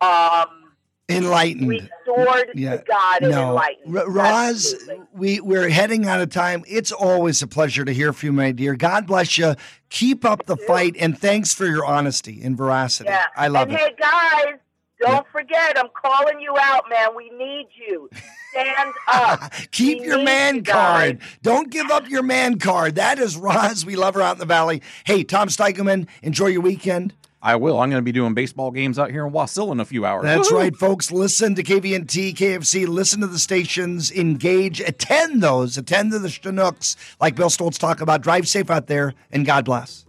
[0.00, 0.67] um,
[1.08, 1.68] Enlightened.
[1.68, 3.48] restored to God no.
[3.48, 3.96] enlightened.
[3.96, 4.74] R- Roz,
[5.14, 6.64] we, we're heading out of time.
[6.68, 8.74] It's always a pleasure to hear from you, my dear.
[8.74, 9.54] God bless you.
[9.88, 13.08] Keep up the fight, and thanks for your honesty and veracity.
[13.08, 13.24] Yeah.
[13.36, 13.80] I love and it.
[13.80, 14.58] hey, guys,
[15.00, 17.16] don't forget, I'm calling you out, man.
[17.16, 18.10] We need you.
[18.50, 19.52] Stand up.
[19.70, 21.20] Keep We your man you card.
[21.42, 22.96] Don't give up your man card.
[22.96, 23.86] That is Roz.
[23.86, 24.82] We love her out in the valley.
[25.04, 27.14] Hey, Tom Steigelman, enjoy your weekend.
[27.40, 27.78] I will.
[27.78, 30.24] I'm going to be doing baseball games out here in Wasilla in a few hours.
[30.24, 30.56] That's Woohoo!
[30.56, 31.12] right, folks.
[31.12, 32.86] Listen to KVNT, KFC.
[32.88, 34.10] Listen to the stations.
[34.10, 34.80] Engage.
[34.80, 35.78] Attend those.
[35.78, 38.22] Attend to the Chinooks, like Bill Stoltz talk about.
[38.22, 40.04] Drive safe out there, and God bless.